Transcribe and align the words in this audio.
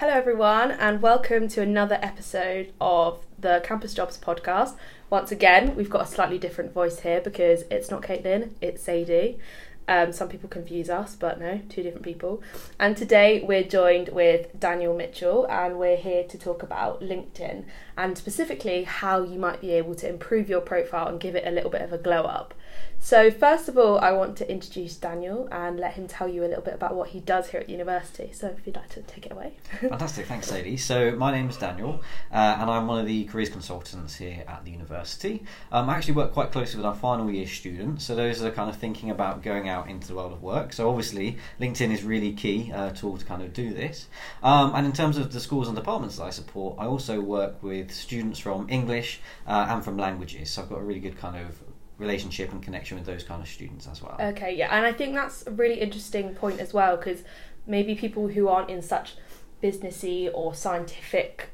Hello, 0.00 0.12
everyone, 0.12 0.70
and 0.70 1.02
welcome 1.02 1.48
to 1.48 1.60
another 1.60 1.98
episode 2.00 2.72
of 2.80 3.26
the 3.36 3.60
Campus 3.64 3.94
Jobs 3.94 4.16
podcast. 4.16 4.76
Once 5.10 5.32
again, 5.32 5.74
we've 5.74 5.90
got 5.90 6.02
a 6.02 6.06
slightly 6.06 6.38
different 6.38 6.72
voice 6.72 7.00
here 7.00 7.20
because 7.20 7.64
it's 7.68 7.90
not 7.90 8.02
Caitlin, 8.02 8.50
it's 8.60 8.80
Sadie. 8.80 9.40
Um, 9.88 10.12
some 10.12 10.28
people 10.28 10.48
confuse 10.48 10.88
us, 10.88 11.16
but 11.16 11.40
no, 11.40 11.62
two 11.68 11.82
different 11.82 12.04
people. 12.04 12.40
And 12.78 12.96
today 12.96 13.42
we're 13.44 13.64
joined 13.64 14.10
with 14.10 14.60
Daniel 14.60 14.96
Mitchell, 14.96 15.46
and 15.50 15.80
we're 15.80 15.96
here 15.96 16.22
to 16.22 16.38
talk 16.38 16.62
about 16.62 17.00
LinkedIn 17.00 17.64
and 17.96 18.16
specifically 18.16 18.84
how 18.84 19.24
you 19.24 19.36
might 19.36 19.60
be 19.60 19.72
able 19.72 19.96
to 19.96 20.08
improve 20.08 20.48
your 20.48 20.60
profile 20.60 21.08
and 21.08 21.18
give 21.18 21.34
it 21.34 21.44
a 21.44 21.50
little 21.50 21.70
bit 21.70 21.82
of 21.82 21.92
a 21.92 21.98
glow 21.98 22.22
up. 22.22 22.54
So, 23.00 23.30
first 23.30 23.70
of 23.70 23.78
all, 23.78 23.98
I 24.00 24.12
want 24.12 24.36
to 24.36 24.52
introduce 24.52 24.96
Daniel 24.96 25.48
and 25.50 25.80
let 25.80 25.94
him 25.94 26.06
tell 26.08 26.28
you 26.28 26.44
a 26.44 26.48
little 26.48 26.62
bit 26.62 26.74
about 26.74 26.94
what 26.94 27.08
he 27.08 27.20
does 27.20 27.48
here 27.48 27.60
at 27.60 27.66
the 27.66 27.72
university. 27.72 28.32
So, 28.34 28.48
if 28.48 28.66
you'd 28.66 28.76
like 28.76 28.90
to 28.90 29.00
take 29.00 29.24
it 29.24 29.32
away. 29.32 29.54
Fantastic, 29.80 30.26
thanks, 30.26 30.48
Sadie. 30.48 30.76
So, 30.76 31.12
my 31.12 31.32
name 31.32 31.48
is 31.48 31.56
Daniel, 31.56 32.02
uh, 32.30 32.58
and 32.60 32.68
I'm 32.68 32.86
one 32.86 33.00
of 33.00 33.06
the 33.06 33.24
careers 33.24 33.48
consultants 33.48 34.16
here 34.16 34.44
at 34.46 34.62
the 34.64 34.72
university. 34.72 35.44
Um, 35.72 35.88
I 35.88 35.94
actually 35.96 36.14
work 36.14 36.32
quite 36.32 36.52
closely 36.52 36.76
with 36.76 36.84
our 36.84 36.94
final 36.94 37.30
year 37.30 37.46
students, 37.46 38.04
so 38.04 38.14
those 38.14 38.40
that 38.40 38.48
are 38.48 38.54
kind 38.54 38.68
of 38.68 38.76
thinking 38.76 39.10
about 39.10 39.42
going 39.42 39.70
out 39.70 39.88
into 39.88 40.08
the 40.08 40.14
world 40.14 40.32
of 40.32 40.42
work. 40.42 40.74
So, 40.74 40.90
obviously, 40.90 41.38
LinkedIn 41.60 41.90
is 41.92 42.02
really 42.02 42.34
key 42.34 42.70
uh, 42.74 42.90
tool 42.90 43.16
to 43.16 43.24
kind 43.24 43.40
of 43.40 43.54
do 43.54 43.72
this. 43.72 44.08
Um, 44.42 44.74
and 44.74 44.84
in 44.84 44.92
terms 44.92 45.16
of 45.16 45.32
the 45.32 45.40
schools 45.40 45.68
and 45.68 45.74
departments 45.74 46.16
that 46.16 46.24
I 46.24 46.30
support, 46.30 46.76
I 46.78 46.84
also 46.84 47.22
work 47.22 47.62
with 47.62 47.90
students 47.90 48.38
from 48.38 48.66
English 48.68 49.20
uh, 49.46 49.66
and 49.70 49.82
from 49.82 49.96
languages. 49.96 50.50
So, 50.50 50.62
I've 50.62 50.68
got 50.68 50.80
a 50.80 50.84
really 50.84 51.00
good 51.00 51.16
kind 51.16 51.36
of 51.36 51.58
relationship 51.98 52.52
and 52.52 52.62
connection 52.62 52.96
with 52.96 53.06
those 53.06 53.24
kind 53.24 53.42
of 53.42 53.48
students 53.48 53.86
as 53.86 54.02
well. 54.02 54.16
Okay, 54.20 54.54
yeah, 54.54 54.74
and 54.74 54.86
I 54.86 54.92
think 54.92 55.14
that's 55.14 55.46
a 55.46 55.50
really 55.50 55.80
interesting 55.80 56.34
point 56.34 56.60
as 56.60 56.72
well 56.72 56.96
because 56.96 57.22
maybe 57.66 57.94
people 57.94 58.28
who 58.28 58.48
aren't 58.48 58.70
in 58.70 58.82
such 58.82 59.14
businessy 59.62 60.30
or 60.32 60.54
scientific 60.54 61.50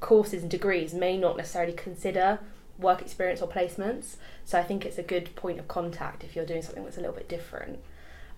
courses 0.00 0.42
and 0.42 0.50
degrees 0.50 0.94
may 0.94 1.16
not 1.16 1.36
necessarily 1.36 1.72
consider 1.72 2.38
work 2.78 3.02
experience 3.02 3.42
or 3.42 3.48
placements. 3.48 4.16
So 4.44 4.58
I 4.58 4.62
think 4.62 4.84
it's 4.84 4.98
a 4.98 5.02
good 5.02 5.34
point 5.36 5.58
of 5.58 5.68
contact 5.68 6.24
if 6.24 6.34
you're 6.34 6.46
doing 6.46 6.62
something 6.62 6.84
that's 6.84 6.96
a 6.96 7.00
little 7.00 7.16
bit 7.16 7.28
different. 7.28 7.78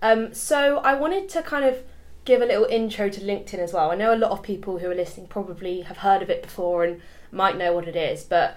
Um, 0.00 0.34
so 0.34 0.78
I 0.78 0.94
wanted 0.94 1.28
to 1.30 1.42
kind 1.42 1.64
of 1.64 1.82
give 2.24 2.40
a 2.40 2.46
little 2.46 2.64
intro 2.66 3.08
to 3.08 3.20
LinkedIn 3.20 3.58
as 3.58 3.72
well. 3.72 3.90
I 3.90 3.96
know 3.96 4.14
a 4.14 4.16
lot 4.16 4.30
of 4.30 4.42
people 4.42 4.78
who 4.78 4.90
are 4.90 4.94
listening 4.94 5.26
probably 5.26 5.82
have 5.82 5.98
heard 5.98 6.22
of 6.22 6.30
it 6.30 6.42
before 6.42 6.84
and 6.84 7.00
might 7.30 7.56
know 7.56 7.72
what 7.72 7.88
it 7.88 7.96
is, 7.96 8.24
but 8.24 8.56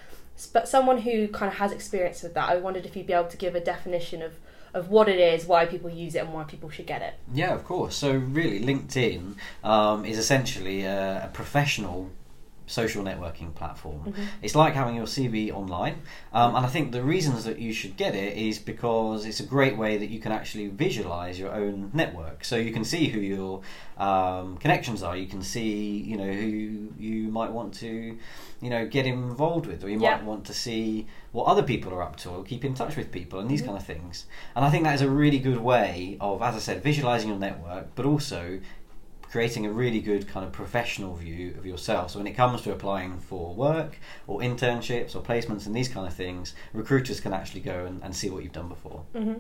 but 0.54 0.68
someone 0.68 1.00
who 1.00 1.28
kind 1.30 1.52
of 1.52 1.58
has 1.60 1.72
experience 1.72 2.22
with 2.24 2.34
that, 2.34 2.50
I 2.50 2.58
wondered 2.58 2.86
if 2.86 2.96
you'd 2.96 3.08
be 3.08 3.14
able 3.14 3.30
to 3.30 3.38
give 3.38 3.56
a 3.56 3.62
definition 3.62 4.22
of 4.22 4.34
of 4.74 4.90
what 4.90 5.08
it 5.08 5.20
is, 5.20 5.46
why 5.46 5.66
people 5.66 5.90
use 5.90 6.16
it, 6.16 6.20
and 6.20 6.34
why 6.34 6.44
people 6.44 6.70
should 6.70 6.86
get 6.86 7.02
it. 7.02 7.14
Yeah, 7.34 7.54
of 7.54 7.64
course. 7.64 7.96
So 7.96 8.12
really, 8.12 8.60
LinkedIn 8.60 9.36
um, 9.64 10.04
is 10.04 10.18
essentially 10.18 10.84
a, 10.84 11.26
a 11.26 11.30
professional 11.32 12.12
social 12.68 13.04
networking 13.04 13.54
platform. 13.54 14.06
Mm-hmm. 14.06 14.24
It's 14.42 14.56
like 14.56 14.74
having 14.74 14.96
your 14.96 15.06
CV 15.06 15.52
online, 15.52 16.02
um, 16.34 16.56
and 16.56 16.66
I 16.66 16.70
think 16.70 16.92
the 16.92 17.04
reasons 17.04 17.44
that 17.46 17.60
you 17.60 17.74
should 17.74 17.96
get 17.98 18.16
it 18.16 18.38
is 18.38 18.58
because 18.60 19.26
it's 19.26 19.40
a 19.40 19.46
great 19.46 19.78
way 19.78 19.98
that 19.98 20.10
you 20.10 20.20
can 20.20 20.32
actually 20.32 20.68
visualize 20.68 21.40
your 21.40 21.54
own 21.54 21.92
network. 21.94 22.44
So 22.44 22.56
you 22.56 22.72
can 22.72 22.84
see 22.84 23.08
who 23.08 23.20
your 23.20 23.62
um, 23.98 24.58
connections 24.58 25.04
are. 25.04 25.16
You 25.16 25.28
can 25.28 25.42
see, 25.42 25.98
you 25.98 26.18
know, 26.18 26.32
who 26.32 26.90
you 27.00 27.30
might 27.30 27.52
want 27.52 27.74
to, 27.76 28.18
you 28.62 28.70
know, 28.70 28.86
get 28.88 29.06
involved 29.06 29.66
with, 29.68 29.84
or 29.84 29.90
you 29.90 30.00
Yeah. 30.00 30.16
might 30.16 30.24
want 30.24 30.46
to 30.46 30.54
see 30.54 31.08
what 31.32 31.46
other 31.46 31.64
people 31.64 31.94
are 31.94 32.02
up 32.02 32.16
to, 32.18 32.30
or 32.30 32.44
keep 32.44 32.66
in 32.66 32.74
touch 32.74 32.96
with 32.96 33.12
people, 33.12 33.40
and 33.40 33.50
these 33.50 33.62
Mhm. 33.62 33.66
kind 33.68 33.78
of 33.78 33.86
things. 33.86 34.26
And 34.56 34.66
I 34.66 34.70
think 34.70 34.84
that 34.86 34.96
is 34.96 35.02
a 35.02 35.10
really 35.10 35.40
good 35.40 35.60
way 35.60 36.18
of, 36.20 36.42
as 36.42 36.56
I 36.56 36.60
said, 36.60 36.84
visualizing 36.84 37.30
your 37.30 37.40
network, 37.40 37.94
but 37.96 38.06
also 38.06 38.60
creating 39.30 39.66
a 39.66 39.72
really 39.72 40.00
good 40.00 40.28
kind 40.28 40.46
of 40.46 40.52
professional 40.52 41.16
view 41.16 41.56
of 41.58 41.66
yourself. 41.66 42.12
So 42.12 42.20
when 42.20 42.28
it 42.28 42.34
comes 42.34 42.62
to 42.62 42.72
applying 42.72 43.20
for 43.20 43.54
work 43.54 43.98
or 44.28 44.40
internships 44.40 45.16
or 45.16 45.22
placements 45.22 45.66
and 45.66 45.76
these 45.76 45.90
kind 45.90 46.08
of 46.08 46.14
things, 46.14 46.54
recruiters 46.74 47.20
can 47.20 47.34
actually 47.34 47.62
go 47.62 47.86
and, 47.86 48.02
and 48.04 48.16
see 48.16 48.30
what 48.30 48.44
you've 48.44 48.54
done 48.54 48.70
before. 48.70 49.04
hmm 49.14 49.36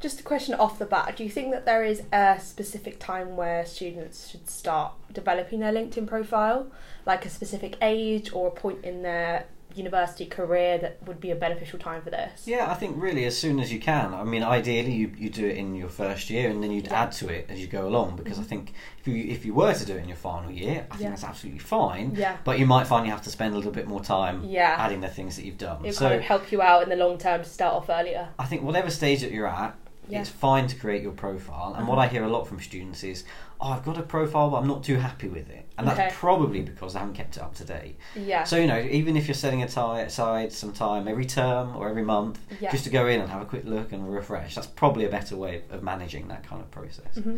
Just 0.00 0.20
a 0.20 0.22
question 0.22 0.54
off 0.54 0.78
the 0.78 0.86
bat: 0.86 1.16
Do 1.16 1.24
you 1.24 1.30
think 1.30 1.52
that 1.52 1.64
there 1.64 1.84
is 1.84 2.02
a 2.12 2.38
specific 2.40 2.98
time 2.98 3.36
where 3.36 3.64
students 3.64 4.28
should 4.28 4.48
start 4.48 4.92
developing 5.12 5.60
their 5.60 5.72
LinkedIn 5.72 6.06
profile, 6.06 6.70
like 7.06 7.24
a 7.24 7.30
specific 7.30 7.76
age 7.80 8.32
or 8.32 8.48
a 8.48 8.50
point 8.50 8.84
in 8.84 9.02
their 9.02 9.46
university 9.74 10.26
career 10.26 10.78
that 10.78 10.98
would 11.06 11.20
be 11.20 11.30
a 11.30 11.36
beneficial 11.36 11.78
time 11.78 12.02
for 12.02 12.10
this? 12.10 12.46
Yeah, 12.46 12.70
I 12.70 12.74
think 12.74 12.96
really 13.00 13.24
as 13.24 13.36
soon 13.36 13.60
as 13.60 13.72
you 13.72 13.78
can. 13.78 14.14
I 14.14 14.24
mean, 14.24 14.42
ideally 14.42 14.92
you, 14.92 15.12
you 15.16 15.30
do 15.30 15.46
it 15.46 15.56
in 15.56 15.74
your 15.74 15.88
first 15.88 16.30
year 16.30 16.50
and 16.50 16.62
then 16.62 16.70
you'd 16.70 16.86
Yeah. 16.86 17.02
add 17.02 17.12
to 17.12 17.28
it 17.28 17.46
as 17.48 17.60
you 17.60 17.66
go 17.66 17.86
along 17.86 18.16
because 18.16 18.38
Mhm. 18.38 18.42
I 18.42 18.44
think 18.44 18.72
if 19.00 19.06
you 19.08 19.16
if 19.32 19.44
you 19.44 19.54
were 19.54 19.74
to 19.74 19.84
do 19.84 19.94
it 19.96 20.02
in 20.02 20.08
your 20.08 20.16
final 20.16 20.50
year, 20.50 20.86
I 20.90 20.94
think 20.94 21.02
Yeah. 21.02 21.10
that's 21.10 21.24
absolutely 21.24 21.60
fine. 21.60 22.14
Yeah. 22.16 22.36
But 22.44 22.58
you 22.58 22.66
might 22.66 22.86
find 22.86 23.04
you 23.06 23.12
have 23.12 23.22
to 23.22 23.30
spend 23.30 23.54
a 23.54 23.56
little 23.56 23.72
bit 23.72 23.86
more 23.86 24.00
time 24.02 24.42
Yeah. 24.44 24.74
adding 24.78 25.00
the 25.00 25.08
things 25.08 25.36
that 25.36 25.44
you've 25.44 25.58
done. 25.58 25.84
It 25.84 25.94
so 25.94 26.06
kind 26.08 26.14
of 26.16 26.22
help 26.22 26.50
you 26.50 26.62
out 26.62 26.82
in 26.82 26.88
the 26.88 26.96
long 26.96 27.18
term 27.18 27.42
to 27.42 27.48
start 27.48 27.74
off 27.74 27.90
earlier. 27.90 28.28
I 28.38 28.46
think 28.46 28.62
whatever 28.62 28.90
stage 28.90 29.20
that 29.20 29.30
you're 29.32 29.46
at, 29.46 29.74
Yeah. 30.08 30.20
it's 30.20 30.30
fine 30.30 30.66
to 30.68 30.76
create 30.76 31.02
your 31.02 31.12
profile. 31.12 31.74
And 31.76 31.86
what 31.86 31.98
Mhm. 31.98 32.02
I 32.02 32.06
hear 32.08 32.24
a 32.24 32.28
lot 32.28 32.46
from 32.46 32.60
students 32.60 33.04
is, 33.04 33.24
"Oh, 33.60 33.72
I've 33.72 33.84
got 33.84 33.98
a 33.98 34.02
profile, 34.02 34.48
but 34.50 34.56
I'm 34.56 34.66
not 34.66 34.82
too 34.82 34.96
happy 34.96 35.28
with 35.28 35.50
it," 35.50 35.66
and 35.78 35.86
that's 35.88 36.14
probably 36.16 36.60
because 36.62 36.92
they 36.92 36.98
haven't 36.98 37.14
kept 37.14 37.36
it 37.36 37.42
up 37.42 37.54
to 37.54 37.64
date. 37.64 37.96
Yeah. 38.14 38.44
So 38.44 38.56
you 38.56 38.66
know, 38.66 38.78
even 38.80 39.16
if 39.16 39.26
you're 39.28 39.34
setting 39.34 39.62
aside 39.62 40.52
some 40.52 40.72
time 40.72 41.08
every 41.08 41.24
term 41.26 41.76
or 41.76 41.88
every 41.88 42.02
month 42.04 42.38
Yeah. 42.60 42.70
just 42.70 42.84
to 42.84 42.90
go 42.90 43.06
in 43.06 43.20
and 43.20 43.30
have 43.30 43.40
a 43.42 43.46
quick 43.46 43.64
look 43.64 43.92
and 43.92 44.12
refresh, 44.12 44.54
that's 44.56 44.66
probably 44.66 45.04
a 45.04 45.08
better 45.08 45.36
way 45.36 45.62
of 45.70 45.82
managing 45.82 46.28
that 46.28 46.42
kind 46.44 46.60
of 46.60 46.70
process. 46.70 47.14
hmm 47.16 47.36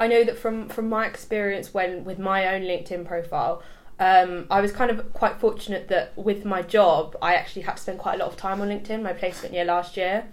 I 0.00 0.06
know 0.06 0.22
that 0.22 0.38
from 0.38 0.68
from 0.68 0.88
my 0.88 1.06
experience 1.06 1.74
when 1.74 2.04
with 2.04 2.20
my 2.20 2.54
own 2.54 2.62
LinkedIn 2.62 3.04
profile, 3.04 3.62
um, 3.98 4.46
I 4.48 4.60
was 4.60 4.70
kind 4.70 4.92
of 4.92 5.12
quite 5.12 5.40
fortunate 5.40 5.88
that 5.88 6.16
with 6.16 6.44
my 6.44 6.62
job, 6.62 7.16
I 7.20 7.34
actually 7.34 7.62
had 7.62 7.78
to 7.78 7.82
spend 7.82 7.98
quite 7.98 8.14
a 8.14 8.18
lot 8.18 8.28
of 8.28 8.36
time 8.36 8.60
on 8.60 8.68
LinkedIn. 8.68 9.02
My 9.02 9.12
placement 9.12 9.54
year 9.54 9.64
last 9.64 9.96
year. 9.96 10.26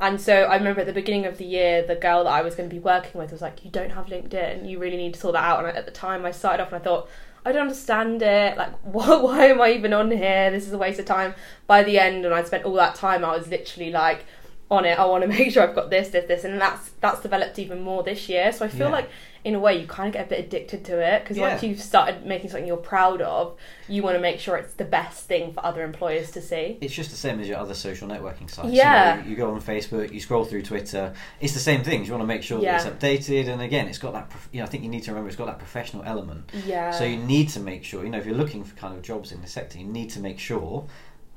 And 0.00 0.20
so 0.20 0.44
I 0.44 0.56
remember 0.56 0.80
at 0.80 0.86
the 0.86 0.92
beginning 0.92 1.26
of 1.26 1.36
the 1.38 1.44
year, 1.44 1.86
the 1.86 1.94
girl 1.94 2.24
that 2.24 2.30
I 2.30 2.42
was 2.42 2.54
going 2.54 2.68
to 2.68 2.74
be 2.74 2.80
working 2.80 3.20
with 3.20 3.32
was 3.32 3.42
like, 3.42 3.64
"You 3.64 3.70
don't 3.70 3.90
have 3.90 4.06
LinkedIn. 4.06 4.68
You 4.68 4.78
really 4.78 4.96
need 4.96 5.14
to 5.14 5.20
sort 5.20 5.34
that 5.34 5.44
out." 5.44 5.64
And 5.64 5.76
at 5.76 5.84
the 5.84 5.92
time, 5.92 6.24
I 6.24 6.30
started 6.30 6.62
off 6.62 6.72
and 6.72 6.80
I 6.80 6.84
thought, 6.84 7.08
"I 7.44 7.52
don't 7.52 7.62
understand 7.62 8.22
it. 8.22 8.56
Like, 8.56 8.72
what, 8.84 9.22
why 9.22 9.46
am 9.46 9.60
I 9.60 9.72
even 9.72 9.92
on 9.92 10.10
here? 10.10 10.50
This 10.50 10.66
is 10.66 10.72
a 10.72 10.78
waste 10.78 10.98
of 11.00 11.06
time." 11.06 11.34
By 11.66 11.82
the 11.82 11.98
end, 11.98 12.24
and 12.24 12.34
I 12.34 12.42
spent 12.44 12.64
all 12.64 12.74
that 12.74 12.94
time, 12.94 13.24
I 13.24 13.36
was 13.36 13.48
literally 13.48 13.90
like 13.90 14.24
on 14.70 14.84
it. 14.86 14.98
I 14.98 15.04
want 15.04 15.22
to 15.22 15.28
make 15.36 15.52
sure 15.52 15.62
I've 15.62 15.74
got 15.74 15.90
this, 15.90 16.08
this, 16.08 16.26
this, 16.26 16.44
and 16.44 16.60
that's 16.60 16.90
that's 17.00 17.20
developed 17.20 17.58
even 17.58 17.80
more 17.82 18.02
this 18.02 18.28
year. 18.28 18.52
So 18.52 18.64
I 18.64 18.68
feel 18.68 18.86
Yeah. 18.88 18.92
like 18.94 19.10
in 19.42 19.54
a 19.54 19.58
way 19.58 19.80
you 19.80 19.86
kind 19.86 20.08
of 20.08 20.12
get 20.12 20.26
a 20.26 20.28
bit 20.28 20.44
addicted 20.44 20.84
to 20.84 20.98
it 21.00 21.22
because 21.22 21.38
once 21.38 21.62
you've 21.62 21.80
started 21.80 22.26
making 22.26 22.50
something 22.50 22.66
you're 22.66 22.76
proud 22.76 23.22
of, 23.22 23.56
you 23.88 24.02
want 24.02 24.14
to 24.14 24.20
make 24.20 24.38
sure 24.38 24.56
it's 24.56 24.74
the 24.74 24.84
best 24.84 25.24
thing 25.26 25.52
for 25.54 25.64
other 25.64 25.82
employers 25.82 26.30
to 26.32 26.42
see. 26.42 26.76
It's 26.82 26.92
just 26.94 27.10
the 27.10 27.16
same 27.16 27.40
as 27.40 27.48
your 27.48 27.56
other 27.56 27.72
social 27.74 28.06
networking 28.06 28.50
sites. 28.50 28.68
Yeah. 28.72 29.16
You, 29.16 29.22
know, 29.22 29.28
you 29.30 29.36
go 29.36 29.50
on 29.50 29.60
Facebook, 29.62 30.12
you 30.12 30.20
scroll 30.20 30.44
through 30.44 30.62
Twitter. 30.62 31.14
It's 31.40 31.54
the 31.54 31.58
same 31.60 31.82
things. 31.82 32.06
You 32.06 32.12
want 32.12 32.22
to 32.22 32.26
make 32.26 32.42
sure 32.42 32.60
Yeah. 32.60 32.82
that 32.82 32.86
it's 32.92 33.26
updated, 33.28 33.48
and 33.48 33.62
again, 33.62 33.88
it's 33.88 33.98
got 33.98 34.12
that. 34.12 34.30
You 34.52 34.58
know, 34.60 34.66
I 34.66 34.68
think 34.68 34.82
you 34.82 34.90
need 34.90 35.04
to 35.04 35.10
remember 35.10 35.28
it's 35.28 35.36
got 35.38 35.46
that 35.46 35.58
professional 35.58 36.02
element. 36.04 36.50
Yeah. 36.66 36.90
So 36.90 37.04
you 37.04 37.16
need 37.16 37.48
to 37.50 37.60
make 37.60 37.82
sure, 37.84 38.04
you 38.04 38.10
know, 38.10 38.18
if 38.18 38.26
you're 38.26 38.34
looking 38.36 38.62
for 38.62 38.76
kind 38.76 38.94
of 38.94 39.00
jobs 39.02 39.32
in 39.32 39.40
the 39.40 39.46
sector, 39.48 39.78
you 39.78 39.86
need 39.86 40.10
to 40.10 40.20
make 40.20 40.38
sure 40.38 40.86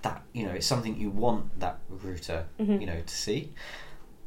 that 0.02 0.22
you 0.34 0.46
know 0.46 0.52
it's 0.52 0.68
something 0.68 0.98
you 1.00 1.10
want 1.10 1.58
that 1.62 1.80
recruiter, 1.88 2.46
Mhm. 2.60 2.82
you 2.82 2.86
know, 2.88 3.00
to 3.00 3.16
see. 3.16 3.54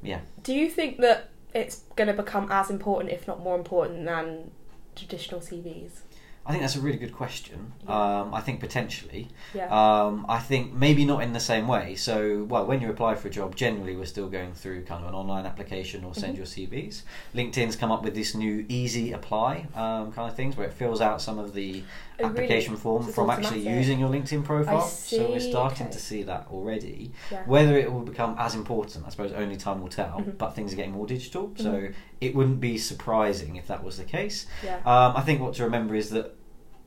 Yeah. 0.03 0.21
Do 0.43 0.55
you 0.55 0.71
think 0.71 0.99
that 1.01 1.29
it's 1.57 1.77
going 1.97 2.09
to 2.09 2.13
become 2.15 2.49
as 2.53 2.71
important, 2.71 3.11
if 3.13 3.27
not 3.27 3.41
more 3.43 3.57
important, 3.57 4.05
than 4.05 4.51
traditional 4.95 5.41
CVs? 5.41 6.01
I 6.45 6.51
think 6.53 6.63
that's 6.63 6.77
a 6.77 6.81
really 6.81 6.99
good 6.99 7.13
question. 7.13 7.73
Yeah. 7.89 8.21
Um, 8.21 8.33
I 8.33 8.41
think 8.41 8.61
potentially. 8.61 9.27
Yeah. 9.53 9.67
Um, 9.67 10.25
I 10.29 10.39
think 10.39 10.73
maybe 10.73 11.05
not 11.05 11.25
in 11.25 11.33
the 11.33 11.41
same 11.41 11.67
way. 11.67 11.97
So, 11.97 12.45
well, 12.45 12.65
when 12.67 12.81
you 12.81 12.89
apply 12.89 13.17
for 13.17 13.27
a 13.27 13.31
job, 13.33 13.57
generally 13.57 13.97
we're 13.97 14.07
still 14.07 14.29
going 14.29 14.53
through 14.55 14.85
kind 14.85 15.03
of 15.03 15.09
an 15.09 15.15
online 15.17 15.45
application 15.45 16.05
or 16.05 16.15
send 16.15 16.35
Mhm. 16.35 16.37
your 16.37 16.47
CVs. 16.47 17.03
LinkedIn's 17.35 17.75
come 17.75 17.91
up 17.91 18.05
with 18.05 18.15
this 18.15 18.33
new 18.37 18.65
easy 18.69 19.11
apply 19.11 19.67
um, 19.75 20.13
kind 20.13 20.31
of 20.31 20.37
things 20.37 20.57
where 20.57 20.69
it 20.69 20.73
fills 20.73 21.01
out 21.01 21.21
some 21.21 21.41
of 21.41 21.53
the 21.53 21.83
Oh, 22.19 22.29
really? 22.29 22.45
application 22.45 22.77
form 22.77 23.03
So 23.05 23.13
from 23.13 23.31
actually 23.31 23.69
using 23.69 23.99
your 24.01 24.09
LinkedIn 24.09 24.45
profile. 24.45 24.81
So 24.83 25.31
we're 25.31 25.41
starting 25.41 25.87
okay. 25.89 25.93
to 25.93 25.99
see 26.01 26.23
that 26.25 26.47
already. 26.51 27.13
yeah. 27.31 27.43
Whether 27.47 27.77
it 27.77 27.93
will 27.93 28.01
become 28.01 28.37
as 28.39 28.55
important, 28.55 29.05
I 29.07 29.11
suppose 29.11 29.33
only 29.33 29.57
time 29.57 29.81
will 29.83 29.89
tell. 29.89 30.21
Mhm. 30.21 30.39
But 30.39 30.55
things 30.55 30.73
are 30.73 30.77
getting 30.77 30.93
more 30.93 31.07
digital, 31.07 31.53
so 31.57 31.73
Mhm. 31.73 31.95
it 32.21 32.35
wouldn't 32.35 32.61
be 32.61 32.79
surprising 32.79 33.57
if 33.57 33.67
that 33.69 33.83
was 33.85 33.99
the 33.99 34.05
case. 34.05 34.47
yeah. 34.65 34.77
Um, 34.79 35.17
I 35.17 35.21
think 35.23 35.41
what 35.41 35.55
to 35.55 35.65
remember 35.65 35.95
is 35.95 36.11
that 36.11 36.35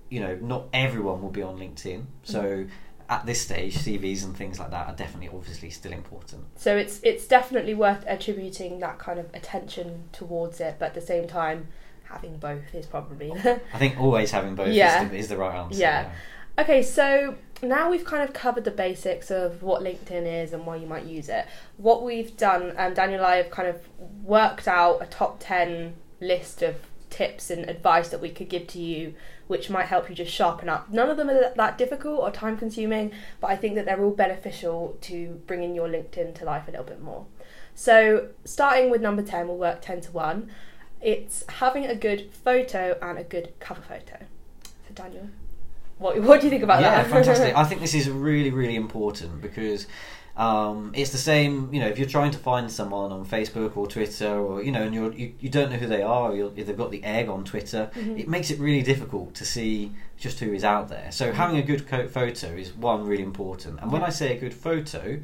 you 0.10 0.20
know 0.20 0.36
not 0.42 0.66
everyone 0.74 1.22
will 1.22 1.30
be 1.30 1.44
on 1.44 1.58
LinkedIn, 1.58 2.06
so 2.24 2.42
Mm-hmm. 2.42 2.70
at 3.12 3.26
this 3.26 3.42
stage, 3.42 3.76
CVs 3.76 4.24
and 4.24 4.36
things 4.36 4.60
like 4.60 4.72
that 4.72 4.88
are 4.88 4.96
definitely 4.96 5.30
obviously 5.36 5.70
still 5.70 5.92
important. 5.94 6.46
So 6.56 6.76
it's 6.76 7.00
it's 7.04 7.28
definitely 7.28 7.76
worth 7.76 8.04
attributing 8.08 8.80
that 8.80 8.98
kind 9.00 9.20
of 9.20 9.28
attention 9.36 10.06
towards 10.12 10.60
it, 10.60 10.76
but 10.80 10.88
at 10.88 10.94
the 10.96 11.02
same 11.02 11.28
time, 11.28 11.68
having 12.10 12.38
both 12.38 12.74
is 12.74 12.86
probably. 12.86 13.32
I 13.74 13.78
think 13.78 14.00
always 14.00 14.32
having 14.32 14.56
both 14.56 14.70
Yeah. 14.70 15.04
is, 15.04 15.10
the, 15.12 15.18
is 15.18 15.28
the 15.30 15.38
right 15.38 15.56
answer. 15.56 15.80
Yeah. 15.80 16.10
okay, 16.58 16.82
so 16.84 17.36
now 17.62 17.90
we've 17.90 18.06
kind 18.06 18.24
of 18.24 18.34
covered 18.34 18.64
the 18.64 18.72
basics 18.72 19.30
of 19.32 19.62
what 19.64 19.82
LinkedIn 19.82 20.44
is 20.44 20.54
and 20.54 20.66
why 20.66 20.76
you 20.78 20.88
might 20.88 21.06
use 21.06 21.30
it. 21.30 21.46
What 21.78 22.04
we've 22.04 22.36
done, 22.38 22.74
um, 22.78 22.94
Daniel 22.94 23.20
and 23.20 23.28
I 23.28 23.36
have 23.38 23.52
kind 23.52 23.68
of 23.68 23.82
worked 24.24 24.68
out 24.68 25.02
a 25.02 25.06
top 25.06 25.38
ten 25.40 25.94
list 26.20 26.62
of 26.62 26.76
tips 27.10 27.50
and 27.50 27.68
advice 27.70 28.10
that 28.10 28.22
we 28.22 28.30
could 28.30 28.50
give 28.50 28.68
to 28.68 28.80
you, 28.80 29.14
which 29.48 29.70
might 29.70 29.86
help 29.88 30.10
you 30.10 30.16
just 30.16 30.32
sharpen 30.32 30.70
up. 30.70 30.90
None 30.92 31.10
of 31.10 31.18
them 31.18 31.30
are 31.30 31.54
that 31.56 31.78
difficult 31.78 32.20
or 32.20 32.30
time 32.32 32.56
consuming, 32.58 33.12
but 33.42 33.48
I 33.48 33.56
think 33.56 33.76
that 33.76 33.86
they're 33.86 34.02
all 34.04 34.12
beneficial 34.12 34.98
to 35.02 35.42
bringing 35.48 35.74
your 35.76 35.88
LinkedIn 35.88 36.36
to 36.36 36.46
life 36.46 36.68
a 36.68 36.72
little 36.72 36.86
bit 36.86 37.02
more. 37.02 37.26
So, 37.74 38.28
starting 38.46 38.90
with 38.92 39.02
number 39.02 39.22
10, 39.24 39.48
we'll 39.48 39.58
work 39.58 39.82
10 39.82 40.02
to 40.02 40.12
1. 40.12 40.52
It's 41.02 41.44
having 41.48 41.86
a 41.86 41.96
good 41.96 42.30
photo 42.44 42.98
and 43.02 43.18
a 43.18 43.24
good 43.24 43.54
cover 43.60 43.82
photo. 43.82 44.18
So, 44.64 44.94
Daniel, 44.94 45.30
what, 45.98 46.22
what 46.22 46.42
do 46.42 46.48
you 46.48 46.52
think 46.52 46.64
about 46.64 46.82
yeah, 46.82 47.04
that? 47.04 47.10
fantastic. 47.10 47.56
I 47.58 47.64
think 47.64 47.82
this 47.82 47.94
is 47.94 48.10
really, 48.10 48.52
really 48.52 48.76
important 48.76 49.42
because 49.42 49.88
um, 50.36 50.92
it's 50.96 51.12
the 51.12 51.18
same. 51.18 51.74
You 51.74 51.82
know, 51.82 51.88
if 51.88 51.98
you're 52.00 52.08
trying 52.08 52.32
to 52.32 52.38
find 52.38 52.70
someone 52.72 53.12
on 53.12 53.26
Facebook 53.26 53.78
or 53.78 53.88
Twitter, 53.88 54.30
or 54.40 54.62
you 54.64 54.72
know, 54.72 54.84
and 54.84 54.94
you're, 54.96 55.12
you 55.14 55.34
you 55.40 55.50
don't 55.50 55.70
know 55.70 55.78
who 55.78 55.88
they 55.88 56.02
are, 56.02 56.32
or 56.32 56.52
if 56.56 56.66
they've 56.68 56.78
got 56.78 56.92
the 56.92 57.04
egg 57.04 57.30
on 57.30 57.44
Twitter, 57.44 57.92
Mhm. 57.96 58.20
it 58.20 58.28
makes 58.28 58.50
it 58.50 58.60
really 58.60 58.82
difficult 58.82 59.36
to 59.36 59.46
see 59.46 59.92
just 60.18 60.40
who 60.40 60.54
is 60.54 60.64
out 60.64 60.90
there. 60.90 61.12
So 61.12 61.32
having 61.32 61.58
a 61.58 61.62
good 61.64 61.88
co- 61.88 62.08
photo 62.08 62.48
is 62.48 62.74
one 62.74 63.06
really 63.06 63.24
important. 63.24 63.80
And 63.82 63.92
when 63.92 64.04
I 64.04 64.10
say 64.10 64.36
a 64.36 64.40
good 64.40 64.54
photo, 64.54 65.20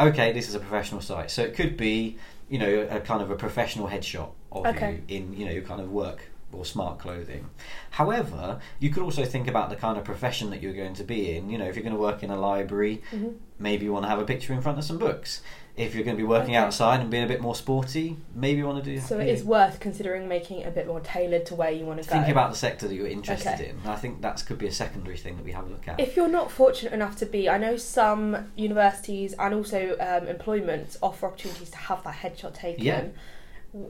okay, 0.00 0.32
this 0.32 0.48
is 0.48 0.54
a 0.54 0.60
professional 0.60 1.00
site, 1.00 1.30
so 1.30 1.42
it 1.42 1.54
could 1.54 1.76
be 1.76 2.18
you 2.48 2.58
know 2.58 2.86
a 2.90 3.00
kind 3.00 3.22
of 3.22 3.30
a 3.30 3.36
professional 3.36 3.88
headshot 3.88 4.30
of 4.52 4.66
Okay. 4.66 5.00
you 5.08 5.16
in 5.16 5.34
you 5.34 5.44
know 5.46 5.52
your 5.52 5.62
kind 5.62 5.80
of 5.80 5.90
work 5.90 6.20
or 6.52 6.64
smart 6.64 6.98
clothing. 6.98 7.50
However, 7.90 8.58
you 8.78 8.88
could 8.90 9.02
also 9.02 9.24
think 9.26 9.48
about 9.48 9.68
the 9.68 9.76
kind 9.76 9.98
of 9.98 10.04
profession 10.04 10.48
that 10.50 10.62
you're 10.62 10.72
going 10.72 10.94
to 10.94 11.04
be 11.04 11.36
in. 11.36 11.50
You 11.50 11.58
know, 11.58 11.66
if 11.66 11.76
you're 11.76 11.82
going 11.82 11.94
to 11.94 12.00
work 12.00 12.22
in 12.22 12.30
a 12.30 12.40
library, 12.40 13.02
Mhm. 13.12 13.34
maybe 13.58 13.84
you 13.84 13.92
want 13.92 14.04
to 14.04 14.08
have 14.08 14.18
a 14.18 14.24
picture 14.24 14.54
in 14.54 14.62
front 14.62 14.78
of 14.78 14.84
some 14.84 14.96
books. 14.98 15.42
If 15.78 15.94
you're 15.94 16.04
going 16.04 16.16
to 16.16 16.20
be 16.22 16.26
working 16.26 16.56
Okay. 16.56 16.64
outside 16.64 17.00
and 17.00 17.10
being 17.10 17.22
a 17.24 17.26
bit 17.28 17.40
more 17.40 17.54
sporty, 17.54 18.16
maybe 18.34 18.58
you 18.58 18.66
want 18.66 18.82
to 18.84 18.90
do. 18.94 19.00
So, 19.00 19.18
it 19.18 19.28
is 19.28 19.44
worth 19.44 19.78
considering 19.80 20.28
making 20.28 20.60
it 20.60 20.66
a 20.68 20.70
bit 20.70 20.86
more 20.86 21.00
tailored 21.00 21.46
to 21.46 21.54
where 21.54 21.70
you 21.70 21.84
want 21.86 22.02
to 22.02 22.08
go. 22.08 22.16
Think 22.16 22.28
about 22.28 22.50
the 22.50 22.56
sector 22.56 22.88
that 22.88 22.94
you're 22.94 23.06
interested 23.06 23.54
Okay. 23.54 23.68
in. 23.70 23.78
I 23.86 23.96
think 23.96 24.20
that 24.22 24.44
could 24.44 24.58
be 24.58 24.66
a 24.66 24.72
secondary 24.72 25.16
thing 25.16 25.36
that 25.36 25.44
we 25.44 25.52
have 25.52 25.66
a 25.66 25.70
look 25.70 25.86
at. 25.86 26.00
If 26.00 26.16
you're 26.16 26.28
not 26.28 26.50
fortunate 26.50 26.92
enough 26.92 27.16
to 27.18 27.26
be, 27.26 27.48
I 27.48 27.58
know 27.58 27.76
some 27.76 28.50
universities 28.56 29.34
and 29.38 29.54
also 29.54 29.96
um, 30.00 30.26
employment 30.26 30.96
offer 31.02 31.26
opportunities 31.26 31.70
to 31.70 31.76
have 31.76 32.02
that 32.04 32.16
headshot 32.16 32.54
taken. 32.54 32.84
Yeah. 32.84 33.04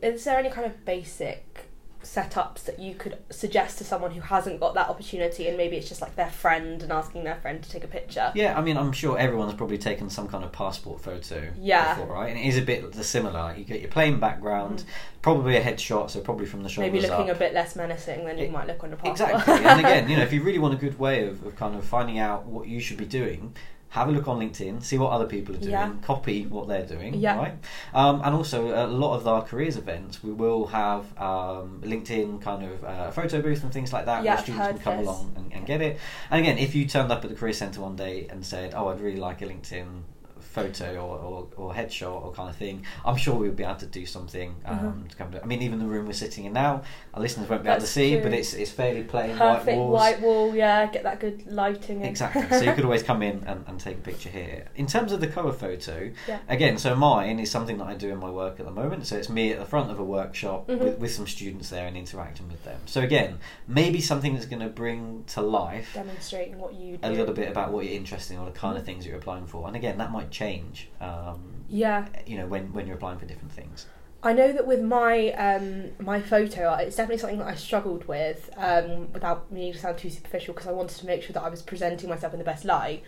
Is 0.02 0.24
there 0.24 0.38
any 0.38 0.50
kind 0.50 0.66
of 0.66 0.84
basic 0.84 1.67
setups 2.02 2.64
that 2.64 2.78
you 2.78 2.94
could 2.94 3.18
suggest 3.30 3.78
to 3.78 3.84
someone 3.84 4.10
who 4.12 4.20
hasn't 4.20 4.60
got 4.60 4.74
that 4.74 4.88
opportunity 4.88 5.48
and 5.48 5.56
maybe 5.56 5.76
it's 5.76 5.88
just 5.88 6.00
like 6.00 6.14
their 6.16 6.30
friend 6.30 6.82
and 6.82 6.92
asking 6.92 7.24
their 7.24 7.36
friend 7.36 7.62
to 7.62 7.70
take 7.70 7.84
a 7.84 7.88
picture? 7.88 8.32
Yeah, 8.34 8.56
I 8.56 8.60
mean, 8.62 8.76
I'm 8.76 8.92
sure 8.92 9.18
everyone's 9.18 9.54
probably 9.54 9.78
taken 9.78 10.08
some 10.08 10.28
kind 10.28 10.44
of 10.44 10.52
passport 10.52 11.00
photo 11.00 11.50
Yeah. 11.60 11.94
before, 11.94 12.14
right? 12.14 12.28
And 12.30 12.38
it 12.38 12.46
is 12.46 12.56
a 12.56 12.62
bit 12.62 12.94
similar. 13.04 13.54
You 13.56 13.64
get 13.64 13.80
your 13.80 13.90
plain 13.90 14.20
background, 14.20 14.84
probably 15.22 15.56
a 15.56 15.62
headshot, 15.62 16.10
so 16.10 16.20
probably 16.20 16.46
from 16.46 16.62
the 16.62 16.68
shoulders 16.68 16.90
Mm. 16.90 16.92
Maybe 16.94 17.06
looking 17.08 17.30
up. 17.30 17.36
a 17.36 17.38
bit 17.38 17.54
less 17.54 17.74
menacing 17.76 18.24
than 18.24 18.38
you 18.38 18.44
It- 18.44 18.52
might 18.52 18.66
look 18.66 18.82
on 18.84 18.90
the 18.90 18.96
passport. 18.96 19.30
Exactly. 19.30 19.64
and 19.66 19.80
again, 19.80 20.08
you 20.08 20.16
know, 20.16 20.22
if 20.28 20.32
you 20.32 20.42
really 20.42 20.58
want 20.58 20.74
a 20.74 20.78
good 20.78 20.98
way 20.98 21.26
of, 21.26 21.44
of 21.44 21.56
kind 21.56 21.74
of 21.76 21.84
finding 21.84 22.18
out 22.18 22.46
what 22.46 22.68
you 22.68 22.80
should 22.80 22.96
be 22.96 23.06
doing, 23.06 23.54
have 23.90 24.08
a 24.08 24.12
look 24.12 24.28
on 24.28 24.38
LinkedIn, 24.38 24.82
see 24.82 24.98
what 24.98 25.10
other 25.12 25.24
people 25.26 25.54
are 25.54 25.58
doing, 25.58 25.70
Yeah. 25.70 25.92
copy 26.02 26.44
what 26.46 26.68
they're 26.68 26.84
doing, 26.84 27.14
Yeah. 27.14 27.36
right? 27.38 27.54
Um, 27.94 28.20
and 28.22 28.34
also, 28.34 28.68
a 28.74 28.86
lot 28.86 29.16
of 29.16 29.26
our 29.26 29.42
careers 29.42 29.76
events, 29.78 30.22
we 30.22 30.30
will 30.32 30.66
have 30.66 31.04
um, 31.18 31.80
LinkedIn 31.82 32.42
kind 32.42 32.64
of 32.64 32.84
uh, 32.84 33.10
photo 33.10 33.40
booth 33.40 33.62
and 33.64 33.72
things 33.72 33.92
like 33.92 34.04
that 34.06 34.24
Yeah, 34.24 34.34
where 34.34 34.42
students 34.42 34.68
can 34.68 34.78
come 34.78 34.96
this. 34.98 35.06
along 35.06 35.32
and, 35.36 35.52
and 35.54 35.66
get 35.66 35.80
it. 35.80 35.98
And 36.30 36.40
again, 36.40 36.58
if 36.58 36.74
you 36.74 36.86
turned 36.86 37.10
up 37.10 37.24
at 37.24 37.30
the 37.30 37.36
Career 37.36 37.52
Centre 37.54 37.80
one 37.80 37.96
day 37.96 38.26
and 38.30 38.44
said, 38.44 38.74
"Oh, 38.76 38.88
I'd 38.88 39.00
really 39.00 39.18
like 39.18 39.40
a 39.42 39.46
LinkedIn." 39.46 40.02
Photo 40.48 40.96
or, 40.96 41.18
or, 41.18 41.46
or 41.56 41.74
headshot 41.74 42.24
or 42.24 42.32
kind 42.32 42.48
of 42.50 42.56
thing 42.56 42.84
I'm 43.04 43.16
sure 43.16 43.34
we'll 43.36 43.52
be 43.52 43.64
able 43.64 43.76
to 43.76 43.86
do 43.86 44.06
something 44.06 44.54
um, 44.64 44.78
Mhm. 44.78 45.10
to 45.10 45.16
come 45.16 45.30
to 45.32 45.42
I 45.42 45.46
mean 45.46 45.62
even 45.62 45.78
the 45.78 45.86
room 45.86 46.06
we're 46.06 46.12
sitting 46.12 46.44
in 46.46 46.52
now 46.52 46.82
our 47.14 47.20
listeners 47.20 47.48
won't 47.48 47.62
be 47.62 47.68
able 47.68 47.80
to 47.80 47.86
see 47.86 48.12
true. 48.14 48.22
but 48.22 48.32
it's 48.32 48.54
it's 48.54 48.70
fairly 48.70 49.04
plain 49.04 49.36
Perfect 49.36 49.66
white 49.66 49.76
walls 49.76 49.92
white 50.00 50.20
wall, 50.20 50.54
yeah, 50.54 50.86
get 50.86 51.02
that 51.04 51.20
good 51.20 51.46
lighting. 51.52 52.00
in. 52.00 52.06
Exactly. 52.06 52.42
So 52.58 52.64
you 52.64 52.72
could 52.76 52.84
always 52.84 53.02
come 53.02 53.22
in 53.22 53.44
and, 53.46 53.64
and 53.66 53.78
take 53.78 53.96
a 53.98 54.00
picture 54.00 54.30
here. 54.30 54.66
In 54.76 54.86
terms 54.86 55.12
of 55.12 55.20
the 55.20 55.26
cover 55.26 55.52
photo, 55.52 56.10
Yeah. 56.26 56.38
again, 56.48 56.78
so 56.78 56.94
mine 56.96 57.38
is 57.38 57.50
something 57.50 57.76
that 57.78 57.86
I 57.86 57.94
do 57.94 58.10
in 58.10 58.18
my 58.18 58.30
work 58.30 58.58
at 58.60 58.66
the 58.66 58.72
moment. 58.72 59.06
So 59.06 59.16
it's 59.16 59.28
me 59.28 59.52
at 59.52 59.58
the 59.58 59.64
front 59.66 59.90
of 59.90 59.98
a 59.98 60.04
workshop 60.04 60.68
Mhm. 60.68 60.78
with, 60.78 60.98
with 60.98 61.12
some 61.12 61.26
students 61.26 61.68
there 61.70 61.86
and 61.86 61.96
interacting 61.96 62.48
with 62.48 62.64
them. 62.64 62.80
So 62.86 63.00
again, 63.02 63.38
maybe 63.66 64.00
something 64.00 64.34
that's 64.34 64.46
going 64.46 64.62
to 64.62 64.68
bring 64.68 65.24
to 65.34 65.40
life 65.42 65.90
demonstrating 65.94 66.58
what 66.58 66.74
you 66.74 66.96
do. 66.96 67.08
a 67.08 67.10
little 67.10 67.34
bit 67.34 67.48
about 67.48 67.72
what 67.72 67.84
you're 67.84 67.94
interested 67.94 68.34
in 68.34 68.40
or 68.40 68.46
the 68.46 68.58
kind 68.58 68.76
of 68.78 68.84
things 68.84 69.06
you're 69.06 69.16
applying 69.16 69.46
for. 69.46 69.66
And 69.66 69.76
again, 69.76 69.98
that 69.98 70.10
might 70.10 70.30
change. 70.38 70.88
Um, 71.00 71.64
Yeah. 71.68 72.06
you 72.26 72.36
know, 72.38 72.46
when 72.46 72.72
when 72.72 72.86
you're 72.86 72.96
applying 72.96 73.18
for 73.18 73.26
different 73.26 73.52
things. 73.52 73.86
I 74.22 74.32
know 74.32 74.52
that 74.52 74.66
with 74.66 74.82
my 74.82 75.30
um, 75.32 75.90
my 76.00 76.20
photo, 76.20 76.74
it's 76.74 76.96
definitely 76.96 77.18
something 77.18 77.38
that 77.38 77.46
I 77.46 77.54
struggled 77.54 78.06
with 78.08 78.50
um, 78.56 79.12
without 79.12 79.50
meaning 79.52 79.72
to 79.72 79.78
sound 79.78 79.98
too 79.98 80.10
superficial 80.10 80.54
because 80.54 80.68
I 80.68 80.72
wanted 80.72 80.98
to 80.98 81.06
make 81.06 81.22
sure 81.22 81.32
that 81.34 81.42
I 81.42 81.48
was 81.48 81.62
presenting 81.62 82.08
myself 82.08 82.32
in 82.32 82.38
the 82.38 82.44
best 82.44 82.64
light. 82.64 83.02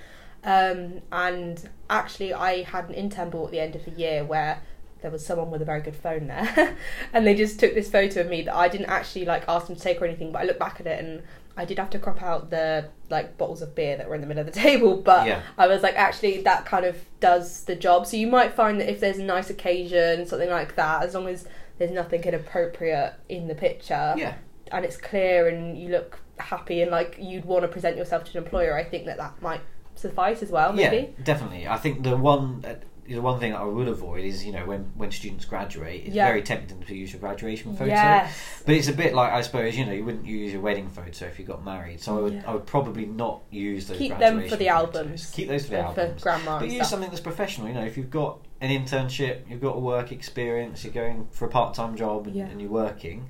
Um, 0.45 1.03
and 1.11 1.69
actually, 1.89 2.33
I 2.33 2.63
had 2.63 2.89
an 2.89 2.95
intern 2.95 3.31
ball 3.31 3.47
at 3.47 3.51
the 3.51 3.61
end 3.61 3.75
of 3.77 3.85
the 3.85 3.91
year 3.91 4.25
where 4.25 4.63
there 5.03 5.11
was 5.11 5.25
someone 5.27 5.51
with 5.51 5.63
a 5.63 5.65
very 5.65 5.81
good 5.81 5.97
phone 5.97 6.29
there, 6.29 6.77
and 7.13 7.27
they 7.27 7.35
just 7.35 7.59
took 7.59 7.75
this 7.75 7.91
photo 7.91 8.21
of 8.21 8.29
me 8.29 8.43
that 8.43 8.55
I 8.55 8.69
didn't 8.69 8.87
actually 8.99 9.25
like 9.25 9.45
ask 9.49 9.67
them 9.67 9.77
to 9.77 9.83
take 9.83 10.01
or 10.01 10.05
anything. 10.05 10.31
But 10.33 10.43
I 10.43 10.45
look 10.45 10.59
back 10.59 10.79
at 10.81 10.87
it 10.87 11.05
and 11.05 11.23
I 11.61 11.65
did 11.67 11.79
have 11.79 11.91
to 11.91 11.99
crop 11.99 12.23
out 12.23 12.51
the 12.51 12.89
like 13.11 13.37
bottles 13.37 13.61
of 13.63 13.75
beer 13.75 13.97
that 13.99 14.09
were 14.09 14.15
in 14.15 14.21
the 14.23 14.27
middle 14.27 14.41
of 14.47 14.53
the 14.53 14.59
table, 14.69 14.97
but 14.97 15.27
Yeah. 15.27 15.43
I 15.59 15.67
was 15.67 15.83
like, 15.83 15.95
actually, 15.97 16.41
that 16.43 16.65
kind 16.65 16.85
of 16.87 16.97
does 17.21 17.65
the 17.65 17.77
job. 17.77 18.07
So 18.07 18.17
you 18.17 18.27
might 18.27 18.55
find 18.55 18.81
that 18.81 18.89
if 18.91 18.99
there's 19.01 19.19
a 19.19 19.23
nice 19.25 19.51
occasion, 19.51 20.27
something 20.27 20.49
like 20.51 20.75
that, 20.77 21.03
as 21.05 21.15
long 21.15 21.29
as 21.29 21.47
there's 21.79 21.91
nothing 21.91 22.23
inappropriate 22.25 23.15
in 23.29 23.47
the 23.49 23.55
picture, 23.55 24.15
Yeah. 24.17 24.35
and 24.73 24.85
it's 24.85 24.97
clear 24.97 25.49
and 25.49 25.79
you 25.79 25.89
look 25.91 26.21
happy 26.39 26.81
and 26.83 26.91
like 26.91 27.17
you'd 27.21 27.45
want 27.45 27.63
to 27.63 27.69
present 27.69 27.97
yourself 27.99 28.25
to 28.25 28.39
an 28.39 28.45
employer, 28.45 28.75
I 28.77 28.85
think 28.85 29.05
that 29.07 29.19
that 29.19 29.41
might 29.43 29.61
suffice 29.95 30.43
as 30.43 30.51
well. 30.51 30.73
Maybe. 30.73 30.97
Yeah, 31.19 31.25
definitely. 31.25 31.69
I 31.69 31.77
think 31.77 32.03
the 32.05 32.17
one 32.17 32.65
uh, 32.67 32.75
the 33.11 33.21
one 33.21 33.41
thing 33.41 33.53
that 33.53 33.61
I 33.61 33.65
would 33.65 33.89
avoid 33.89 34.25
is 34.25 34.45
you 34.47 34.53
know 34.53 34.65
when 34.67 34.91
when 34.97 35.11
students 35.11 35.45
graduate, 35.45 36.05
it's 36.07 36.15
Yeah. 36.15 36.27
very 36.27 36.43
tempting 36.43 36.81
to 36.83 36.95
use 36.97 37.13
your 37.13 37.21
graduation 37.21 37.73
photo. 37.75 37.91
Yes. 37.91 38.33
But 38.65 38.77
it's 38.77 38.89
a 38.89 38.93
bit 38.93 39.15
like 39.15 39.33
I 39.33 39.41
suppose 39.43 39.77
you 39.77 39.85
know 39.85 39.93
you 39.93 40.05
wouldn't 40.05 40.27
use 40.27 40.53
your 40.53 40.63
wedding 40.63 40.89
photo 40.89 41.27
if 41.27 41.39
you 41.39 41.45
got 41.45 41.65
married, 41.65 42.01
so 42.01 42.19
I 42.19 42.21
would 42.23 42.33
Yeah. 42.35 42.43
I 42.47 42.53
would 42.55 42.67
probably 42.67 43.07
not 43.07 43.43
use 43.51 43.87
those. 43.89 43.99
Keep 43.99 44.19
them 44.19 44.37
for 44.43 44.57
the 44.57 44.67
photos. 44.69 44.95
albums. 44.97 45.31
Keep 45.31 45.49
those 45.49 45.65
for 45.65 45.71
the 45.73 45.77
for 45.79 45.83
albums. 46.01 46.23
grandma 46.23 46.59
but 46.59 46.67
use 46.69 46.75
stuff. 46.77 46.87
something 46.89 47.09
that's 47.11 47.21
professional. 47.21 47.69
You 47.69 47.75
know, 47.75 47.85
if 47.85 47.97
you've 47.97 48.11
got 48.11 48.39
an 48.63 48.71
internship, 48.71 49.49
you've 49.49 49.63
got 49.63 49.75
a 49.77 49.81
work 49.81 50.13
experience, 50.13 50.85
you're 50.85 50.93
going 50.93 51.27
for 51.31 51.47
a 51.47 51.49
part 51.49 51.75
time 51.75 51.97
job, 51.97 52.27
and, 52.27 52.37
Yeah. 52.37 52.45
and 52.47 52.61
you're 52.61 52.71
working. 52.71 53.27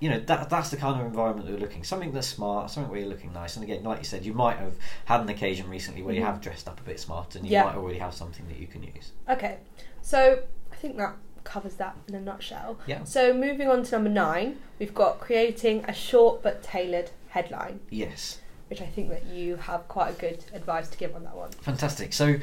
You 0.00 0.08
know 0.08 0.18
that 0.20 0.48
that's 0.48 0.70
the 0.70 0.76
kind 0.78 0.98
of 1.00 1.06
environment 1.06 1.46
that 1.46 1.54
we're 1.54 1.60
looking. 1.60 1.84
Something 1.84 2.12
that's 2.12 2.26
smart, 2.26 2.70
something 2.70 2.90
where 2.90 3.00
you're 3.00 3.08
looking 3.08 3.32
nice. 3.34 3.54
And 3.56 3.62
again, 3.62 3.84
like 3.84 3.98
you 3.98 4.04
said, 4.04 4.24
you 4.24 4.32
might 4.32 4.56
have 4.56 4.72
had 5.04 5.20
an 5.20 5.28
occasion 5.28 5.68
recently 5.68 6.02
where 6.02 6.14
you 6.14 6.22
Mhm. 6.22 6.26
have 6.26 6.40
dressed 6.40 6.66
up 6.68 6.80
a 6.80 6.82
bit 6.82 6.98
smart, 6.98 7.34
and 7.36 7.44
you 7.44 7.52
Yeah. 7.52 7.64
might 7.64 7.76
already 7.76 7.98
have 7.98 8.14
something 8.14 8.48
that 8.48 8.56
you 8.58 8.66
can 8.66 8.82
use. 8.82 9.12
Okay, 9.28 9.58
so 10.00 10.42
I 10.72 10.76
think 10.76 10.96
that 10.96 11.16
covers 11.44 11.74
that 11.74 11.96
in 12.08 12.14
a 12.14 12.20
nutshell. 12.20 12.78
Yeah. 12.86 13.04
So 13.04 13.32
moving 13.34 13.68
on 13.68 13.82
to 13.84 13.92
number 13.92 14.10
nine, 14.10 14.58
we've 14.78 14.94
got 14.94 15.20
creating 15.20 15.84
a 15.86 15.92
short 15.92 16.42
but 16.42 16.62
tailored 16.62 17.10
headline, 17.28 17.80
Yes. 17.90 18.40
which 18.68 18.80
I 18.80 18.86
think 18.86 19.10
that 19.10 19.26
you 19.26 19.56
have 19.56 19.86
quite 19.88 20.10
a 20.10 20.18
good 20.18 20.44
advice 20.54 20.88
to 20.88 20.96
give 20.98 21.14
on 21.14 21.24
that 21.24 21.36
one. 21.36 21.50
Fantastic. 21.52 22.12
So, 22.14 22.36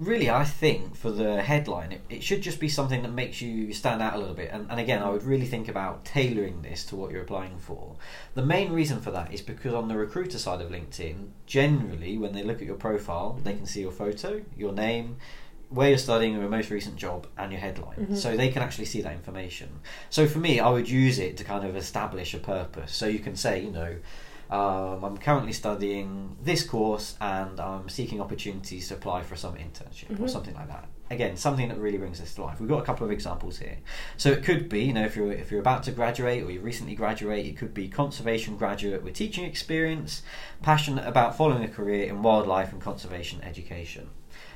really, 0.00 0.30
I 0.30 0.44
think 0.44 0.96
for 0.96 1.10
the 1.10 1.42
headline, 1.42 1.92
it, 1.92 2.00
it 2.08 2.22
should 2.22 2.40
just 2.40 2.58
be 2.58 2.68
something 2.68 3.02
that 3.02 3.12
makes 3.12 3.40
you 3.40 3.72
stand 3.72 4.00
out 4.02 4.14
a 4.14 4.18
little 4.18 4.34
bit. 4.34 4.50
And, 4.50 4.66
and 4.70 4.80
again, 4.80 5.02
I 5.02 5.10
would 5.10 5.22
really 5.22 5.46
think 5.46 5.68
about 5.68 6.04
tailoring 6.04 6.62
this 6.62 6.84
to 6.86 6.96
what 6.96 7.10
you're 7.10 7.22
applying 7.22 7.58
for. 7.58 7.96
The 8.34 8.44
main 8.44 8.72
reason 8.72 9.00
for 9.00 9.10
that 9.12 9.32
is 9.32 9.42
because 9.42 9.74
on 9.74 9.88
the 9.88 9.96
recruiter 9.96 10.38
side 10.38 10.60
of 10.62 10.70
LinkedIn, 10.70 11.28
generally, 11.46 12.16
when 12.18 12.32
they 12.32 12.42
look 12.42 12.60
at 12.60 12.66
your 12.66 12.76
profile, 12.76 13.38
they 13.44 13.54
can 13.54 13.66
see 13.66 13.82
your 13.82 13.92
photo, 13.92 14.40
your 14.56 14.72
name, 14.72 15.18
where 15.68 15.90
you're 15.90 15.98
studying, 15.98 16.32
your 16.34 16.48
most 16.48 16.70
recent 16.70 16.96
job, 16.96 17.26
and 17.38 17.52
your 17.52 17.60
headline. 17.60 18.08
Mhm. 18.10 18.16
So 18.16 18.36
they 18.36 18.48
can 18.48 18.62
actually 18.62 18.86
see 18.86 19.02
that 19.02 19.12
information. 19.12 19.68
So 20.08 20.26
for 20.26 20.38
me, 20.38 20.58
I 20.58 20.68
would 20.70 20.88
use 20.88 21.18
it 21.20 21.36
to 21.36 21.44
kind 21.44 21.64
of 21.64 21.76
establish 21.76 22.34
a 22.34 22.38
purpose. 22.38 22.92
So 22.92 23.06
you 23.06 23.20
can 23.20 23.36
say, 23.36 23.62
you 23.62 23.70
know, 23.70 23.94
um, 24.50 25.04
I'm 25.04 25.16
currently 25.18 25.52
studying 25.52 26.36
this 26.42 26.64
course 26.64 27.16
and 27.20 27.60
I'm 27.60 27.88
seeking 27.88 28.20
opportunities 28.20 28.88
to 28.88 28.94
apply 28.94 29.22
for 29.22 29.36
some 29.36 29.54
internship 29.54 30.10
or 30.10 30.24
Mhm. 30.24 30.30
something 30.30 30.54
like 30.54 30.68
that. 30.68 30.88
Again, 31.12 31.36
something 31.36 31.68
that 31.68 31.78
really 31.78 31.98
brings 31.98 32.20
this 32.20 32.34
to 32.34 32.42
life. 32.42 32.60
We've 32.60 32.68
got 32.68 32.78
a 32.80 32.84
couple 32.84 33.04
of 33.04 33.10
examples 33.12 33.58
here. 33.58 33.78
So 34.16 34.30
it 34.30 34.44
could 34.44 34.68
be, 34.68 34.84
you 34.84 34.92
know, 34.92 35.04
if 35.04 35.16
you're 35.16 35.32
if 35.32 35.50
you're 35.50 35.60
about 35.60 35.82
to 35.84 35.92
graduate 35.92 36.42
or 36.44 36.50
you 36.50 36.60
recently 36.60 36.94
graduate, 36.94 37.46
it 37.46 37.56
could 37.56 37.74
be 37.74 37.88
conservation 37.88 38.56
graduate 38.56 39.02
with 39.02 39.14
teaching 39.14 39.44
experience, 39.44 40.22
passionate 40.62 41.06
about 41.06 41.36
following 41.36 41.64
a 41.64 41.68
career 41.68 42.04
in 42.08 42.22
wildlife 42.22 42.72
and 42.72 42.80
conservation 42.80 43.40
education. 43.42 44.10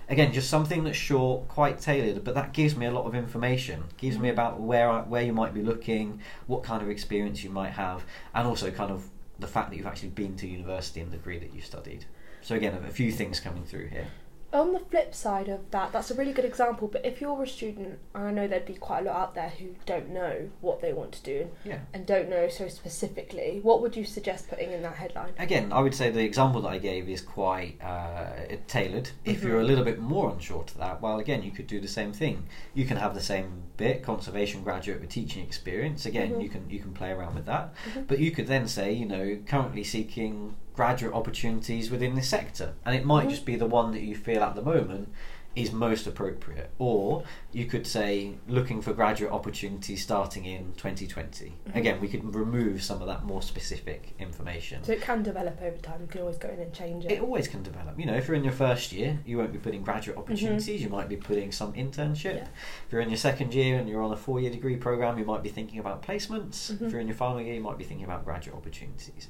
Again, 0.09 0.33
just 0.33 0.51
something 0.51 0.85
that's 0.85 0.99
short, 0.99 1.49
quite 1.49 1.79
tailored, 1.81 2.23
but 2.25 2.35
that 2.35 2.53
gives 2.53 2.77
me 2.77 2.85
a 2.87 2.91
lot 2.91 3.07
of 3.07 3.15
information. 3.15 3.85
Gives 3.97 4.19
me 4.19 4.29
Mhm. 4.29 4.33
about 4.33 4.61
where 4.61 4.91
I, 4.91 5.01
where 5.01 5.23
you 5.23 5.33
might 5.33 5.55
be 5.55 5.63
looking, 5.63 6.21
what 6.47 6.63
kind 6.63 6.83
of 6.83 6.89
experience 6.91 7.43
you 7.43 7.51
might 7.51 7.71
have, 7.73 8.05
and 8.35 8.47
also 8.47 8.71
kind 8.71 8.91
of 8.93 9.09
the 9.39 9.47
fact 9.47 9.71
that 9.71 9.77
you've 9.77 9.87
actually 9.87 10.11
been 10.11 10.37
to 10.37 10.47
university 10.47 11.01
and 11.01 11.11
the 11.11 11.17
degree 11.17 11.39
that 11.39 11.55
you've 11.55 11.65
studied. 11.65 12.05
So 12.43 12.55
again, 12.55 12.79
a 12.87 12.91
few 12.91 13.11
things 13.11 13.41
coming 13.41 13.65
through 13.65 13.89
here. 13.89 14.09
On 14.55 14.73
the 14.73 14.79
flip 14.79 15.17
side 15.17 15.49
of 15.49 15.69
that, 15.73 15.93
that's 15.93 16.13
a 16.13 16.15
really 16.15 16.33
good 16.33 16.45
example. 16.45 16.87
But 16.87 17.05
if 17.05 17.21
you're 17.21 17.43
a 17.43 17.47
student, 17.47 17.99
I 18.15 18.31
know 18.31 18.47
there'd 18.47 18.65
be 18.65 18.75
quite 18.75 19.01
a 19.01 19.07
lot 19.07 19.17
out 19.17 19.35
there 19.35 19.49
who 19.49 19.71
don't 19.85 20.11
know 20.11 20.49
what 20.61 20.81
they 20.81 20.93
want 20.93 21.11
to 21.13 21.23
do 21.25 21.51
Yeah. 21.65 21.81
and 21.93 22.07
don't 22.07 22.29
know 22.31 22.49
so 22.49 22.69
specifically, 22.69 23.59
what 23.65 23.83
would 23.83 23.97
you 23.97 24.05
suggest 24.05 24.49
putting 24.49 24.71
in 24.71 24.83
that 24.83 24.95
headline? 24.95 25.33
Again, 25.41 25.73
I 25.73 25.81
would 25.81 25.93
say 25.95 26.09
the 26.11 26.23
example 26.25 26.61
that 26.63 26.69
I 26.69 26.79
gave 26.79 27.09
is 27.09 27.21
quite 27.21 27.83
uh, 27.83 28.31
tailored. 28.69 29.11
If 29.25 29.41
Mhm. 29.41 29.43
you're 29.43 29.61
a 29.61 29.65
little 29.65 29.85
bit 29.85 29.99
more 29.99 30.31
unsure 30.31 30.63
to 30.63 30.79
that, 30.79 31.03
well, 31.03 31.19
again, 31.19 31.43
you 31.43 31.51
could 31.51 31.67
do 31.67 31.81
the 31.81 31.89
same 31.89 32.13
thing. 32.13 32.47
You 32.75 32.85
can 32.85 32.97
have 32.97 33.15
the 33.15 33.21
same 33.21 33.65
bit, 33.77 34.05
conservation 34.05 34.63
graduate 34.63 35.01
with 35.01 35.11
teaching 35.11 35.43
experience. 35.45 36.07
Again, 36.07 36.35
Mhm. 36.35 36.43
you 36.45 36.49
can 36.49 36.71
you 36.71 36.79
can 36.79 36.93
play 36.93 37.11
around 37.11 37.35
with 37.35 37.47
that. 37.47 37.75
Mhm. 37.93 38.07
But 38.07 38.21
you 38.21 38.31
could 38.31 38.47
then 38.47 38.69
say, 38.69 38.93
you 38.93 39.05
know, 39.07 39.37
currently 39.47 39.83
seeking 39.83 40.55
graduate 40.75 41.15
opportunities 41.15 41.91
within 41.91 42.15
this 42.15 42.29
sector, 42.29 42.75
and 42.85 42.95
it 42.95 43.05
might 43.05 43.27
Mhm. 43.27 43.31
just 43.31 43.47
be 43.47 43.57
the 43.57 43.67
one 43.67 43.93
that 43.93 44.03
you 44.03 44.15
feel 44.17 44.43
at 44.43 44.55
the 44.55 44.63
moment 44.63 45.09
is 45.55 45.71
most 45.71 46.05
appropriate. 46.05 46.69
Or 46.81 47.23
you 47.53 47.67
could 47.67 47.87
say 47.87 48.33
looking 48.49 48.83
for 48.83 48.93
graduate 48.93 49.31
opportunities 49.31 50.03
starting 50.03 50.45
in 50.47 50.73
2020. 50.77 51.53
Mhm. 51.69 51.77
Again, 51.77 52.01
we 52.01 52.09
could 52.09 52.35
remove 52.35 52.83
some 52.83 53.01
of 53.01 53.07
that 53.07 53.23
more 53.25 53.41
specific 53.41 54.15
information. 54.19 54.83
So 54.83 54.91
it 54.91 55.01
can 55.01 55.23
develop 55.23 55.63
over 55.63 55.77
time. 55.77 56.01
You 56.01 56.07
can 56.09 56.23
always 56.23 56.39
go 56.39 56.49
in 56.49 56.59
and 56.59 56.73
change 56.73 57.05
it. 57.05 57.13
It 57.13 57.21
always 57.21 57.47
can 57.47 57.63
develop. 57.63 57.97
You 58.01 58.07
know, 58.07 58.15
if 58.17 58.27
you're 58.27 58.37
in 58.37 58.43
your 58.43 58.53
first 58.53 58.93
year, 58.93 59.21
you 59.25 59.39
won't 59.39 59.53
be 59.53 59.59
putting 59.61 59.83
graduate 59.85 60.19
opportunities. 60.19 60.83
You 60.83 60.89
might 60.89 61.09
be 61.09 61.17
putting 61.17 61.53
some 61.53 61.73
internship. 61.75 62.35
Yeah. 62.35 62.49
If 62.87 62.91
you're 62.91 63.01
in 63.01 63.09
your 63.11 63.17
second 63.17 63.55
year 63.55 63.79
and 63.79 63.89
you're 63.89 64.03
on 64.03 64.11
a 64.11 64.17
four-year 64.17 64.51
degree 64.51 64.77
program, 64.77 65.21
you 65.21 65.25
might 65.25 65.45
be 65.45 65.51
thinking 65.51 65.79
about 65.79 66.03
placements. 66.03 66.73
Mhm. 66.73 66.83
If 66.83 66.91
you're 66.91 67.01
in 67.01 67.07
your 67.07 67.17
final 67.17 67.41
year, 67.41 67.55
you 67.55 67.61
might 67.63 67.79
be 67.79 67.85
thinking 67.85 68.05
about 68.05 68.25
graduate 68.25 68.57
opportunities. 68.57 69.29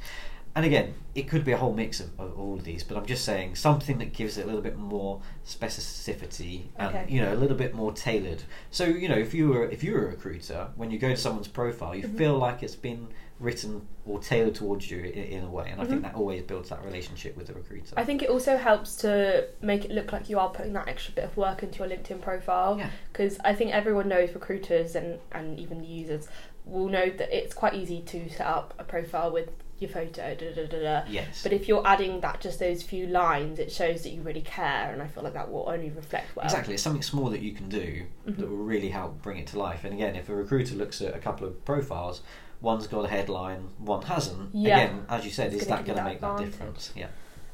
And 0.57 0.65
again, 0.65 0.95
it 1.17 1.29
could 1.29 1.45
be 1.45 1.51
a 1.53 1.57
whole 1.57 1.73
mix 1.73 1.99
of, 1.99 2.11
of 2.21 2.39
all 2.39 2.55
of 2.55 2.63
these, 2.65 2.85
but 2.85 2.97
I'm 2.97 3.07
just 3.07 3.25
saying 3.25 3.57
something 3.57 3.99
that 3.99 4.13
gives 4.13 4.39
it 4.39 4.45
a 4.45 4.47
little 4.47 4.61
bit 4.63 4.77
more 4.79 5.21
specificity 5.45 6.63
and 6.77 6.89
Okay. 6.95 7.07
you 7.09 7.21
know 7.21 7.33
a 7.33 7.37
little 7.37 7.57
bit 7.57 7.75
more 7.75 7.93
tailored. 7.93 8.43
So 8.71 8.85
you 8.85 9.09
know, 9.09 9.17
if 9.19 9.35
you 9.35 9.49
were 9.49 9.65
if 9.69 9.83
you 9.83 9.93
were 9.95 10.07
a 10.07 10.11
recruiter, 10.11 10.69
when 10.77 10.91
you 10.91 10.99
go 10.99 11.09
to 11.09 11.17
someone's 11.17 11.49
profile, 11.49 11.95
you 11.95 12.05
Mhm. 12.05 12.19
feel 12.19 12.39
like 12.39 12.63
it's 12.63 12.77
been 12.77 13.09
written 13.41 13.87
or 14.07 14.21
tailored 14.21 14.55
towards 14.55 14.89
you 14.91 15.01
in, 15.01 15.25
in 15.25 15.45
a 15.45 15.51
way, 15.51 15.69
and 15.71 15.81
I 15.81 15.85
think 15.87 16.01
Mhm. 16.01 16.05
that 16.05 16.15
always 16.15 16.43
builds 16.43 16.69
that 16.69 16.85
relationship 16.85 17.37
with 17.37 17.49
the 17.49 17.55
recruiter. 17.55 17.95
I 17.97 18.05
think 18.05 18.23
it 18.23 18.31
also 18.31 18.57
helps 18.57 18.95
to 18.99 19.49
make 19.61 19.85
it 19.85 19.91
look 19.91 20.13
like 20.13 20.31
you 20.31 20.39
are 20.39 20.51
putting 20.51 20.73
that 20.75 20.87
extra 20.87 21.15
bit 21.15 21.25
of 21.25 21.37
work 21.37 21.63
into 21.65 21.79
your 21.81 21.89
LinkedIn 21.89 22.21
profile. 22.21 22.77
Yeah. 22.79 22.91
Because 23.13 23.39
I 23.45 23.55
think 23.55 23.73
everyone 23.75 24.09
knows 24.09 24.33
recruiters 24.35 24.95
and, 24.95 25.19
and 25.33 25.59
even 25.59 25.81
the 25.81 25.87
users 25.87 26.29
will 26.65 26.89
know 26.89 27.11
that 27.11 27.37
it's 27.37 27.53
quite 27.55 27.75
easy 27.75 28.01
to 28.03 28.29
set 28.31 28.47
up 28.47 28.73
a 28.79 28.85
profile 28.85 29.31
with 29.33 29.51
your 29.79 29.91
photo, 29.91 30.35
da 30.35 30.53
da 30.55 30.67
da 30.67 30.83
da. 30.83 31.03
Yes. 31.09 31.43
But 31.43 31.53
if 31.53 31.67
you're 31.69 31.87
adding 31.87 32.21
that 32.21 32.41
just 32.41 32.59
those 32.59 32.83
few 32.83 33.07
lines, 33.07 33.59
it 33.59 33.73
shows 33.73 34.03
that 34.03 34.11
you 34.11 34.23
really 34.23 34.41
care, 34.41 34.93
and 34.93 35.03
I 35.03 35.07
feel 35.09 35.23
like 35.25 35.35
that 35.35 35.51
will 35.51 35.69
only 35.69 35.91
reflect 35.91 36.35
well. 36.37 36.45
Exactly, 36.45 36.75
it's 36.75 36.83
something 36.83 37.03
small 37.03 37.29
that 37.31 37.41
you 37.41 37.53
can 37.53 37.69
do 37.69 38.05
Mhm. 38.27 38.37
that 38.39 38.49
will 38.49 38.57
really 38.57 38.91
help 38.91 39.21
bring 39.23 39.39
it 39.39 39.47
to 39.49 39.59
life. 39.59 39.85
And 39.85 39.93
again, 39.93 40.17
if 40.17 40.29
a 40.29 40.35
recruiter 40.35 40.75
looks 40.75 41.01
at 41.03 41.15
a 41.15 41.19
couple 41.19 41.47
of 41.47 41.65
profiles, 41.65 42.23
one's 42.61 42.87
got 42.87 43.05
a 43.05 43.09
headline, 43.09 43.69
one 43.79 44.03
hasn't. 44.03 44.55
Yeah. 44.55 44.79
Again, 44.79 45.07
as 45.09 45.25
you 45.25 45.31
said, 45.31 45.53
It's 45.53 45.63
is 45.63 45.69
that 45.69 45.85
going 45.85 45.99
to 45.99 46.05
make 46.05 46.21
that 46.21 46.39
difference? 46.39 46.93
Yeah. 46.97 47.09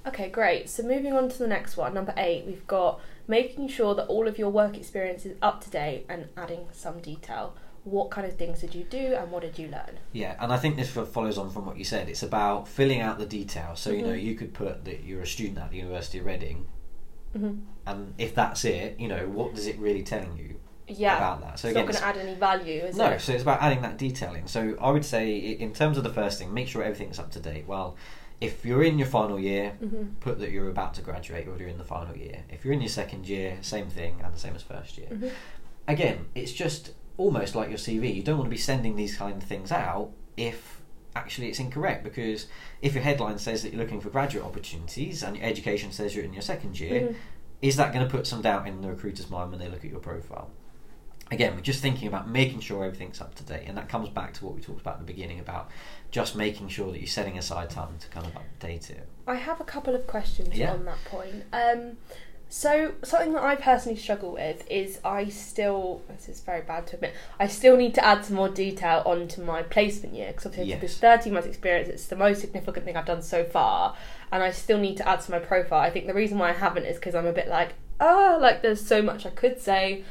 Okay, 0.07 0.29
great. 0.31 0.69
So 0.71 0.83
moving 0.83 1.13
on 1.13 1.29
to 1.29 1.39
the 1.39 1.47
next 1.47 1.77
one, 1.77 1.93
number 1.95 2.15
eight, 2.17 2.45
we've 2.47 2.67
got 2.67 3.01
making 3.29 3.69
sure 3.69 3.95
that 3.95 4.07
all 4.07 4.27
of 4.27 4.39
your 4.39 4.49
work 4.51 4.77
experience 4.77 5.27
is 5.27 5.37
up 5.43 5.63
to 5.65 5.71
date 5.71 6.07
and 6.09 6.29
adding 6.37 6.67
some 6.73 7.01
detail. 7.01 7.55
What 7.85 8.11
kind 8.11 8.27
of 8.27 8.37
things 8.37 8.61
did 8.61 8.75
you 8.75 8.85
do 8.85 9.15
and 9.19 9.31
what 9.31 9.43
did 9.43 9.59
you 9.59 9.69
learn? 9.69 9.99
Yeah, 10.13 10.37
and 10.39 10.53
I 10.53 10.59
think 10.59 10.77
this 10.77 10.91
follows 10.91 11.39
on 11.39 11.51
from 11.51 11.65
what 11.67 11.79
you 11.79 11.85
said. 11.85 12.09
It's 12.09 12.23
about 12.23 12.69
filling 12.69 13.01
out 13.01 13.19
the 13.19 13.27
details. 13.27 13.81
So 13.81 13.91
you 13.91 14.03
know, 14.03 14.13
Mhm. 14.13 14.23
you 14.23 14.35
could 14.35 14.53
put 14.53 14.85
that 14.85 15.05
you're 15.05 15.23
a 15.23 15.27
student 15.27 15.59
at 15.59 15.71
the 15.71 15.79
University 15.79 16.19
of 16.19 16.27
Reading, 16.27 16.67
hmm 17.33 17.61
and 17.87 18.13
if 18.19 18.35
that's 18.35 18.65
it, 18.65 19.01
you 19.01 19.09
know, 19.09 19.27
what 19.29 19.55
does 19.55 19.67
it 19.67 19.79
really 19.79 20.03
telling 20.03 20.37
you 20.37 20.57
Yeah, 20.87 21.17
about 21.17 21.41
that? 21.41 21.59
So 21.59 21.69
it's 21.69 21.77
again, 21.77 21.87
not 21.87 21.93
going 21.93 22.03
to 22.03 22.21
add 22.21 22.29
any 22.29 22.35
value, 22.39 22.83
is 22.83 22.97
no, 22.97 23.11
it? 23.13 23.21
so 23.21 23.33
it's 23.33 23.43
about 23.43 23.63
adding 23.63 23.81
that 23.83 23.97
detailing. 23.97 24.47
So 24.47 24.77
I 24.81 24.91
would 24.91 25.05
say, 25.05 25.35
in 25.39 25.73
terms 25.73 25.97
of 25.97 26.05
the 26.05 26.13
first 26.13 26.39
thing, 26.39 26.53
make 26.53 26.69
sure 26.69 26.83
everything's 26.83 27.19
up 27.19 27.31
to 27.33 27.41
date. 27.41 27.67
Well, 27.67 27.97
if 28.41 28.65
you're 28.65 28.83
in 28.85 28.99
your 28.99 29.09
final 29.09 29.41
year, 29.41 29.71
hmm 29.81 30.05
put 30.21 30.39
that 30.41 30.51
you're 30.51 30.69
about 30.69 30.93
to 30.95 31.03
graduate 31.03 31.49
or 31.49 31.57
you're 31.57 31.69
in 31.69 31.79
the 31.79 31.85
final 31.85 32.15
year. 32.17 32.45
If 32.51 32.65
you're 32.65 32.75
in 32.75 32.81
your 32.83 32.91
second 32.91 33.27
year, 33.27 33.57
same 33.63 33.89
thing, 33.89 34.21
and 34.23 34.35
the 34.35 34.39
same 34.39 34.55
as 34.55 34.63
first 34.63 34.99
year. 34.99 35.09
hmm 35.09 35.29
Again, 35.89 36.27
it's 36.35 36.53
just 36.53 36.91
almost 37.21 37.55
like 37.55 37.69
your 37.69 37.77
CV. 37.79 38.15
You 38.15 38.23
don't 38.23 38.39
want 38.39 38.47
to 38.47 38.51
be 38.51 38.57
sending 38.57 38.97
these 38.97 39.15
kind 39.17 39.37
of 39.43 39.47
things 39.47 39.71
out 39.71 40.11
if 40.39 40.81
actually 41.15 41.49
it's 41.49 41.59
incorrect 41.59 42.03
because 42.03 42.47
if 42.81 42.95
your 42.95 43.03
headline 43.03 43.39
says 43.39 43.63
that 43.63 43.73
you're 43.73 43.83
looking 43.83 44.01
for 44.01 44.09
graduate 44.09 44.45
opportunities 44.45 45.23
and 45.23 45.37
your 45.37 45.45
education 45.45 45.93
says 45.93 46.15
you're 46.15 46.25
in 46.25 46.33
your 46.33 46.41
second 46.41 46.81
year, 46.81 47.01
Mhm. 47.09 47.15
is 47.61 47.77
that 47.77 47.93
going 47.93 48.05
to 48.07 48.11
put 48.11 48.27
some 48.27 48.41
doubt 48.41 48.67
in 48.67 48.81
the 48.81 48.89
recruiter's 48.89 49.29
mind 49.29 49.51
when 49.51 49.61
they 49.61 49.69
look 49.69 49.85
at 49.85 49.91
your 49.91 50.01
profile? 50.01 50.51
Again, 51.33 51.55
we're 51.55 51.61
just 51.61 51.81
thinking 51.83 52.09
about 52.09 52.29
making 52.29 52.61
sure 52.61 52.85
everything's 52.85 53.21
up 53.21 53.35
to 53.37 53.45
date, 53.45 53.65
and 53.69 53.77
that 53.77 53.89
comes 53.89 54.09
back 54.09 54.33
to 54.35 54.45
what 54.45 54.55
we 54.55 54.61
talked 54.63 54.81
about 54.81 54.95
at 54.95 55.01
the 55.01 55.13
beginning 55.13 55.39
about 55.39 55.71
just 56.11 56.35
making 56.35 56.69
sure 56.69 56.91
that 56.91 56.99
you're 56.99 57.07
setting 57.07 57.37
aside 57.39 57.71
time 57.71 57.99
to 58.01 58.09
kind 58.09 58.27
of 58.27 58.33
update 58.33 58.89
it. 58.91 59.07
I 59.29 59.35
have 59.37 59.61
a 59.61 59.65
couple 59.65 59.95
of 59.95 60.07
questions 60.09 60.57
Yeah. 60.57 60.73
on 60.73 60.87
that 60.87 61.05
point. 61.05 61.45
Um, 61.53 61.99
so 62.53 62.95
something 63.05 63.33
that 63.33 63.45
I 63.45 63.55
personally 63.55 63.97
struggle 63.97 64.33
with 64.33 64.69
is 64.69 64.99
I 65.05 65.29
still 65.29 66.03
this 66.09 66.29
is 66.29 66.41
very 66.41 66.63
bad 66.63 66.87
to 66.89 66.97
admit 66.97 67.15
I 67.39 67.47
still 67.47 67.77
need 67.77 67.95
to 67.95 68.05
add 68.05 68.25
some 68.25 68.35
more 68.37 68.49
detail 68.49 69.05
onto 69.07 69.41
my 69.41 69.63
placement 69.63 70.15
year 70.17 70.29
because 70.29 70.47
obviously 70.47 70.71
Yes. 70.71 70.81
this 70.81 70.99
13 70.99 71.33
months 71.33 71.47
experience 71.47 71.89
it's 71.89 72.07
the 72.07 72.17
most 72.17 72.41
significant 72.41 72.85
thing 72.85 72.97
I've 72.97 73.07
done 73.07 73.23
so 73.23 73.45
far 73.45 73.95
and 74.33 74.43
I 74.43 74.51
still 74.51 74.79
need 74.79 74.97
to 74.97 75.09
add 75.09 75.21
to 75.23 75.31
my 75.31 75.39
profile. 75.39 75.79
I 75.81 75.91
think 75.91 76.07
the 76.09 76.15
reason 76.15 76.39
why 76.39 76.51
I 76.51 76.55
haven't 76.55 76.87
is 76.87 76.97
because 76.97 77.15
I'm 77.15 77.27
a 77.27 77.33
bit 77.33 77.47
like 77.49 77.75
ah 78.01 78.37
like 78.41 78.63
there's 78.63 78.85
so 78.85 79.01
much 79.01 79.25
I 79.27 79.31
could 79.31 79.61
say. 79.61 80.05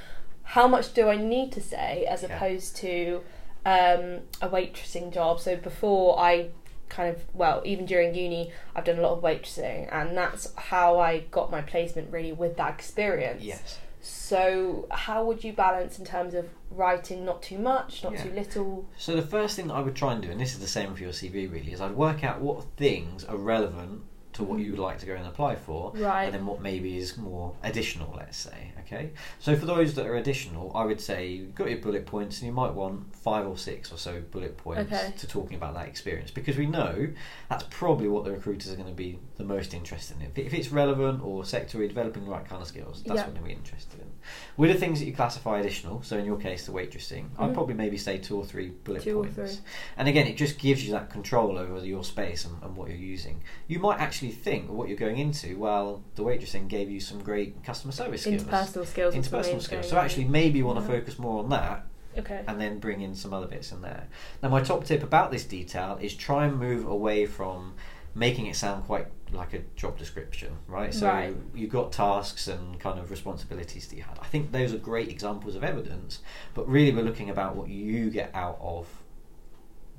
How 0.44 0.68
much 0.68 0.94
do 0.94 1.10
I 1.10 1.16
need 1.18 1.52
to 1.52 1.62
say 1.62 2.06
as 2.10 2.24
Yeah. 2.24 2.36
opposed 2.36 2.76
to 2.78 3.22
um, 3.66 4.22
a 4.42 4.50
waitressing 4.50 5.14
job? 5.14 5.40
So 5.40 5.56
before 5.56 6.20
I 6.20 6.48
kind 6.90 7.16
of 7.16 7.22
well 7.34 7.62
even 7.66 7.86
during 7.86 8.14
uni 8.16 8.52
I've 8.76 8.84
done 8.86 8.98
a 9.00 9.02
lot 9.02 9.14
of 9.14 9.24
waitressing 9.24 9.88
and 9.92 10.18
that's 10.18 10.54
how 10.56 11.00
I 11.00 11.20
got 11.32 11.52
my 11.52 11.62
placement 11.62 12.12
really 12.12 12.32
with 12.34 12.58
that 12.58 12.74
experience. 12.74 13.44
Yes. 13.44 13.80
So 14.02 14.88
how 14.92 15.26
would 15.26 15.44
you 15.44 15.52
balance 15.54 16.00
in 16.00 16.06
terms 16.06 16.34
of 16.34 16.48
writing 16.72 17.26
not 17.26 17.42
too 17.44 17.60
much, 17.60 18.04
not 18.04 18.14
Yeah. 18.14 18.24
too 18.24 18.32
little? 18.32 18.86
So 18.98 19.16
the 19.16 19.22
first 19.22 19.56
thing 19.56 19.68
that 19.68 19.74
I 19.74 19.82
would 19.82 19.96
try 19.96 20.14
and 20.14 20.22
do, 20.22 20.32
and 20.32 20.40
this 20.40 20.54
is 20.54 20.60
the 20.60 20.68
same 20.68 20.96
for 20.96 21.02
your 21.02 21.12
CV 21.12 21.52
really, 21.52 21.74
is 21.74 21.82
I'd 21.82 21.96
work 21.96 22.24
out 22.24 22.40
what 22.40 22.64
things 22.78 23.26
are 23.26 23.38
relevant 23.38 24.04
to 24.40 24.46
what 24.46 24.60
you 24.60 24.72
would 24.72 24.80
like 24.80 24.98
to 25.00 25.06
go 25.06 25.14
and 25.16 25.26
apply 25.28 25.56
for, 25.56 25.92
Right. 25.96 26.26
and 26.26 26.34
then 26.34 26.46
what 26.46 26.62
maybe 26.62 26.98
is 26.98 27.18
more 27.18 27.54
additional, 27.64 28.14
let's 28.18 28.38
say. 28.38 28.72
Okay. 28.82 29.12
So 29.40 29.56
for 29.56 29.66
those 29.66 29.94
that 29.96 30.06
are 30.08 30.16
additional, 30.16 30.72
I 30.76 30.86
would 30.86 31.00
say 31.00 31.28
you've 31.28 31.54
got 31.56 31.70
your 31.70 31.80
bullet 31.80 32.06
points, 32.06 32.40
and 32.40 32.48
you 32.48 32.54
might 32.54 32.74
want 32.74 33.16
five 33.16 33.46
or 33.46 33.58
six 33.58 33.92
or 33.92 33.98
so 33.98 34.22
bullet 34.32 34.58
points 34.58 34.92
Okay. 34.92 35.14
to 35.18 35.28
talking 35.28 35.56
about 35.58 35.76
that 35.76 35.88
experience 35.88 36.32
because 36.32 36.58
we 36.58 36.66
know 36.66 37.10
that's 37.50 37.66
probably 37.70 38.08
what 38.08 38.24
the 38.24 38.32
recruiters 38.32 38.72
are 38.72 38.76
going 38.76 38.88
to 38.90 38.94
be 38.96 39.20
the 39.38 39.44
most 39.44 39.74
interested 39.74 40.18
in. 40.22 40.32
If, 40.36 40.54
it's 40.54 40.70
relevant 40.70 41.22
or 41.24 41.46
sector, 41.46 41.86
developing 41.88 42.26
the 42.26 42.32
right 42.32 42.46
kind 42.46 42.62
of 42.62 42.68
skills, 42.68 43.04
that's 43.06 43.20
Yeah. 43.20 43.26
what 43.28 43.36
they're 43.36 43.48
interested 43.52 44.00
in. 44.00 44.09
With 44.58 44.72
the 44.72 44.78
things 44.78 45.00
that 45.00 45.06
you 45.06 45.14
classify 45.14 45.60
additional, 45.60 46.02
so 46.04 46.18
in 46.18 46.26
your 46.26 46.38
case, 46.38 46.66
the 46.66 46.72
waitressing, 46.72 47.30
I'd 47.38 47.52
Mhm. 47.52 47.54
probably 47.54 47.76
maybe 47.76 47.98
say 47.98 48.18
two 48.18 48.36
or 48.38 48.46
three 48.46 48.70
bullet 48.84 49.04
Two 49.04 49.20
or 49.20 49.24
points. 49.24 49.56
three. 49.56 49.64
And 49.98 50.08
again, 50.08 50.28
it 50.28 50.36
just 50.38 50.60
gives 50.60 50.86
you 50.86 50.92
that 50.94 51.10
control 51.10 51.58
over 51.58 51.86
your 51.86 52.04
space 52.04 52.46
and, 52.46 52.62
and 52.62 52.76
what 52.76 52.90
you're 52.90 52.98
using. 52.98 53.42
You 53.68 53.80
might 53.80 54.00
actually 54.00 54.32
think 54.32 54.70
what 54.70 54.90
you're 54.90 54.98
going 54.98 55.18
into. 55.18 55.58
Well, 55.58 56.04
the 56.16 56.24
waitressing 56.24 56.68
gave 56.68 56.90
you 56.90 57.00
some 57.00 57.22
great 57.24 57.64
customer 57.64 57.92
service 57.94 58.22
skills, 58.24 58.44
Interpersonal 58.44 58.86
skills. 58.86 59.16
interpersonal 59.16 59.62
skills. 59.62 59.88
So 59.90 59.98
actually, 59.98 60.26
maybe 60.26 60.60
you 60.60 60.66
want 60.66 60.80
to 60.86 60.92
Yeah. 60.92 61.00
focus 61.00 61.18
more 61.20 61.42
on 61.44 61.50
that 61.50 61.86
Okay. 62.18 62.44
and 62.48 62.60
then 62.60 62.80
bring 62.80 63.02
in 63.02 63.16
some 63.16 63.34
other 63.34 63.48
bits 63.48 63.72
in 63.72 63.82
there. 63.82 64.08
Now, 64.44 64.50
my 64.50 64.62
top 64.62 64.84
tip 64.84 65.04
about 65.04 65.32
this 65.32 65.46
detail 65.46 65.98
is 66.02 66.14
try 66.16 66.46
and 66.46 66.60
move 66.60 66.86
away 66.86 67.26
from 67.26 67.76
making 68.16 68.48
it 68.48 68.56
sound 68.56 68.86
quite 68.86 69.08
like 69.32 69.54
a 69.54 69.60
job 69.76 69.98
description, 69.98 70.58
right? 70.68 70.94
So 70.94 71.08
Right. 71.08 71.36
you've 71.54 71.70
got 71.70 71.92
tasks 71.92 72.48
and 72.48 72.80
kind 72.80 73.00
of 73.00 73.12
responsibilities 73.12 73.88
that 73.88 73.96
you 73.96 74.04
had. 74.04 74.18
I 74.20 74.26
think 74.26 74.52
those 74.52 74.74
are 74.74 74.78
great 74.78 75.10
examples 75.10 75.56
of 75.56 75.64
evidence, 75.64 76.20
but 76.54 76.68
really 76.68 76.92
we're 76.96 77.04
looking 77.06 77.30
about 77.30 77.56
what 77.56 77.70
you 77.70 78.10
get 78.10 78.32
out 78.34 78.58
of 78.62 78.88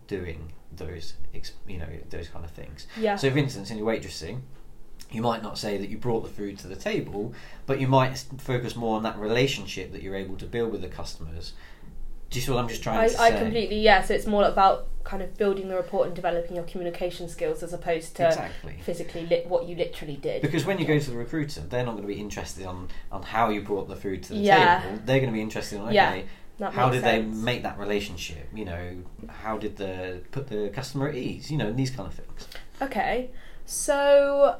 doing 0.07 0.53
those, 0.75 1.15
you 1.67 1.79
know, 1.79 1.87
those 2.11 2.29
kind 2.29 2.45
of 2.45 2.51
things. 2.51 2.87
Yeah. 2.99 3.17
So, 3.17 3.31
for 3.31 3.39
instance, 3.39 3.71
in 3.71 3.79
your 3.79 3.87
waitressing, 3.87 4.41
you 5.11 5.23
might 5.23 5.43
not 5.43 5.59
say 5.59 5.77
that 5.79 5.89
you 5.89 5.99
brought 5.99 6.23
the 6.23 6.29
food 6.29 6.59
to 6.61 6.69
the 6.69 6.77
table, 6.77 7.33
but 7.67 7.81
you 7.81 7.89
might 7.89 8.25
focus 8.39 8.77
more 8.77 8.97
on 8.97 9.03
that 9.03 9.19
relationship 9.19 9.93
that 9.93 10.03
you're 10.03 10.15
able 10.17 10.37
to 10.37 10.47
build 10.47 10.73
with 10.73 10.83
the 10.83 10.89
customers. 10.89 11.53
Do 12.31 12.39
you 12.39 12.45
see 12.45 12.53
what 12.53 12.61
I'm 12.61 12.69
just 12.69 12.83
trying 12.83 12.99
I, 12.99 13.09
to 13.09 13.15
say? 13.15 13.23
I 13.23 13.31
completely 13.39 13.81
yeah. 13.81 14.03
So 14.03 14.15
it's 14.15 14.27
more 14.27 14.45
about 14.45 14.87
kind 15.03 15.23
of 15.23 15.37
building 15.37 15.69
the 15.69 15.75
report 15.75 16.07
and 16.07 16.15
developing 16.15 16.55
your 16.55 16.65
communication 16.65 17.29
skills 17.29 17.63
as 17.63 17.73
opposed 17.73 18.15
to 18.17 18.27
Exactly. 18.29 18.77
physically 18.83 19.27
lit 19.27 19.47
what 19.47 19.67
you 19.67 19.75
literally 19.75 20.17
did. 20.17 20.43
Because 20.43 20.65
when 20.65 20.79
you 20.79 20.87
go 20.87 20.99
to 20.99 21.11
the 21.11 21.17
recruiter, 21.17 21.61
they're 21.63 21.85
not 21.85 21.93
going 21.93 22.03
to 22.07 22.09
be 22.15 22.21
interested 22.21 22.67
on, 22.67 22.89
on 23.11 23.23
how 23.23 23.49
you 23.49 23.63
brought 23.63 23.89
the 23.89 23.97
food 23.97 24.23
to 24.25 24.35
the 24.35 24.39
Yeah. 24.39 24.83
table. 24.83 24.99
They're 25.05 25.19
going 25.19 25.31
to 25.31 25.35
be 25.35 25.41
interested 25.43 25.79
on 25.81 25.87
okay, 25.87 25.95
Yeah, 25.95 26.23
that 26.59 26.73
how 26.75 26.91
did 26.91 27.03
sense. 27.03 27.37
they 27.37 27.43
make 27.43 27.63
that 27.65 27.79
relationship? 27.79 28.49
You 28.55 28.67
know, 28.67 28.97
how 29.29 29.59
did 29.59 29.77
the 29.79 30.21
put 30.31 30.49
the 30.49 30.69
customer 30.73 31.09
at 31.09 31.17
ease? 31.17 31.51
You 31.51 31.59
know, 31.59 31.69
and 31.69 31.79
these 31.79 31.91
kind 31.91 32.07
of 32.07 32.15
things. 32.15 32.47
Okay, 32.81 33.31
so 33.65 34.59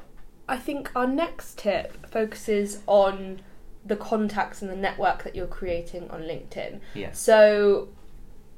I 0.49 0.57
think 0.57 0.91
our 0.95 1.07
next 1.07 1.59
tip 1.59 2.07
focuses 2.07 2.79
on 2.87 3.41
the 3.85 3.95
contacts 3.95 4.61
and 4.61 4.69
the 4.69 4.75
network 4.75 5.23
that 5.23 5.35
you're 5.35 5.47
creating 5.47 6.09
on 6.11 6.21
LinkedIn. 6.21 6.79
Yes. 6.93 7.19
So 7.19 7.89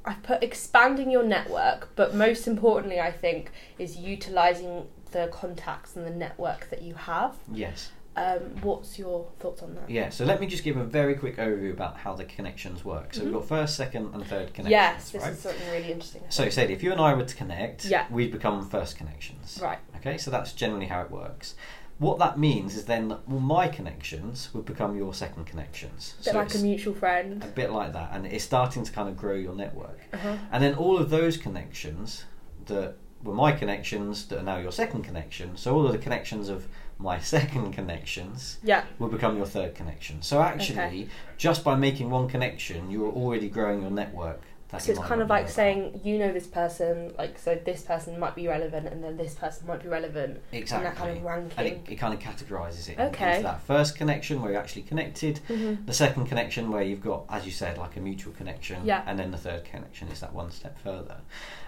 I've 0.04 0.22
put 0.22 0.42
expanding 0.42 1.10
your 1.10 1.24
network, 1.24 1.88
but 1.96 2.14
most 2.14 2.46
importantly, 2.46 3.00
I 3.00 3.10
think, 3.10 3.50
is 3.78 3.96
utilizing 3.96 4.86
the 5.12 5.28
contacts 5.32 5.96
and 5.96 6.04
the 6.06 6.10
network 6.10 6.68
that 6.70 6.82
you 6.82 6.94
have. 6.94 7.34
Yes. 7.52 7.90
Um, 8.16 8.56
what's 8.62 8.96
your 8.96 9.26
thoughts 9.40 9.60
on 9.62 9.74
that? 9.74 9.90
Yeah, 9.90 10.08
so 10.10 10.24
let 10.24 10.40
me 10.40 10.46
just 10.46 10.62
give 10.62 10.76
a 10.76 10.84
very 10.84 11.14
quick 11.16 11.36
overview 11.38 11.72
about 11.72 11.96
how 11.96 12.14
the 12.14 12.24
connections 12.24 12.84
work. 12.84 13.12
So 13.12 13.22
Mhm. 13.22 13.24
we've 13.24 13.34
got 13.34 13.48
first, 13.48 13.76
second, 13.76 14.14
and 14.14 14.24
third 14.24 14.54
connections. 14.54 14.70
yes, 14.70 15.10
this 15.10 15.22
right? 15.22 15.32
is 15.32 15.40
something 15.40 15.68
really 15.72 15.90
interesting. 15.90 16.22
So, 16.28 16.48
Sadie, 16.48 16.74
if 16.74 16.82
you 16.84 16.92
and 16.92 17.00
I 17.00 17.14
were 17.14 17.24
to 17.24 17.34
connect, 17.34 17.86
Yeah. 17.86 18.06
we'd 18.10 18.30
become 18.30 18.68
first 18.68 18.96
connections. 18.96 19.58
Right. 19.60 19.78
Okay, 19.96 20.16
so 20.18 20.30
that's 20.30 20.52
generally 20.52 20.86
how 20.86 21.00
it 21.02 21.10
works. 21.10 21.56
What 21.98 22.18
that 22.18 22.38
means 22.38 22.74
is 22.74 22.84
then 22.86 23.08
well, 23.08 23.40
my 23.40 23.68
connections 23.68 24.50
would 24.52 24.64
become 24.64 24.96
your 24.96 25.14
second 25.14 25.46
connections. 25.46 26.14
bit 26.24 26.32
so 26.32 26.38
like 26.38 26.54
a 26.54 26.58
mutual 26.58 26.94
friend. 26.94 27.42
a 27.42 27.46
bit 27.46 27.70
like 27.70 27.92
that, 27.92 28.10
and 28.12 28.26
it's 28.26 28.44
starting 28.44 28.82
to 28.84 28.90
kind 28.92 29.08
of 29.08 29.16
grow 29.16 29.34
your 29.34 29.54
network. 29.54 30.00
Uh-huh. 30.12 30.36
And 30.50 30.62
then 30.62 30.74
all 30.74 30.98
of 30.98 31.10
those 31.10 31.36
connections 31.36 32.24
that 32.66 32.96
were 33.22 33.32
my 33.34 33.52
connections 33.52 34.26
that 34.26 34.38
are 34.40 34.42
now 34.42 34.58
your 34.58 34.72
second 34.72 35.02
connection, 35.04 35.56
so 35.56 35.74
all 35.74 35.86
of 35.86 35.92
the 35.92 35.98
connections 35.98 36.48
of 36.48 36.66
my 36.98 37.18
second 37.34 37.72
connections 37.72 38.58
Yeah. 38.62 38.84
will 38.98 39.08
become 39.08 39.36
your 39.36 39.46
third 39.46 39.74
connection. 39.74 40.20
So 40.20 40.42
actually, 40.42 40.78
Okay. 40.78 41.08
just 41.38 41.62
by 41.64 41.74
making 41.76 42.10
one 42.10 42.28
connection, 42.28 42.90
you're 42.90 43.10
already 43.12 43.48
growing 43.48 43.82
your 43.82 43.90
network. 43.90 44.42
So 44.76 44.90
it's 44.90 45.00
kind 45.00 45.20
of 45.20 45.28
like 45.28 45.48
saying 45.48 46.00
you 46.02 46.18
know 46.18 46.32
this 46.32 46.48
person, 46.48 47.12
like 47.16 47.38
so 47.38 47.54
this 47.64 47.82
person 47.82 48.18
might 48.18 48.34
be 48.34 48.48
relevant, 48.48 48.88
and 48.88 49.04
then 49.04 49.16
this 49.16 49.34
person 49.34 49.68
might 49.68 49.80
be 49.82 49.88
relevant, 49.88 50.40
exactly. 50.50 50.86
and 50.88 50.96
that 50.96 51.00
kind 51.00 51.16
of 51.16 51.22
ranking. 51.22 51.58
and 51.58 51.66
it, 51.68 51.92
it 51.92 51.94
kind 51.96 52.12
of 52.12 52.18
categorizes 52.18 52.88
it 52.88 52.98
Okay. 52.98 53.30
into 53.36 53.42
that 53.44 53.60
first 53.62 53.96
connection 53.96 54.42
where 54.42 54.50
you're 54.50 54.60
actually 54.60 54.82
connected, 54.82 55.38
Mhm. 55.48 55.86
the 55.86 55.92
second 55.92 56.26
connection 56.26 56.72
where 56.72 56.82
you've 56.82 57.02
got, 57.02 57.24
as 57.30 57.46
you 57.46 57.52
said, 57.52 57.78
like 57.78 57.96
a 57.96 58.00
mutual 58.00 58.32
connection, 58.32 58.84
Yeah. 58.84 59.02
and 59.06 59.16
then 59.16 59.30
the 59.30 59.38
third 59.38 59.64
connection 59.64 60.08
is 60.08 60.18
that 60.20 60.34
one 60.34 60.50
step 60.50 60.76
further. 60.78 61.18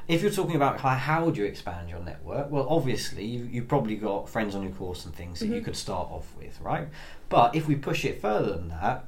If 0.08 0.22
you're 0.22 0.32
talking 0.32 0.56
about 0.56 0.80
how, 0.80 0.90
how 0.90 1.30
do 1.30 1.40
you 1.40 1.46
expand 1.46 1.88
your 1.88 2.00
network, 2.00 2.50
well, 2.50 2.66
obviously 2.68 3.24
you, 3.24 3.44
you've 3.44 3.68
probably 3.68 3.94
got 3.96 4.28
friends 4.28 4.56
on 4.56 4.62
your 4.64 4.72
course 4.72 5.04
and 5.04 5.14
things 5.14 5.38
that 5.40 5.46
you 5.46 5.60
Mhm. 5.60 5.64
could 5.64 5.76
start 5.76 6.10
off 6.10 6.34
with, 6.36 6.60
right? 6.60 6.88
But 7.28 7.54
if 7.54 7.68
we 7.68 7.76
push 7.76 8.04
it 8.04 8.20
further 8.20 8.52
than 8.52 8.68
that, 8.68 9.04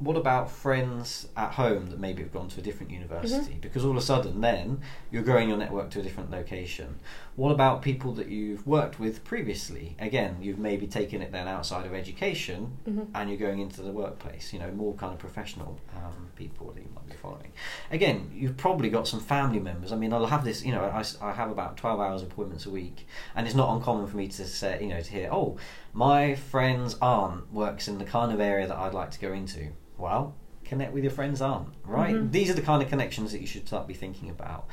what 0.00 0.16
about 0.16 0.50
friends 0.50 1.28
at 1.36 1.52
home 1.52 1.90
that 1.90 2.00
maybe 2.00 2.22
have 2.22 2.32
gone 2.32 2.48
to 2.48 2.60
a 2.60 2.62
different 2.62 2.90
university? 2.90 3.52
Mm-hmm. 3.52 3.60
Because 3.60 3.84
all 3.84 3.90
of 3.90 3.96
a 3.98 4.00
sudden, 4.00 4.40
then 4.40 4.80
you're 5.10 5.22
growing 5.22 5.48
your 5.50 5.58
network 5.58 5.90
to 5.90 6.00
a 6.00 6.02
different 6.02 6.30
location. 6.30 6.98
What 7.36 7.52
about 7.52 7.82
people 7.82 8.12
that 8.14 8.28
you've 8.28 8.66
worked 8.66 8.98
with 8.98 9.24
previously? 9.24 9.96
Again, 9.98 10.38
you've 10.40 10.58
maybe 10.58 10.86
taken 10.86 11.20
it 11.20 11.32
then 11.32 11.46
outside 11.48 11.84
of 11.86 11.94
education 11.94 12.78
Mhm. 12.88 13.08
and 13.14 13.28
you're 13.28 13.38
going 13.38 13.60
into 13.60 13.82
the 13.82 13.92
workplace, 13.92 14.52
you 14.54 14.58
know, 14.58 14.70
more 14.72 14.94
kind 14.94 15.12
of 15.12 15.18
professional 15.18 15.78
um, 15.94 16.28
people 16.34 16.72
that 16.72 16.80
you 16.80 16.88
might 16.94 17.06
be 17.06 17.14
following. 17.16 17.52
Again, 17.90 18.30
you've 18.34 18.56
probably 18.56 18.88
got 18.88 19.06
some 19.06 19.20
family 19.20 19.60
members. 19.60 19.92
I 19.92 19.96
mean, 19.96 20.12
I'll 20.14 20.26
have 20.26 20.44
this, 20.44 20.64
you 20.64 20.72
know, 20.72 20.84
I 21.20 21.32
have 21.32 21.50
about 21.50 21.76
12 21.76 22.00
hours 22.00 22.22
appointments 22.22 22.64
a 22.64 22.70
week, 22.70 23.06
and 23.36 23.46
it's 23.46 23.56
not 23.56 23.74
uncommon 23.74 24.06
for 24.06 24.16
me 24.16 24.28
to 24.28 24.46
say, 24.46 24.78
you 24.80 24.88
know, 24.88 25.00
to 25.02 25.10
hear, 25.10 25.28
oh, 25.30 25.56
my 25.92 26.34
friend's 26.34 26.94
aunt 27.02 27.52
works 27.52 27.86
in 27.86 27.98
the 27.98 28.04
kind 28.04 28.32
of 28.32 28.40
area 28.40 28.66
that 28.66 28.76
I'd 28.78 28.94
like 28.94 29.10
to 29.12 29.18
go 29.20 29.32
into. 29.32 29.68
Well, 30.00 30.34
connect 30.64 30.92
with 30.92 31.04
your 31.04 31.12
friend's 31.12 31.42
aunt, 31.42 31.68
right? 31.84 32.14
Mhm. 32.14 32.32
These 32.32 32.50
are 32.50 32.54
the 32.54 32.62
kind 32.62 32.82
of 32.82 32.88
connections 32.88 33.32
that 33.32 33.40
you 33.40 33.46
should 33.46 33.66
start 33.66 33.86
be 33.86 33.94
thinking 33.94 34.30
about. 34.30 34.66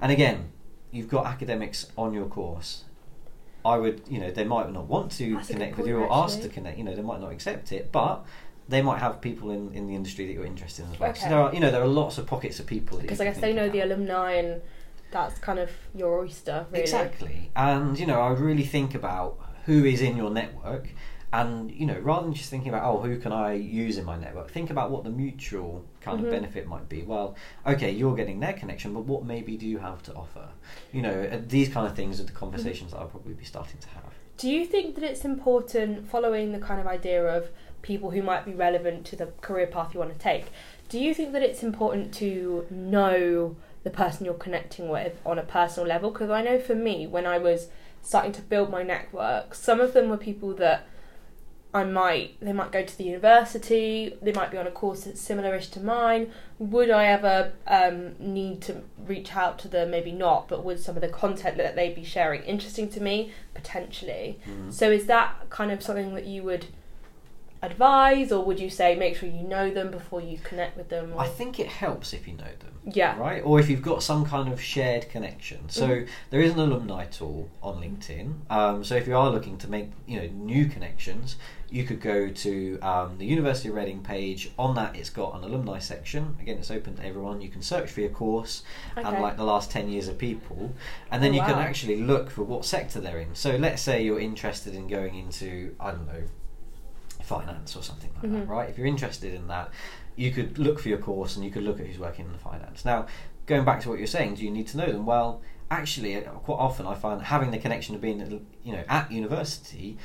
And 0.00 0.10
again, 0.10 0.52
you've 0.90 1.08
got 1.08 1.26
academics 1.26 1.86
on 1.96 2.12
your 2.12 2.26
course. 2.26 2.84
I 3.64 3.76
would, 3.76 4.02
you 4.08 4.18
know, 4.18 4.30
they 4.30 4.44
might 4.44 4.72
not 4.72 4.86
want 4.86 5.12
to 5.12 5.34
That's 5.34 5.48
connect 5.48 5.76
with 5.76 5.86
you 5.86 5.98
or 5.98 6.08
ask 6.10 6.40
to 6.40 6.48
connect. 6.48 6.78
You 6.78 6.84
know, 6.84 6.94
they 6.94 7.02
might 7.02 7.20
not 7.20 7.30
accept 7.30 7.72
it, 7.72 7.92
but 7.92 8.24
they 8.68 8.80
might 8.80 9.00
have 9.00 9.20
people 9.20 9.50
in, 9.50 9.72
in 9.74 9.86
the 9.86 9.94
industry 9.94 10.26
that 10.26 10.32
you're 10.32 10.46
interested 10.46 10.86
in 10.86 10.92
as 10.92 10.98
well. 11.00 11.14
So 11.14 11.28
there 11.28 11.38
are, 11.38 11.54
you 11.54 11.60
know, 11.60 11.70
there 11.70 11.82
are 11.82 11.86
lots 11.86 12.16
of 12.16 12.26
pockets 12.26 12.58
of 12.60 12.66
people 12.66 12.96
that 12.98 13.02
Because 13.02 13.20
I 13.20 13.24
guess 13.24 13.38
they 13.38 13.52
know 13.52 13.68
the 13.68 13.80
alumni, 13.80 14.32
and 14.32 14.62
that's 15.10 15.38
kind 15.40 15.58
of 15.58 15.70
your 15.94 16.20
oyster, 16.20 16.66
really. 16.70 16.82
Exactly. 16.82 17.50
And, 17.54 17.98
you 17.98 18.06
know, 18.06 18.20
I 18.20 18.30
would 18.30 18.38
really 18.38 18.64
think 18.64 18.94
about 18.94 19.38
who 19.66 19.84
is 19.84 20.00
in 20.00 20.16
your 20.16 20.30
network. 20.30 20.88
And, 21.32 21.70
you 21.70 21.86
know, 21.86 21.98
rather 22.00 22.24
than 22.24 22.34
just 22.34 22.50
thinking 22.50 22.70
about, 22.70 22.82
oh, 22.84 22.98
who 23.00 23.16
can 23.18 23.30
I 23.32 23.52
use 23.52 23.98
in 23.98 24.04
my 24.04 24.18
network, 24.18 24.50
think 24.50 24.70
about 24.70 24.90
what 24.90 25.04
the 25.04 25.10
mutual 25.10 25.84
kind 26.00 26.18
Mhm. 26.20 26.24
of 26.24 26.30
benefit 26.30 26.66
might 26.66 26.88
be. 26.88 27.02
Well, 27.02 27.36
okay, 27.64 27.90
you're 27.90 28.16
getting 28.16 28.40
their 28.40 28.52
connection, 28.52 28.92
but 28.92 29.04
what 29.04 29.24
maybe 29.24 29.56
do 29.56 29.66
you 29.66 29.78
have 29.78 30.02
to 30.04 30.14
offer? 30.14 30.48
You 30.92 31.02
know, 31.02 31.28
uh, 31.32 31.38
these 31.46 31.68
kind 31.68 31.86
of 31.86 31.94
things 31.94 32.20
are 32.20 32.24
the 32.24 32.32
conversations 32.32 32.90
that 32.90 32.98
I'll 32.98 33.06
probably 33.06 33.34
be 33.34 33.44
starting 33.44 33.78
to 33.78 33.88
have. 33.90 34.12
Do 34.38 34.50
you 34.50 34.64
think 34.64 34.96
that 34.96 35.04
it's 35.04 35.24
important, 35.24 36.08
following 36.08 36.50
the 36.52 36.58
kind 36.58 36.80
of 36.80 36.86
idea 36.86 37.24
of 37.24 37.50
people 37.82 38.10
who 38.10 38.22
might 38.22 38.44
be 38.44 38.52
relevant 38.52 39.04
to 39.06 39.16
the 39.16 39.26
career 39.40 39.66
path 39.66 39.94
you 39.94 40.00
want 40.00 40.12
to 40.12 40.18
take, 40.18 40.46
do 40.88 40.98
you 40.98 41.14
think 41.14 41.32
that 41.32 41.42
it's 41.42 41.62
important 41.62 42.12
to 42.14 42.66
know 42.70 43.54
the 43.84 43.90
person 43.90 44.24
you're 44.24 44.34
connecting 44.34 44.88
with 44.88 45.20
on 45.24 45.38
a 45.38 45.42
personal 45.42 45.86
level? 45.88 46.10
Because 46.10 46.30
I 46.30 46.42
know 46.42 46.58
for 46.58 46.74
me, 46.74 47.06
when 47.06 47.24
I 47.26 47.38
was 47.38 47.68
starting 48.02 48.32
to 48.32 48.42
build 48.42 48.70
my 48.70 48.82
network, 48.82 49.54
some 49.54 49.80
of 49.80 49.92
them 49.92 50.08
were 50.08 50.16
people 50.16 50.54
that 50.54 50.86
I 51.72 51.84
might, 51.84 52.40
they 52.40 52.52
might 52.52 52.72
go 52.72 52.84
to 52.84 52.98
the 52.98 53.04
university, 53.04 54.16
they 54.20 54.32
might 54.32 54.50
be 54.50 54.58
on 54.58 54.66
a 54.66 54.72
course 54.72 55.04
that's 55.04 55.20
similar-ish 55.20 55.68
to 55.68 55.80
mine. 55.80 56.32
Would 56.58 56.90
I 56.90 57.06
ever 57.06 57.52
um, 57.68 58.16
need 58.18 58.60
to 58.62 58.82
reach 59.06 59.36
out 59.36 59.58
to 59.60 59.68
them? 59.68 59.90
Maybe 59.92 60.10
not, 60.10 60.48
but 60.48 60.64
would 60.64 60.80
some 60.80 60.96
of 60.96 61.00
the 61.00 61.08
content 61.08 61.56
that 61.58 61.76
they'd 61.76 61.94
be 61.94 62.04
sharing 62.04 62.42
interesting 62.42 62.88
to 62.90 63.00
me? 63.00 63.32
Potentially. 63.54 64.40
Mhm. 64.48 64.72
So 64.72 64.90
is 64.90 65.06
that 65.06 65.48
kind 65.48 65.70
of 65.70 65.80
something 65.80 66.14
that 66.16 66.26
you 66.26 66.42
would 66.42 66.66
advise, 67.62 68.32
or 68.32 68.44
would 68.44 68.58
you 68.58 68.70
say 68.70 68.96
make 68.96 69.16
sure 69.16 69.28
you 69.28 69.42
know 69.42 69.70
them 69.70 69.90
before 69.90 70.20
you 70.20 70.38
connect 70.38 70.76
with 70.76 70.88
them? 70.88 71.12
Or... 71.14 71.20
I 71.20 71.28
think 71.28 71.60
it 71.60 71.66
helps 71.66 72.12
if 72.12 72.26
you 72.26 72.34
know 72.34 72.44
them. 72.44 72.72
Yeah. 72.84 73.18
Right? 73.18 73.42
Or 73.44 73.60
if 73.60 73.68
you've 73.68 73.82
got 73.82 74.02
some 74.02 74.24
kind 74.24 74.50
of 74.50 74.60
shared 74.60 75.10
connection. 75.10 75.68
So 75.68 75.86
Mhm. 75.86 76.08
there 76.30 76.40
is 76.40 76.52
an 76.52 76.60
alumni 76.60 77.04
tool 77.04 77.50
on 77.62 77.82
LinkedIn. 77.82 78.32
Um, 78.48 78.82
so 78.82 78.96
if 78.96 79.06
you 79.06 79.16
are 79.16 79.28
looking 79.30 79.58
to 79.58 79.68
make 79.68 79.90
you 80.06 80.20
know 80.20 80.28
new 80.32 80.66
connections, 80.66 81.36
you 81.70 81.84
could 81.84 82.00
go 82.00 82.28
to 82.28 82.78
um, 82.80 83.16
the 83.18 83.24
University 83.26 83.68
of 83.68 83.76
Reading 83.76 84.02
page. 84.02 84.50
On 84.58 84.74
that, 84.74 84.96
it's 84.96 85.10
got 85.10 85.36
an 85.36 85.44
alumni 85.44 85.78
section. 85.78 86.36
Again, 86.40 86.58
it's 86.58 86.70
open 86.70 86.96
to 86.96 87.04
everyone. 87.06 87.40
You 87.40 87.48
can 87.48 87.62
search 87.62 87.90
for 87.90 88.00
your 88.00 88.10
course 88.10 88.62
and 88.96 89.06
like 89.22 89.36
the 89.36 89.44
last 89.44 89.70
10 89.70 89.88
years 89.88 90.08
of 90.08 90.18
people. 90.18 90.74
And 91.12 91.22
then 91.22 91.30
Oh, 91.32 91.34
you 91.36 91.40
can 91.42 91.54
actually 91.58 92.00
look 92.02 92.28
for 92.30 92.42
what 92.42 92.64
sector 92.64 93.00
they're 93.00 93.20
in. 93.20 93.34
So 93.34 93.56
let's 93.56 93.82
say 93.82 94.02
you're 94.04 94.18
interested 94.20 94.74
in 94.74 94.88
going 94.88 95.14
into, 95.14 95.74
I 95.78 95.92
don't 95.92 96.06
know, 96.08 96.22
finance 97.22 97.76
or 97.76 97.82
something 97.82 98.10
like 98.16 98.24
Mhm. 98.30 98.40
that, 98.40 98.48
right? 98.48 98.68
If 98.68 98.76
you're 98.78 98.86
interested 98.86 99.32
in 99.34 99.46
that, 99.48 99.70
you 100.16 100.32
could 100.32 100.58
look 100.58 100.80
for 100.80 100.88
your 100.88 100.98
course 100.98 101.36
and 101.36 101.44
you 101.44 101.50
could 101.50 101.62
look 101.62 101.78
at 101.80 101.86
who's 101.86 101.98
working 101.98 102.24
in 102.26 102.32
the 102.32 102.38
finance. 102.38 102.84
Now, 102.84 103.06
going 103.46 103.64
back 103.64 103.80
to 103.82 103.88
what 103.88 103.98
you're 103.98 104.06
saying, 104.08 104.34
do 104.34 104.44
you 104.44 104.50
need 104.50 104.66
to 104.68 104.76
know 104.76 104.86
them? 104.90 105.06
Well, 105.06 105.40
actually, 105.70 106.16
uh, 106.16 106.30
quite 106.32 106.56
often 106.56 106.86
I 106.86 106.94
find 106.94 107.22
having 107.22 107.52
the 107.52 107.58
connection 107.58 107.94
of 107.94 108.00
being, 108.00 108.44
you 108.64 108.72
know, 108.72 108.82
at 108.88 109.12
university, 109.12 109.96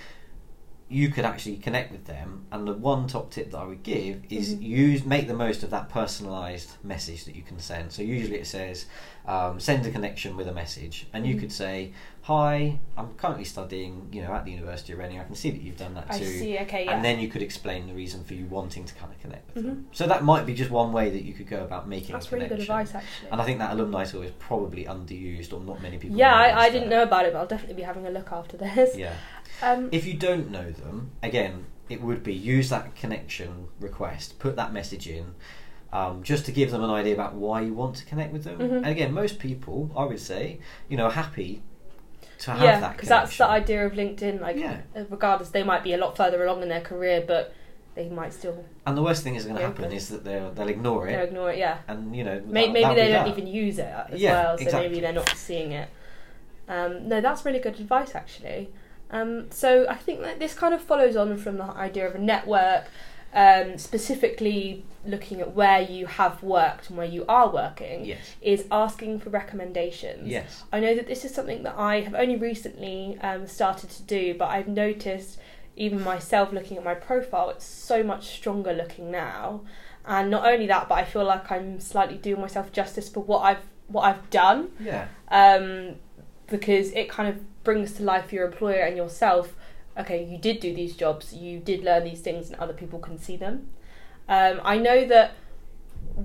you 0.96 1.10
could 1.10 1.26
actually 1.26 1.58
connect 1.58 1.92
with 1.92 2.06
them. 2.06 2.46
And 2.54 2.66
the 2.66 2.74
one 2.74 3.08
top 3.08 3.30
tip 3.30 3.52
that 3.52 3.58
I 3.58 3.66
would 3.66 3.84
give 3.84 4.24
is 4.30 4.56
Mhm. 4.56 4.62
use 4.62 5.06
make 5.06 5.28
the 5.28 5.34
most 5.34 5.62
of 5.62 5.70
that 5.72 5.90
personalised 5.90 6.70
message 6.84 7.26
that 7.26 7.36
you 7.36 7.42
can 7.42 7.60
send. 7.60 7.92
So 7.92 8.02
usually 8.02 8.38
it 8.40 8.48
says 8.48 8.86
um, 9.28 9.60
send 9.60 9.84
a 9.88 9.90
connection 9.90 10.38
with 10.38 10.48
a 10.48 10.54
message, 10.54 11.08
and 11.12 11.26
you 11.26 11.34
Mhm. 11.36 11.40
could 11.40 11.52
say, 11.52 11.92
"Hi, 12.24 12.78
I'm 12.96 13.10
currently 13.16 13.44
studying, 13.44 14.08
you 14.12 14.22
know, 14.22 14.32
at 14.32 14.46
the 14.46 14.52
University 14.52 14.94
of 14.94 15.00
Reading. 15.00 15.20
I 15.20 15.24
can 15.24 15.34
see 15.34 15.50
that 15.50 15.62
you've 15.64 15.78
done 15.78 15.96
that 15.96 16.06
I 16.12 16.20
too." 16.20 16.26
see. 16.26 16.60
Okay. 16.60 16.86
Yeah. 16.86 16.92
And 16.94 17.04
then 17.04 17.20
you 17.20 17.28
could 17.28 17.42
explain 17.42 17.88
the 17.88 17.94
reason 17.96 18.24
for 18.24 18.36
you 18.36 18.46
wanting 18.46 18.86
to 18.86 18.94
kind 18.94 19.12
of 19.12 19.20
connect 19.20 19.44
with 19.56 19.64
them. 19.66 19.88
Mhm. 19.90 19.96
So 19.98 20.06
that 20.06 20.24
might 20.24 20.46
be 20.46 20.54
just 20.54 20.70
one 20.70 20.94
way 20.94 21.10
that 21.10 21.24
you 21.24 21.34
could 21.34 21.48
go 21.50 21.64
about 21.64 21.88
making 21.90 22.14
that's 22.14 22.32
a 22.32 22.36
really 22.36 22.48
good 22.48 22.60
advice, 22.60 22.94
actually. 22.94 23.30
And 23.32 23.42
I 23.42 23.46
think 23.46 23.58
that 23.58 23.72
alumni 23.74 24.06
tool 24.06 24.22
is 24.22 24.32
probably 24.38 24.86
underused, 24.86 25.52
or 25.54 25.60
not 25.60 25.82
many 25.82 25.98
people. 25.98 26.16
yeah, 26.18 26.36
I, 26.36 26.66
I 26.66 26.70
didn't 26.70 26.90
know 26.90 27.02
about 27.02 27.26
it, 27.26 27.34
but 27.34 27.40
I'll 27.40 27.48
definitely 27.48 27.76
be 27.76 27.82
having 27.92 28.06
a 28.06 28.12
look 28.12 28.32
after 28.32 28.58
this. 28.58 28.96
Yeah. 28.96 29.14
Um, 29.62 29.90
If 29.92 30.06
you 30.06 30.14
don't 30.14 30.50
know 30.52 30.72
them, 30.72 31.12
again, 31.24 31.66
it 31.90 32.02
would 32.02 32.24
be 32.24 32.34
use 32.34 32.70
that 32.70 32.96
connection 32.96 33.68
request, 33.80 34.40
put 34.40 34.56
that 34.56 34.74
message 34.74 35.08
in, 35.08 35.36
um, 35.94 36.24
just 36.24 36.46
to 36.48 36.52
give 36.52 36.72
them 36.72 36.84
an 36.84 36.90
idea 36.90 37.14
about 37.14 37.36
why 37.36 37.62
you 37.62 37.74
want 37.74 37.96
to 37.98 38.06
connect 38.06 38.34
with 38.34 38.44
them. 38.44 38.58
Mhm. 38.60 38.78
And 38.78 38.88
again, 38.88 39.14
most 39.14 39.40
people, 39.40 39.90
I 39.96 40.04
would 40.04 40.20
say, 40.20 40.60
you 40.90 40.98
know, 40.98 41.06
are 41.06 41.12
happy 41.12 41.62
to 42.40 42.52
have 42.52 42.62
yeah, 42.62 42.80
that 42.82 42.94
because 42.94 43.08
that's 43.10 43.38
the 43.38 43.48
idea 43.48 43.86
of 43.86 43.94
LinkedIn. 43.94 44.42
Like, 44.42 44.58
Yeah. 44.58 44.80
uh, 44.96 45.04
regardless, 45.10 45.50
they 45.52 45.64
might 45.64 45.84
be 45.84 45.94
a 45.94 45.98
lot 45.98 46.18
further 46.18 46.44
along 46.44 46.64
in 46.64 46.70
their 46.70 46.82
career, 46.82 47.24
but 47.26 47.54
they 47.94 48.10
might 48.10 48.34
still 48.34 48.66
And 48.86 48.98
the 48.98 49.02
worst 49.04 49.24
thing 49.24 49.36
is 49.36 49.46
going 49.46 49.56
to 49.56 49.62
happen 49.66 49.90
is 49.94 50.10
that 50.10 50.26
they'll 50.26 50.52
they'll 50.52 50.68
ignore 50.68 51.06
they'll 51.08 51.20
it, 51.22 51.24
ignore 51.30 51.52
it. 51.52 51.60
Yeah. 51.60 51.78
and 51.88 52.14
you 52.14 52.26
know, 52.26 52.42
May- 52.46 52.66
that- 52.66 52.74
maybe 52.74 52.96
they 52.96 53.08
don't 53.14 53.26
that. 53.26 53.28
even 53.30 53.48
use 53.48 53.80
it 53.80 53.86
as 54.12 54.20
Yeah, 54.20 54.32
well, 54.34 54.58
so 54.58 54.64
exactly. 54.64 54.90
maybe 54.90 55.00
they're 55.02 55.14
not 55.14 55.30
seeing 55.30 55.72
it. 55.72 55.88
Um, 56.68 57.08
no, 57.08 57.22
that's 57.22 57.46
really 57.46 57.60
good 57.60 57.80
advice, 57.80 58.16
actually. 58.16 58.70
Um, 59.16 59.52
so 59.52 59.88
I 59.90 59.96
think 59.96 60.22
that 60.22 60.40
this 60.40 60.54
kind 60.54 60.74
of 60.74 60.82
follows 60.82 61.16
on 61.16 61.38
from 61.38 61.58
the 61.58 61.64
idea 61.64 62.08
of 62.08 62.16
a 62.16 62.20
network 62.20 62.86
um, 63.34 63.78
specifically 63.78 64.86
looking 65.06 65.42
at 65.42 65.54
where 65.54 65.82
you 65.82 66.06
have 66.06 66.42
worked 66.42 66.88
and 66.90 66.98
where 66.98 67.06
you 67.08 67.26
are 67.28 67.50
working, 67.50 68.06
Yes. 68.06 68.36
is 68.42 68.66
asking 68.72 69.20
for 69.20 69.30
recommendations. 69.30 70.28
Yes. 70.30 70.64
I 70.72 70.80
know 70.80 70.96
that 70.96 71.08
this 71.08 71.26
is 71.26 71.34
something 71.34 71.64
that 71.64 71.76
I 71.78 72.00
have 72.02 72.16
only 72.16 72.38
recently 72.38 73.18
um, 73.22 73.46
started 73.46 73.90
to 73.92 74.04
do, 74.04 74.36
but 74.36 74.46
I've 74.46 74.70
noticed 74.70 75.38
even 75.76 76.02
myself 76.02 76.54
looking 76.54 76.78
at 76.78 76.84
my 76.86 76.96
profile, 76.96 77.50
it's 77.50 77.66
so 77.66 78.04
much 78.04 78.28
stronger 78.38 78.72
looking 78.72 79.12
now. 79.12 79.62
And 80.06 80.32
not 80.32 80.46
only 80.48 80.68
that, 80.68 80.88
but 80.88 80.96
I 80.96 81.04
feel 81.04 81.26
like 81.26 81.52
I'm 81.52 81.80
slightly 81.82 82.18
doing 82.18 82.40
myself 82.40 82.72
justice 82.72 83.10
for 83.10 83.20
what 83.22 83.40
I've 83.42 83.64
what 83.88 84.04
I've 84.04 84.30
done, 84.32 84.72
Yeah. 84.80 85.08
um, 85.30 85.96
because 86.48 86.92
it 86.94 87.08
kind 87.10 87.28
of 87.30 87.38
brings 87.66 87.94
to 87.94 88.04
life 88.04 88.32
your 88.32 88.46
employer 88.46 88.80
and 88.82 88.96
yourself. 88.96 89.56
Okay, 89.98 90.24
you 90.24 90.38
did 90.38 90.60
do 90.60 90.74
these 90.74 90.96
jobs, 90.96 91.34
you 91.34 91.60
did 91.60 91.84
learn 91.84 92.04
these 92.04 92.22
things, 92.22 92.50
and 92.50 92.60
other 92.60 92.74
people 92.74 93.00
can 93.00 93.18
see 93.18 93.36
them. 93.36 93.70
Um, 94.28 94.62
I 94.64 94.78
know 94.78 95.06
that 95.08 95.36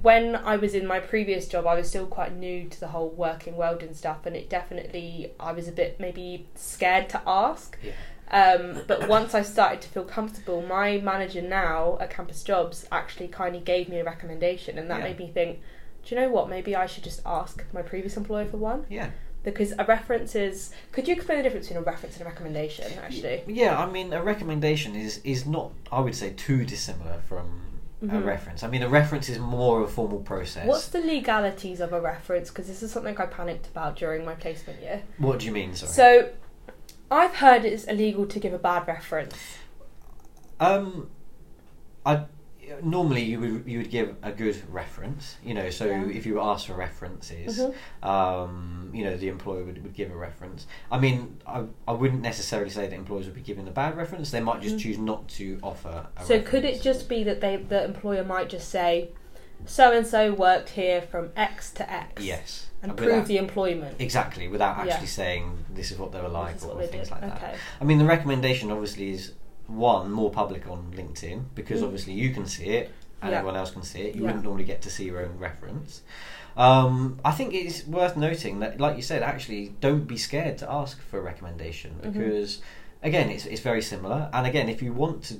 when 0.02 0.36
I 0.36 0.56
was 0.56 0.74
in 0.74 0.86
my 0.86 1.00
previous 1.00 1.48
job, 1.48 1.66
I 1.66 1.74
was 1.74 1.88
still 1.88 2.06
quite 2.06 2.34
new 2.36 2.68
to 2.68 2.80
the 2.80 2.88
whole 2.88 3.10
working 3.10 3.56
world 3.56 3.82
and 3.82 3.96
stuff, 3.96 4.26
and 4.26 4.36
it 4.36 4.48
definitely 4.48 5.32
I 5.40 5.52
was 5.52 5.66
a 5.68 5.72
bit 5.72 5.98
maybe 5.98 6.46
scared 6.54 7.08
to 7.10 7.22
ask. 7.26 7.76
Yeah. 7.82 7.92
Um, 8.30 8.82
but 8.86 9.08
once 9.08 9.34
I 9.34 9.42
started 9.42 9.80
to 9.82 9.88
feel 9.88 10.04
comfortable, 10.04 10.62
my 10.62 10.98
manager 10.98 11.42
now 11.42 11.98
at 12.00 12.10
Campus 12.10 12.44
Jobs 12.44 12.86
actually 12.92 13.26
kind 13.26 13.56
of 13.56 13.64
gave 13.64 13.88
me 13.88 13.98
a 13.98 14.04
recommendation, 14.04 14.78
and 14.78 14.88
that 14.90 14.98
Yeah. 14.98 15.04
made 15.04 15.18
me 15.18 15.30
think, 15.32 15.60
do 16.04 16.14
you 16.14 16.20
know 16.20 16.28
what? 16.30 16.48
Maybe 16.48 16.76
I 16.76 16.86
should 16.86 17.04
just 17.04 17.20
ask 17.26 17.64
my 17.72 17.82
previous 17.82 18.16
employer 18.16 18.46
for 18.46 18.56
one 18.56 18.86
Yeah. 18.88 19.10
Because 19.42 19.72
a 19.78 19.84
reference 19.84 20.34
is. 20.34 20.70
Could 20.92 21.08
you 21.08 21.14
explain 21.14 21.38
the 21.38 21.44
difference 21.44 21.66
between 21.68 21.82
a 21.82 21.86
reference 21.86 22.16
and 22.16 22.26
a 22.26 22.28
recommendation? 22.28 22.86
Actually, 23.02 23.42
Yeah, 23.46 23.78
I 23.78 23.90
mean, 23.90 24.12
a 24.12 24.22
recommendation 24.22 24.94
is 24.94 25.20
is 25.24 25.46
not, 25.46 25.72
I 25.90 26.00
would 26.00 26.14
say, 26.14 26.30
too 26.30 26.64
dissimilar 26.64 27.20
from 27.28 27.60
a 28.02 28.06
Mhm. 28.06 28.24
reference. 28.24 28.62
I 28.62 28.68
mean, 28.68 28.82
a 28.82 28.88
reference 28.88 29.28
is 29.28 29.38
more 29.38 29.80
of 29.82 29.88
a 29.88 29.92
formal 29.92 30.20
process. 30.20 30.66
what's 30.66 30.88
the 30.88 31.00
legalities 31.00 31.80
of 31.80 31.92
a 31.92 32.00
reference? 32.00 32.48
Because 32.48 32.66
this 32.66 32.82
is 32.82 32.90
something 32.92 33.16
I 33.18 33.26
panicked 33.26 33.66
about 33.66 33.96
during 33.96 34.24
my 34.24 34.34
placement 34.34 34.80
year. 34.80 35.02
What 35.18 35.38
do 35.40 35.46
you 35.46 35.52
mean? 35.52 35.74
Sorry. 35.74 35.92
So, 35.92 36.30
I've 37.10 37.36
heard 37.36 37.64
it's 37.64 37.84
illegal 37.84 38.24
to 38.26 38.38
give 38.40 38.52
a 38.54 38.58
bad 38.58 38.86
reference. 38.88 39.34
Um, 40.58 41.10
I 42.06 42.24
normally 42.82 43.22
you 43.22 43.40
would 43.40 43.62
you 43.66 43.78
would 43.78 43.90
give 43.90 44.16
a 44.22 44.32
good 44.32 44.56
reference. 44.72 45.36
You 45.44 45.54
know, 45.54 45.70
so 45.70 45.86
Yeah. 45.86 46.06
if 46.08 46.26
you 46.26 46.34
were 46.34 46.40
asked 46.42 46.66
for 46.66 46.74
references, 46.74 47.58
Mhm. 47.58 47.74
um, 48.08 48.90
you 48.92 49.04
know, 49.04 49.16
the 49.16 49.28
employer 49.28 49.64
would, 49.64 49.82
would 49.82 49.94
give 49.94 50.10
a 50.10 50.16
reference. 50.16 50.66
I 50.90 50.98
mean, 50.98 51.38
I, 51.46 51.64
I 51.86 51.92
wouldn't 51.92 52.22
necessarily 52.22 52.70
say 52.70 52.86
that 52.86 52.94
employers 52.94 53.26
would 53.26 53.34
be 53.34 53.40
giving 53.40 53.66
a 53.68 53.70
bad 53.72 53.96
reference. 53.96 54.30
They 54.30 54.40
might 54.40 54.60
just 54.60 54.76
Mhm. 54.76 54.80
choose 54.80 54.98
not 54.98 55.28
to 55.30 55.58
offer. 55.62 56.06
A 56.16 56.24
So 56.24 56.40
could 56.40 56.64
it 56.64 56.82
just 56.82 57.08
be 57.08 57.22
that 57.24 57.40
they 57.40 57.56
the 57.56 57.84
employer 57.84 58.24
might 58.24 58.48
just 58.48 58.68
say, 58.68 59.10
so 59.66 59.92
and 59.96 60.06
so 60.06 60.32
worked 60.32 60.70
here 60.70 61.02
from 61.02 61.30
X 61.36 61.70
to 61.72 61.90
X, 61.92 62.22
yes 62.24 62.66
and 62.82 62.92
without- 62.92 63.04
prove 63.12 63.26
the 63.28 63.36
employment. 63.36 63.96
exactly 63.98 64.48
without 64.48 64.84
Yeah. 64.86 64.92
actually 64.94 65.06
saying 65.08 65.64
this 65.74 65.90
is 65.90 65.98
what 65.98 66.12
they 66.12 66.20
were 66.20 66.28
like 66.28 66.56
or 66.66 66.80
things 66.86 67.08
did. 67.08 67.10
like 67.10 67.20
that. 67.20 67.36
Okay. 67.36 67.54
I 67.80 67.84
mean, 67.84 67.98
the 67.98 68.06
recommendation 68.06 68.70
obviously 68.70 69.10
is 69.10 69.32
one 69.70 70.10
more 70.10 70.30
public 70.30 70.68
on 70.68 70.92
LinkedIn 70.96 71.44
because 71.54 71.80
Mm. 71.80 71.84
obviously 71.84 72.12
you 72.12 72.30
can 72.34 72.46
see 72.46 72.66
it 72.70 72.90
and 73.22 73.30
Yeah. 73.30 73.38
everyone 73.38 73.56
else 73.56 73.70
can 73.70 73.82
see 73.82 74.00
it. 74.00 74.14
You 74.14 74.22
Yeah. 74.22 74.26
wouldn't 74.28 74.44
normally 74.44 74.64
get 74.64 74.82
to 74.82 74.90
see 74.90 75.04
your 75.04 75.20
own 75.20 75.38
reference. 75.38 76.02
Um, 76.56 77.18
I 77.24 77.30
think 77.30 77.54
it's 77.54 77.86
worth 77.86 78.16
noting 78.16 78.58
that, 78.60 78.80
like 78.80 78.96
you 78.96 79.02
said, 79.02 79.22
actually 79.22 79.74
don't 79.80 80.06
be 80.06 80.16
scared 80.16 80.58
to 80.58 80.70
ask 80.70 81.00
for 81.02 81.18
a 81.18 81.22
recommendation 81.22 81.92
Mhm. 82.02 82.12
because, 82.12 82.60
again, 83.02 83.30
it's 83.30 83.46
it's 83.46 83.60
very 83.60 83.82
similar. 83.82 84.28
And 84.32 84.46
again, 84.46 84.68
if 84.68 84.82
you 84.82 84.92
want 84.92 85.22
to 85.24 85.34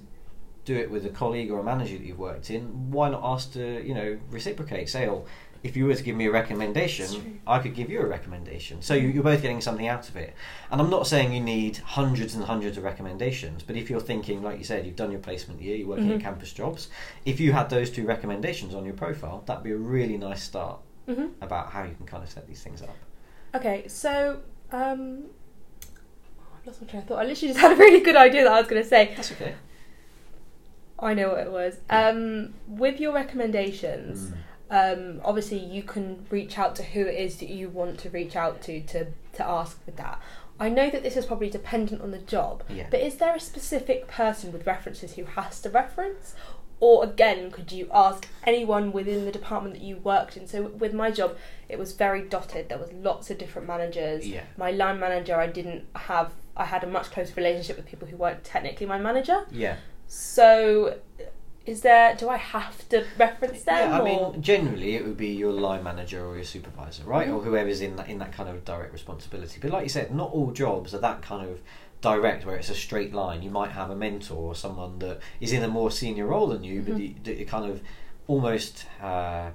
do 0.65 0.77
it 0.77 0.91
with 0.91 1.05
a 1.07 1.09
colleague 1.11 1.51
or 1.51 1.59
a 1.59 1.65
manager 1.65 1.97
that 1.99 2.05
you've 2.07 2.19
worked 2.19 2.51
in, 2.51 2.91
why 2.93 3.09
not 3.11 3.23
ask 3.25 3.53
to 3.55 3.83
you 3.85 3.95
know 3.95 4.19
reciprocate? 4.31 4.89
Say, 4.89 5.09
oh, 5.09 5.25
if 5.63 5.77
you 5.77 5.85
were 5.87 5.95
to 5.95 6.03
give 6.03 6.17
me 6.17 6.27
a 6.27 6.31
recommendation, 6.31 7.41
I 7.47 7.59
could 7.59 7.75
give 7.75 7.91
you 7.91 8.01
a 8.01 8.07
recommendation. 8.07 8.81
So 8.81 8.95
you, 8.95 9.09
you're 9.09 9.23
both 9.23 9.43
getting 9.43 9.61
something 9.61 9.87
out 9.89 10.09
of 10.09 10.17
it. 10.17 10.35
And 10.71 10.81
I'm 10.81 10.89
not 10.89 11.07
saying 11.07 11.33
you 11.35 11.41
need 11.41 11.77
hundreds 11.79 12.35
and 12.35 12.45
hundreds 12.45 12.79
of 12.79 12.85
recommendations, 12.85 13.63
but 13.63 13.77
if 13.77 13.91
you're 13.91 14.01
thinking, 14.01 14.43
like 14.43 14.59
you 14.59 14.65
said, 14.65 14.87
you've 14.87 14.97
done 14.97 15.11
your 15.11 15.21
placement 15.21 15.61
year, 15.61 15.77
you're 15.77 15.89
working 15.89 16.07
Mhm. 16.09 16.15
at 16.17 16.21
campus 16.23 16.53
jobs, 16.53 16.89
if 17.27 17.39
you 17.41 17.53
had 17.53 17.69
those 17.69 17.91
two 17.91 18.07
recommendations 18.07 18.75
on 18.75 18.85
your 18.87 18.95
profile, 18.95 19.43
that'd 19.47 19.63
be 19.63 19.73
a 19.73 19.77
really 19.77 20.17
nice 20.17 20.43
start 20.43 20.79
hmm 21.07 21.27
about 21.43 21.71
how 21.71 21.83
you 21.85 21.95
can 21.95 22.07
kind 22.07 22.23
of 22.23 22.31
set 22.31 22.47
these 22.47 22.63
things 22.63 22.81
up. 22.83 22.97
Okay, 23.55 23.87
so 23.89 24.41
um, 24.73 25.25
I've 26.59 26.67
lost 26.67 26.81
my 26.81 26.89
train 26.89 27.03
of 27.03 27.09
thought. 27.09 27.19
I 27.19 27.25
literally 27.25 27.49
just 27.53 27.61
had 27.61 27.73
a 27.73 27.77
really 27.77 28.01
good 28.01 28.17
idea 28.17 28.45
that 28.45 28.53
I 28.53 28.61
was 28.61 28.69
going 28.69 28.83
to 28.83 28.89
say. 28.89 29.13
That's 29.17 29.33
okay. 29.33 29.55
I 30.99 31.15
know 31.15 31.31
what 31.31 31.41
it 31.41 31.51
was. 31.51 31.79
Um, 31.89 32.55
with 32.69 33.01
your 33.01 33.13
recommendations, 33.13 34.31
Mm. 34.31 34.37
Um, 34.71 35.21
obviously 35.25 35.59
you 35.59 35.83
can 35.83 36.25
reach 36.31 36.59
out 36.59 36.75
to 36.77 36.83
who 36.83 37.01
it 37.07 37.15
is 37.15 37.37
that 37.39 37.49
you 37.49 37.69
want 37.69 37.99
to 38.01 38.11
reach 38.11 38.37
out 38.37 38.63
to 38.63 38.81
to 38.83 39.07
to 39.35 39.45
ask 39.47 39.85
for 39.85 39.91
that. 39.93 40.21
I 40.59 40.69
know 40.69 40.91
that 40.91 41.03
this 41.03 41.17
is 41.17 41.25
probably 41.25 41.49
dependent 41.49 42.03
on 42.03 42.11
the 42.11 42.19
job, 42.19 42.65
Yeah. 42.69 42.87
but 42.91 43.01
is 43.01 43.17
there 43.17 43.35
a 43.35 43.41
specific 43.41 44.07
person 44.09 44.53
with 44.53 44.67
references 44.67 45.15
who 45.15 45.25
has 45.25 45.61
to 45.63 45.71
reference? 45.71 46.35
Or 46.81 47.05
again, 47.05 47.51
could 47.51 47.73
you 47.73 47.89
ask 47.93 48.27
anyone 48.45 48.91
within 48.93 49.25
the 49.27 49.33
department 49.33 49.75
that 49.75 49.83
you 49.83 49.97
worked 49.97 50.37
in? 50.37 50.47
So 50.47 50.63
with 50.69 50.95
my 50.95 51.11
job, 51.11 51.37
it 51.69 51.79
was 51.79 51.93
very 51.93 52.23
dotted. 52.23 52.69
There 52.71 52.79
was 52.79 52.91
lots 52.93 53.31
of 53.31 53.37
different 53.39 53.69
managers. 53.69 54.27
Yeah. 54.27 54.45
My 54.57 54.71
line 54.71 54.99
manager, 55.01 55.37
I 55.37 55.47
didn't 55.47 55.85
have. 55.95 56.33
I 56.57 56.65
had 56.65 56.83
a 56.85 56.87
much 56.87 57.11
closer 57.11 57.35
relationship 57.37 57.77
with 57.77 57.87
people 57.87 58.09
who 58.09 58.17
weren't 58.17 58.45
technically 58.45 58.87
my 58.87 58.99
manager. 58.99 59.47
Yeah. 59.51 59.77
So, 60.07 60.99
is 61.67 61.83
there? 61.83 62.15
Do 62.17 62.29
I 62.29 62.37
have 62.37 62.89
to 62.89 63.05
reference 63.19 63.63
them? 63.63 63.91
Yeah, 63.91 63.97
I 63.97 64.01
or? 64.01 64.05
mean, 64.33 64.43
generally 64.43 64.97
it 64.97 65.05
would 65.05 65.17
be 65.17 65.29
your 65.29 65.53
line 65.53 65.83
manager 65.85 66.25
or 66.27 66.37
your 66.37 66.45
supervisor, 66.45 67.05
right, 67.05 67.29
Mhm. 67.29 67.35
or 67.37 67.41
whoever's 67.43 67.81
in 67.81 67.97
that 67.97 68.09
in 68.09 68.19
that 68.19 68.33
kind 68.33 68.49
of 68.49 68.65
direct 68.65 68.93
responsibility. 68.93 69.59
But 69.61 69.71
like 69.71 69.83
you 69.85 69.89
said, 69.89 70.15
not 70.15 70.33
all 70.33 70.51
jobs 70.53 70.95
are 70.95 70.99
that 70.99 71.23
kind 71.23 71.49
of 71.49 71.61
direct, 72.01 72.47
where 72.47 72.57
it's 72.57 72.71
a 72.71 72.75
straight 72.75 73.13
line. 73.13 73.43
You 73.43 73.51
might 73.51 73.73
have 73.73 73.91
a 73.91 73.95
mentor 73.97 74.37
or 74.39 74.55
someone 74.55 74.99
that 75.01 75.21
is 75.41 75.53
in 75.53 75.63
a 75.63 75.69
more 75.69 75.91
senior 75.91 76.27
role 76.27 76.47
than 76.47 76.65
you, 76.65 76.81
but 76.83 76.95
Mhm. 76.97 77.27
you, 77.27 77.33
it 77.33 77.47
kind 77.49 77.71
of 77.71 77.83
almost 78.27 78.87
uh, 79.03 79.51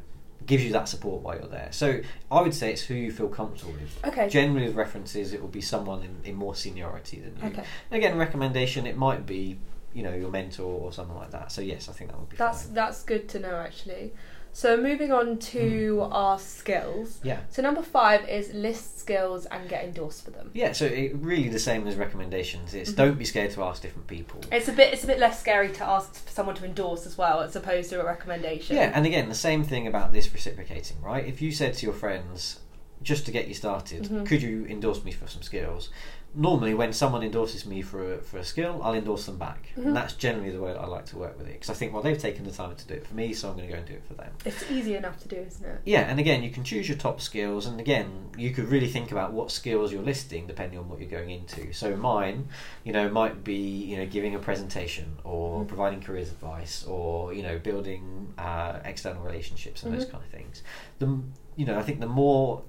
gives 0.46 0.64
you 0.64 0.72
that 0.74 0.88
support 0.88 1.24
while 1.24 1.36
you're 1.40 1.48
there. 1.48 1.70
So 1.72 2.02
I 2.30 2.42
would 2.42 2.54
say 2.54 2.72
it's 2.72 2.84
who 2.84 2.94
you 2.94 3.12
feel 3.12 3.30
comfortable 3.30 3.74
with. 3.74 3.98
okay. 4.06 4.30
Generally, 4.30 4.68
with 4.68 4.76
references, 4.76 5.34
it 5.34 5.42
will 5.42 5.48
be 5.48 5.62
someone 5.62 6.04
in, 6.04 6.18
in 6.24 6.36
more 6.36 6.54
seniority 6.54 7.20
than 7.20 7.36
you. 7.42 7.48
okay. 7.58 7.64
Again, 7.92 8.16
recommendation, 8.18 8.86
it 8.86 8.96
might 8.96 9.26
be 9.26 9.58
you 9.96 10.04
know 10.04 10.14
your 10.14 10.30
mentor 10.30 10.64
or 10.82 10.92
something 10.92 11.16
like 11.16 11.32
that. 11.32 11.52
So 11.52 11.62
yes, 11.62 11.90
I 11.90 11.94
think 11.94 12.12
that 12.12 12.20
would 12.20 12.30
be 12.30 12.36
That's 12.38 12.64
fine. 12.66 12.74
that's 12.74 13.04
good 13.04 13.28
to 13.30 13.40
know 13.40 13.56
actually. 13.56 14.14
So 14.52 14.78
moving 14.78 15.12
on 15.12 15.38
to 15.38 16.06
Hmm. 16.06 16.14
our 16.14 16.40
skills. 16.40 17.20
Yeah. 17.24 17.40
So 17.50 17.62
number 17.62 17.82
five 17.82 18.28
is 18.30 18.54
list 18.54 19.00
skills 19.00 19.46
and 19.48 19.68
get 19.68 19.84
endorsed 19.84 20.24
for 20.24 20.32
them. 20.32 20.50
Yeah, 20.54 20.72
so 20.72 20.86
it 20.86 21.14
really 21.16 21.50
the 21.50 21.60
same 21.60 21.86
as 21.88 21.96
recommendations. 21.96 22.74
It's 22.74 22.92
Mhm. 22.92 22.96
don't 22.96 23.18
be 23.20 23.26
scared 23.26 23.52
to 23.52 23.64
ask 23.64 23.82
different 23.82 24.08
people. 24.08 24.40
It's 24.52 24.68
a 24.70 24.72
bit 24.74 24.94
it's 24.94 25.04
a 25.04 25.08
bit 25.08 25.20
less 25.20 25.40
scary 25.40 25.70
to 25.74 25.84
ask 25.84 26.30
someone 26.30 26.56
to 26.56 26.66
endorse 26.66 27.06
as 27.06 27.18
well, 27.18 27.42
as 27.42 27.56
opposed 27.56 27.90
to 27.92 28.02
a 28.02 28.06
recommendation. 28.06 28.76
Yeah, 28.78 28.92
and 28.94 29.06
again, 29.06 29.28
the 29.30 29.36
same 29.36 29.64
thing 29.64 29.88
about 29.88 30.14
this 30.14 30.32
reciprocating, 30.34 31.02
right? 31.02 31.26
If 31.26 31.42
you 31.42 31.52
said 31.52 31.74
to 31.76 31.86
your 31.86 31.94
friends, 31.96 32.60
just 33.04 33.26
to 33.26 33.32
get 33.32 33.48
you 33.50 33.54
started, 33.54 34.04
Mhm. 34.04 34.26
could 34.26 34.42
you 34.42 34.66
endorse 34.68 35.04
me 35.04 35.12
for 35.12 35.28
some 35.28 35.42
skills? 35.42 35.90
Normally, 36.38 36.74
when 36.74 36.92
someone 36.92 37.24
endorses 37.24 37.66
me 37.66 37.82
for 37.82 38.16
a, 38.16 38.18
for 38.18 38.38
a 38.40 38.44
skill, 38.44 38.82
I'll 38.84 38.94
endorse 38.94 39.26
them 39.26 39.38
back, 39.38 39.70
Mhm. 39.78 39.86
and 39.88 39.96
that's 39.96 40.14
generally 40.14 40.50
the 40.52 40.60
way 40.60 40.74
I 40.76 40.86
like 40.86 41.06
to 41.08 41.18
work 41.18 41.38
with 41.38 41.48
it 41.48 41.54
because 41.54 41.70
I 41.70 41.74
think, 41.74 41.94
well, 41.94 42.02
they've 42.04 42.18
taken 42.18 42.44
the 42.44 42.52
time 42.52 42.76
to 42.76 42.86
do 42.88 42.94
it 42.96 43.08
for 43.08 43.14
me, 43.16 43.32
so 43.34 43.48
I'm 43.50 43.56
going 43.56 43.68
to 43.68 43.72
go 43.74 43.80
and 43.80 43.88
do 43.88 43.94
it 43.94 44.04
for 44.06 44.16
them. 44.16 44.32
It's 44.44 44.70
easy 44.70 44.96
enough 44.96 45.18
to 45.20 45.28
do, 45.30 45.38
isn't 45.38 45.66
it? 45.66 45.80
Yeah, 45.86 46.02
and 46.02 46.20
again, 46.20 46.44
you 46.44 46.50
can 46.50 46.66
choose 46.66 46.90
your 46.90 46.98
top 46.98 47.22
skills, 47.22 47.66
and 47.66 47.80
again, 47.80 48.30
you 48.38 48.52
could 48.52 48.66
really 48.68 48.90
think 48.90 49.12
about 49.14 49.32
what 49.32 49.50
skills 49.50 49.94
you're 49.94 50.04
listing 50.04 50.46
depending 50.46 50.78
on 50.78 50.90
what 50.90 51.00
you're 51.00 51.10
going 51.10 51.30
into. 51.30 51.72
So 51.72 51.96
mine, 51.96 52.50
you 52.84 52.92
know, 52.92 53.08
might 53.10 53.44
be 53.44 53.56
you 53.56 53.96
know 53.96 54.06
giving 54.06 54.36
a 54.36 54.40
presentation 54.40 55.18
or 55.24 55.62
Mhm. 55.64 55.68
providing 55.70 56.02
careers 56.02 56.30
advice 56.32 56.84
or 56.86 57.34
you 57.34 57.44
know 57.44 57.58
building 57.60 58.34
uh, 58.38 58.80
external 58.84 59.24
relationships 59.24 59.84
and 59.84 59.94
those 59.94 60.06
Mhm. 60.06 60.12
kind 60.12 60.24
of 60.26 60.30
things. 60.32 60.64
The 61.00 61.20
you 61.56 61.66
know, 61.66 61.80
I 61.80 61.84
think 61.84 62.02
the 62.02 62.08
more 62.08 62.64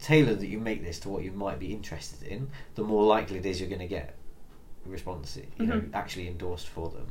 tailored 0.00 0.40
that 0.40 0.46
you 0.48 0.58
make 0.58 0.84
this 0.84 0.98
to 1.00 1.08
what 1.08 1.22
you 1.24 1.32
might 1.32 1.58
be 1.58 1.72
interested 1.72 2.22
in, 2.26 2.48
the 2.74 2.82
more 2.82 3.04
likely 3.04 3.38
it 3.38 3.46
is 3.46 3.60
you're 3.60 3.68
going 3.68 3.80
to 3.80 3.86
get 3.86 4.14
response 4.84 5.36
you 5.58 5.66
know 5.66 5.80
Mhm. 5.80 5.90
actually 5.94 6.28
endorsed 6.28 6.68
for 6.68 6.88
them 6.90 7.06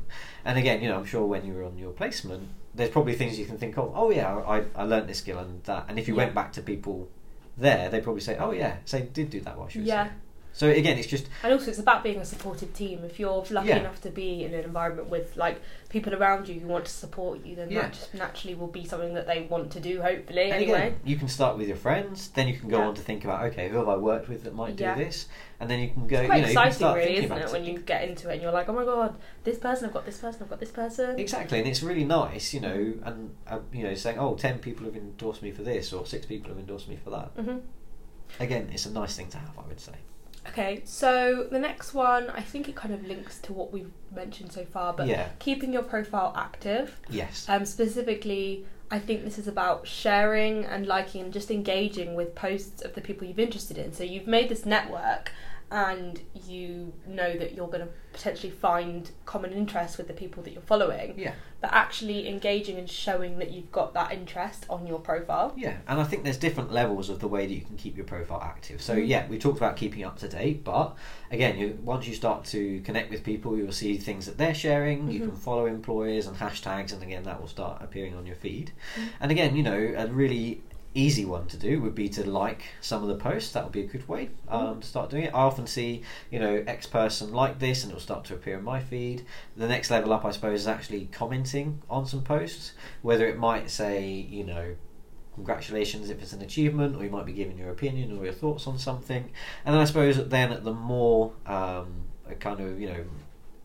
and 0.46 0.56
again 0.58 0.80
you 0.82 0.88
know 0.88 0.96
i'm 0.96 1.04
sure 1.04 1.26
when 1.26 1.44
you 1.44 1.52
were 1.52 1.62
on 1.64 1.76
your 1.76 1.92
placement 1.92 2.48
there's 2.74 2.88
probably 2.88 3.14
things 3.14 3.38
you 3.38 3.44
can 3.44 3.58
think 3.58 3.76
of 3.76 3.92
oh 3.94 4.10
yeah 4.10 4.34
i, 4.34 4.64
I 4.74 4.84
learnt 4.84 5.08
this 5.08 5.18
skill 5.18 5.38
and 5.38 5.62
that 5.64 5.84
and 5.88 5.98
if 5.98 6.08
you 6.08 6.14
Yeah. 6.14 6.22
went 6.24 6.34
back 6.34 6.54
to 6.54 6.62
people 6.62 7.10
there 7.58 7.90
they'd 7.90 8.02
probably 8.02 8.22
say 8.22 8.38
oh 8.38 8.52
yeah 8.52 8.76
so 8.86 8.98
did 9.00 9.28
do 9.28 9.40
that 9.42 9.58
while 9.58 9.68
she 9.68 9.80
was 9.80 9.88
Yeah. 9.88 10.04
here 10.04 10.12
So 10.56 10.70
again, 10.70 10.96
it's 10.96 11.06
just 11.06 11.26
And 11.42 11.52
also, 11.52 11.68
it's 11.68 11.78
about 11.78 12.02
being 12.02 12.18
a 12.18 12.24
supportive 12.24 12.72
team. 12.72 13.04
If 13.04 13.20
you're 13.20 13.44
lucky 13.50 13.68
Yeah. 13.68 13.80
enough 13.80 14.00
to 14.00 14.10
be 14.10 14.42
in 14.42 14.54
an 14.54 14.64
environment 14.64 15.10
with 15.10 15.36
like 15.36 15.60
people 15.90 16.14
around 16.14 16.48
you 16.48 16.58
who 16.60 16.66
want 16.66 16.86
to 16.86 16.90
support 16.90 17.44
you, 17.44 17.54
then 17.54 17.70
Yeah. 17.70 17.82
that 17.82 17.92
just 17.92 18.14
naturally 18.14 18.54
will 18.54 18.66
be 18.66 18.86
something 18.86 19.12
that 19.12 19.26
they 19.26 19.42
want 19.42 19.70
to 19.72 19.80
do. 19.80 20.00
Hopefully, 20.00 20.44
And 20.44 20.54
anyway. 20.62 20.78
again, 20.86 21.00
you 21.04 21.16
can 21.16 21.28
start 21.28 21.58
with 21.58 21.68
your 21.68 21.76
friends, 21.76 22.28
then 22.28 22.48
you 22.48 22.58
can 22.58 22.70
go 22.70 22.78
Yeah. 22.78 22.86
on 22.86 22.94
to 22.94 23.02
think 23.02 23.26
about 23.26 23.44
okay, 23.48 23.68
who 23.68 23.76
have 23.76 23.88
I 23.88 23.98
worked 23.98 24.30
with 24.30 24.44
that 24.44 24.54
might 24.54 24.76
do 24.76 24.94
this, 24.94 25.28
and 25.60 25.68
then 25.68 25.78
you 25.78 25.90
can 25.90 26.06
go. 26.06 26.20
It's 26.20 26.26
quite 26.26 26.36
you 26.36 26.42
know, 26.44 26.48
exciting, 26.48 26.72
start 26.72 26.96
really, 26.96 27.16
isn't 27.18 27.36
it? 27.36 27.52
When 27.52 27.64
you 27.66 27.78
get 27.80 28.08
into 28.08 28.30
it, 28.30 28.32
and 28.32 28.42
you're 28.42 28.50
like, 28.50 28.70
oh 28.70 28.72
my 28.72 28.86
god, 28.86 29.14
this 29.44 29.58
person, 29.58 29.88
I've 29.88 29.92
got 29.92 30.06
this 30.06 30.16
person, 30.16 30.42
I've 30.42 30.48
got 30.48 30.60
this 30.60 30.70
person. 30.70 31.18
Exactly, 31.18 31.58
and 31.58 31.68
it's 31.68 31.82
really 31.82 32.06
nice, 32.06 32.54
you 32.54 32.60
know, 32.60 32.94
and 33.04 33.36
uh, 33.46 33.58
you 33.74 33.82
know, 33.82 33.94
saying, 33.94 34.18
"Oh, 34.18 34.34
10 34.36 34.60
people 34.60 34.86
have 34.86 34.96
endorsed 34.96 35.42
me 35.42 35.50
for 35.50 35.62
this, 35.62 35.92
or 35.92 36.06
six 36.06 36.24
people 36.24 36.48
have 36.48 36.58
endorsed 36.58 36.88
me 36.88 36.96
for 36.96 37.10
that." 37.10 37.32
hmm 37.36 37.58
Again, 38.40 38.70
it's 38.72 38.86
a 38.86 38.90
nice 38.90 39.16
thing 39.16 39.28
to 39.28 39.36
have, 39.36 39.56
I 39.58 39.68
would 39.68 39.80
say. 39.80 39.92
Okay, 40.50 40.82
so 40.84 41.46
the 41.50 41.58
next 41.58 41.94
one, 41.94 42.30
I 42.30 42.40
think 42.40 42.68
it 42.68 42.74
kind 42.76 42.94
of 42.94 43.04
links 43.06 43.38
to 43.40 43.52
what 43.52 43.72
we've 43.72 43.90
mentioned 44.14 44.52
so 44.52 44.64
far, 44.64 44.92
but 44.92 45.06
yeah, 45.06 45.28
keeping 45.38 45.72
your 45.72 45.82
profile 45.82 46.32
active. 46.36 46.98
yes, 47.10 47.46
Um, 47.48 47.64
specifically, 47.64 48.64
I 48.90 48.98
think 48.98 49.24
this 49.24 49.38
is 49.38 49.48
about 49.48 49.86
sharing 49.86 50.64
and 50.64 50.86
liking 50.86 51.22
and 51.22 51.32
just 51.32 51.50
engaging 51.50 52.14
with 52.14 52.34
posts 52.34 52.82
of 52.82 52.94
the 52.94 53.00
people 53.00 53.26
you've 53.26 53.38
interested 53.40 53.78
in. 53.78 53.92
So 53.92 54.04
you've 54.04 54.28
made 54.28 54.48
this 54.48 54.64
network 54.64 55.32
and 55.70 56.20
you 56.46 56.92
know 57.06 57.36
that 57.36 57.54
you're 57.54 57.66
going 57.68 57.80
to 57.86 57.88
potentially 58.12 58.50
find 58.52 59.10
common 59.26 59.52
interests 59.52 59.98
with 59.98 60.06
the 60.08 60.14
people 60.14 60.42
that 60.44 60.52
you're 60.52 60.62
following, 60.62 61.14
yeah, 61.18 61.32
but 61.60 61.70
actually 61.72 62.28
engaging 62.28 62.78
and 62.78 62.88
showing 62.88 63.38
that 63.38 63.50
you've 63.50 63.70
got 63.72 63.92
that 63.94 64.12
interest 64.12 64.64
on 64.70 64.86
your 64.86 64.98
profile. 65.00 65.52
yeah. 65.56 65.76
And 65.88 66.00
I 66.00 66.04
think 66.04 66.24
there's 66.24 66.36
different 66.38 66.72
levels 66.72 67.10
of 67.10 67.18
the 67.20 67.28
way 67.28 67.46
that 67.46 67.52
you 67.52 67.60
can 67.62 67.76
keep 67.76 67.96
your 67.96 68.06
profile 68.06 68.40
active. 68.42 68.80
So 68.80 68.94
Mhm. 68.96 69.08
yeah, 69.08 69.26
we 69.28 69.38
talked 69.38 69.58
about 69.58 69.76
keeping 69.76 70.04
up 70.04 70.18
to 70.20 70.28
date, 70.28 70.64
but 70.64 70.94
again, 71.30 71.58
you, 71.58 71.78
once 71.82 72.06
you 72.06 72.14
start 72.14 72.44
to 72.46 72.80
connect 72.82 73.10
with 73.10 73.22
people, 73.24 73.56
you'll 73.58 73.72
see 73.72 73.96
things 73.98 74.24
that 74.26 74.38
they're 74.38 74.54
sharing. 74.54 75.10
You 75.10 75.20
Mhm. 75.20 75.24
can 75.24 75.36
follow 75.36 75.66
employers 75.66 76.26
and 76.26 76.36
hashtags, 76.36 76.92
and 76.92 77.02
again, 77.02 77.24
that 77.24 77.40
will 77.40 77.48
start 77.48 77.82
appearing 77.82 78.14
on 78.14 78.24
your 78.26 78.36
feed. 78.36 78.72
Mhm. 78.96 79.08
And 79.20 79.30
again, 79.32 79.56
you 79.56 79.62
know, 79.62 79.94
a 79.98 80.06
really 80.06 80.62
easy 80.96 81.24
one 81.24 81.46
to 81.46 81.56
do 81.56 81.80
would 81.82 81.94
be 81.94 82.08
to 82.08 82.28
like 82.28 82.62
some 82.80 83.02
of 83.02 83.08
the 83.08 83.16
posts. 83.16 83.52
That 83.52 83.64
would 83.64 83.72
be 83.72 83.82
a 83.82 83.86
good 83.86 84.08
way 84.08 84.30
um, 84.48 84.80
to 84.80 84.86
start 84.86 85.10
doing 85.10 85.24
it. 85.24 85.34
I 85.34 85.40
often 85.40 85.66
see, 85.66 86.02
you 86.30 86.40
know, 86.40 86.64
X 86.66 86.86
person 86.86 87.32
like 87.32 87.58
this, 87.58 87.82
and 87.82 87.92
it 87.92 87.94
will 87.94 88.00
start 88.00 88.24
to 88.26 88.34
appear 88.34 88.58
in 88.58 88.64
my 88.64 88.80
feed. 88.80 89.24
The 89.56 89.68
next 89.68 89.90
level 89.90 90.12
up, 90.12 90.24
I 90.24 90.30
suppose, 90.30 90.62
is 90.62 90.68
actually 90.68 91.06
commenting 91.12 91.82
on 91.90 92.06
some 92.06 92.22
posts, 92.22 92.72
whether 93.02 93.26
it 93.26 93.38
might 93.38 93.70
say, 93.70 94.06
you 94.06 94.44
know. 94.44 94.76
Congratulations 95.34 96.08
if 96.08 96.22
it's 96.22 96.32
an 96.32 96.40
achievement, 96.40 96.96
or 96.96 97.04
you 97.04 97.10
might 97.10 97.26
be 97.26 97.34
giving 97.34 97.58
your 97.58 97.70
opinion 97.70 98.18
or 98.18 98.24
your 98.24 98.32
thoughts 98.32 98.66
on 98.66 98.78
something. 98.78 99.30
And 99.66 99.74
then 99.74 99.82
I 99.82 99.84
suppose 99.84 100.16
then 100.30 100.50
at 100.50 100.64
the 100.64 100.72
more 100.72 101.34
um, 101.44 102.06
kind 102.40 102.58
of 102.60 102.80
you 102.80 102.88
know 102.88 103.04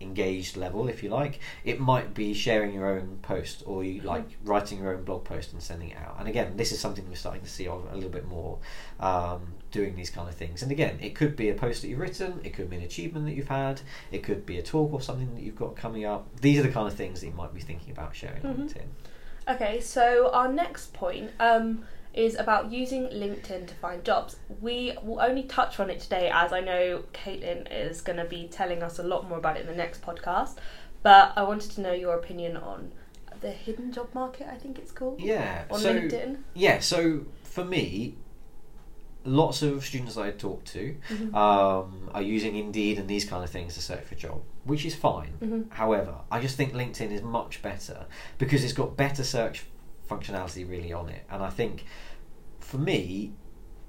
engaged 0.02 0.58
level, 0.58 0.88
if 0.88 1.04
you 1.04 1.10
like, 1.10 1.40
it 1.64 1.80
might 1.80 2.14
be 2.14 2.34
sharing 2.34 2.74
your 2.74 2.88
own 2.88 3.20
post 3.22 3.64
or 3.66 3.84
you 3.84 4.02
like 4.02 4.26
writing 4.44 4.80
your 4.80 4.94
own 4.96 5.04
blog 5.04 5.24
post 5.24 5.54
and 5.54 5.62
sending 5.62 5.90
it 5.90 5.98
out. 5.98 6.16
And 6.20 6.28
again, 6.28 6.58
this 6.58 6.72
is 6.72 6.80
something 6.80 7.08
we're 7.10 7.16
starting 7.16 7.42
to 7.44 7.50
see 7.50 7.68
on 7.68 7.88
a 7.92 7.96
little 7.96 8.10
bit 8.10 8.26
more 8.28 8.60
um, 9.00 9.54
doing 9.72 9.96
these 9.96 10.10
kind 10.10 10.28
of 10.28 10.36
things. 10.36 10.62
And 10.62 10.72
again, 10.72 10.98
it 11.02 11.16
could 11.16 11.36
be 11.36 11.50
a 11.50 11.54
post 11.54 11.82
that 11.82 11.88
you've 11.88 12.00
written, 12.00 12.40
it 12.44 12.54
could 12.54 12.70
be 12.70 12.76
an 12.78 12.84
achievement 12.84 13.26
that 13.26 13.34
you've 13.34 13.48
had, 13.48 13.82
it 14.12 14.24
could 14.24 14.46
be 14.46 14.58
a 14.58 14.64
talk 14.64 14.92
or 14.94 15.02
something 15.02 15.34
that 15.36 15.42
you've 15.44 15.56
got 15.56 15.76
coming 15.76 16.06
up. 16.06 16.28
These 16.42 16.60
are 16.60 16.64
the 16.64 16.72
kind 16.72 16.88
of 16.88 16.94
things 16.94 17.22
that 17.22 17.28
you 17.28 17.34
might 17.34 17.54
be 17.54 17.62
thinking 17.62 17.92
about 17.92 18.16
sharing 18.16 18.46
on 18.46 18.56
Mhm. 18.56 18.74
LinkedIn. 18.74 19.56
Okay, 19.56 19.82
so 19.82 20.30
our 20.34 20.52
next 20.52 20.94
point 20.94 21.32
um, 21.40 21.84
is 22.14 22.36
about 22.36 22.72
using 22.72 23.04
LinkedIn 23.08 23.68
to 23.68 23.74
find 23.76 24.04
jobs. 24.04 24.36
We 24.60 24.98
will 25.04 25.22
only 25.22 25.44
touch 25.44 25.80
on 25.80 25.90
it 25.90 26.00
today 26.02 26.30
as 26.34 26.52
I 26.52 26.60
know 26.60 27.04
Caitlin 27.14 27.68
is 27.72 28.02
going 28.02 28.18
to 28.18 28.26
be 28.26 28.48
telling 28.50 28.84
us 28.84 29.00
a 29.00 29.04
lot 29.04 29.28
more 29.30 29.38
about 29.38 29.56
it 29.58 29.62
in 29.62 29.68
the 29.68 29.76
next 29.76 30.02
podcast. 30.02 30.56
But 31.04 31.34
I 31.36 31.44
wanted 31.44 31.72
to 31.72 31.82
know 31.82 31.94
your 31.94 32.16
opinion 32.16 32.58
on 32.58 32.92
the 33.40 33.50
hidden 33.52 33.92
job 33.92 34.10
market, 34.14 34.48
I 34.52 34.56
think 34.56 34.78
it's 34.78 34.92
called, 34.92 35.20
Yeah. 35.20 35.64
on 35.72 35.80
so 35.80 35.94
LinkedIn. 35.96 36.38
yeah, 36.54 36.80
so 36.80 37.22
for 37.44 37.64
me, 37.66 38.16
lots 39.24 39.62
of 39.62 39.86
students 39.86 40.18
I 40.18 40.32
talk 40.32 40.64
to 40.66 40.96
Mhm. 41.10 41.34
um, 41.36 42.10
are 42.14 42.22
using 42.22 42.56
Indeed 42.56 42.98
and 43.00 43.08
these 43.08 43.24
kind 43.26 43.44
of 43.44 43.50
things 43.50 43.76
to 43.76 43.82
search 43.82 44.04
for 44.04 44.16
a 44.16 44.18
job, 44.18 44.42
which 44.64 44.86
is 44.86 44.96
fine. 44.96 45.34
Mhm. 45.42 45.72
However, 45.72 46.16
I 46.32 46.40
just 46.42 46.56
think 46.58 46.74
LinkedIn 46.74 47.12
is 47.12 47.22
much 47.22 47.62
better 47.62 48.06
because 48.38 48.64
it's 48.64 48.74
got 48.74 48.98
better 48.98 49.24
search 49.24 49.66
functionality 50.12 50.70
really 50.70 50.94
on 50.94 51.10
it, 51.10 51.24
and 51.30 51.42
I 51.42 51.50
think 51.50 51.86
for 52.60 52.78
me, 52.78 53.34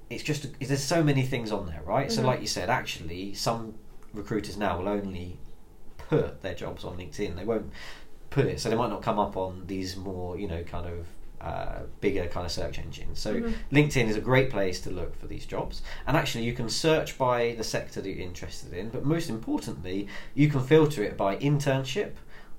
it's 0.09 0.23
just 0.23 0.47
there's 0.59 0.83
so 0.83 1.03
many 1.03 1.23
things 1.23 1.51
on 1.51 1.65
there, 1.67 1.81
right? 1.85 2.11
So, 2.11 2.21
Mhm. 2.21 2.25
like 2.25 2.41
you 2.41 2.47
said, 2.47 2.69
actually, 2.69 3.33
some 3.33 3.75
recruiters 4.13 4.57
now 4.57 4.77
will 4.77 4.87
only 4.87 5.39
put 5.97 6.41
their 6.41 6.53
jobs 6.53 6.83
on 6.83 6.97
LinkedIn. 6.97 7.35
They 7.35 7.45
won't 7.45 7.71
put 8.29 8.45
it, 8.45 8.59
so 8.59 8.69
they 8.69 8.75
might 8.75 8.89
not 8.89 9.01
come 9.01 9.19
up 9.19 9.37
on 9.37 9.63
these 9.67 9.95
more, 9.95 10.37
you 10.37 10.47
know, 10.47 10.63
kind 10.63 10.87
of 10.87 11.07
uh, 11.41 11.81
bigger 11.99 12.25
kind 12.27 12.45
of 12.45 12.51
search 12.53 12.79
engines. 12.79 13.19
So 13.19 13.35
Mhm. 13.35 13.53
LinkedIn 13.71 14.07
is 14.07 14.15
a 14.15 14.21
great 14.21 14.49
place 14.49 14.79
to 14.81 14.89
look 14.89 15.13
for 15.19 15.27
these 15.27 15.45
jobs, 15.45 15.81
and 16.07 16.15
actually 16.15 16.45
you 16.45 16.53
can 16.53 16.69
search 16.69 17.17
by 17.17 17.53
the 17.57 17.65
sector 17.65 17.99
that 18.01 18.09
you're 18.09 18.25
interested 18.25 18.71
in. 18.73 18.89
But 18.89 19.03
most 19.03 19.29
importantly, 19.29 20.07
you 20.35 20.47
can 20.49 20.61
filter 20.61 21.03
it 21.03 21.17
by 21.17 21.35
internship 21.37 22.13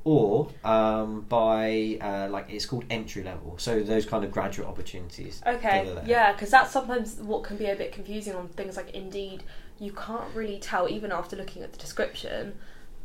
or 0.05 0.49
um, 0.65 1.23
by 1.23 1.99
uh, 2.01 2.29
like 2.31 2.47
it's 2.51 2.67
called 2.67 2.85
entry 2.91 3.23
level. 3.23 3.57
So 3.59 3.81
those 3.83 4.05
kind 4.07 4.25
of 4.25 4.31
graduate 4.31 4.69
opportunities. 4.69 5.43
Okay, 5.47 5.85
that 5.85 5.87
are 5.91 5.95
there. 5.97 6.05
yeah, 6.07 6.33
because 6.33 6.51
that's 6.51 6.71
sometimes 6.71 7.17
what 7.17 7.43
can 7.43 7.57
be 7.57 7.67
a 7.67 7.75
bit 7.77 7.93
confusing 7.93 8.35
on 8.35 8.49
things 8.49 8.77
like 8.77 8.91
Indeed. 8.91 9.43
You 9.79 9.93
can't 9.93 10.33
really 10.35 10.59
tell, 10.59 10.89
even 10.89 11.11
after 11.11 11.35
looking 11.37 11.63
at 11.63 11.73
the 11.73 11.79
description, 11.79 12.57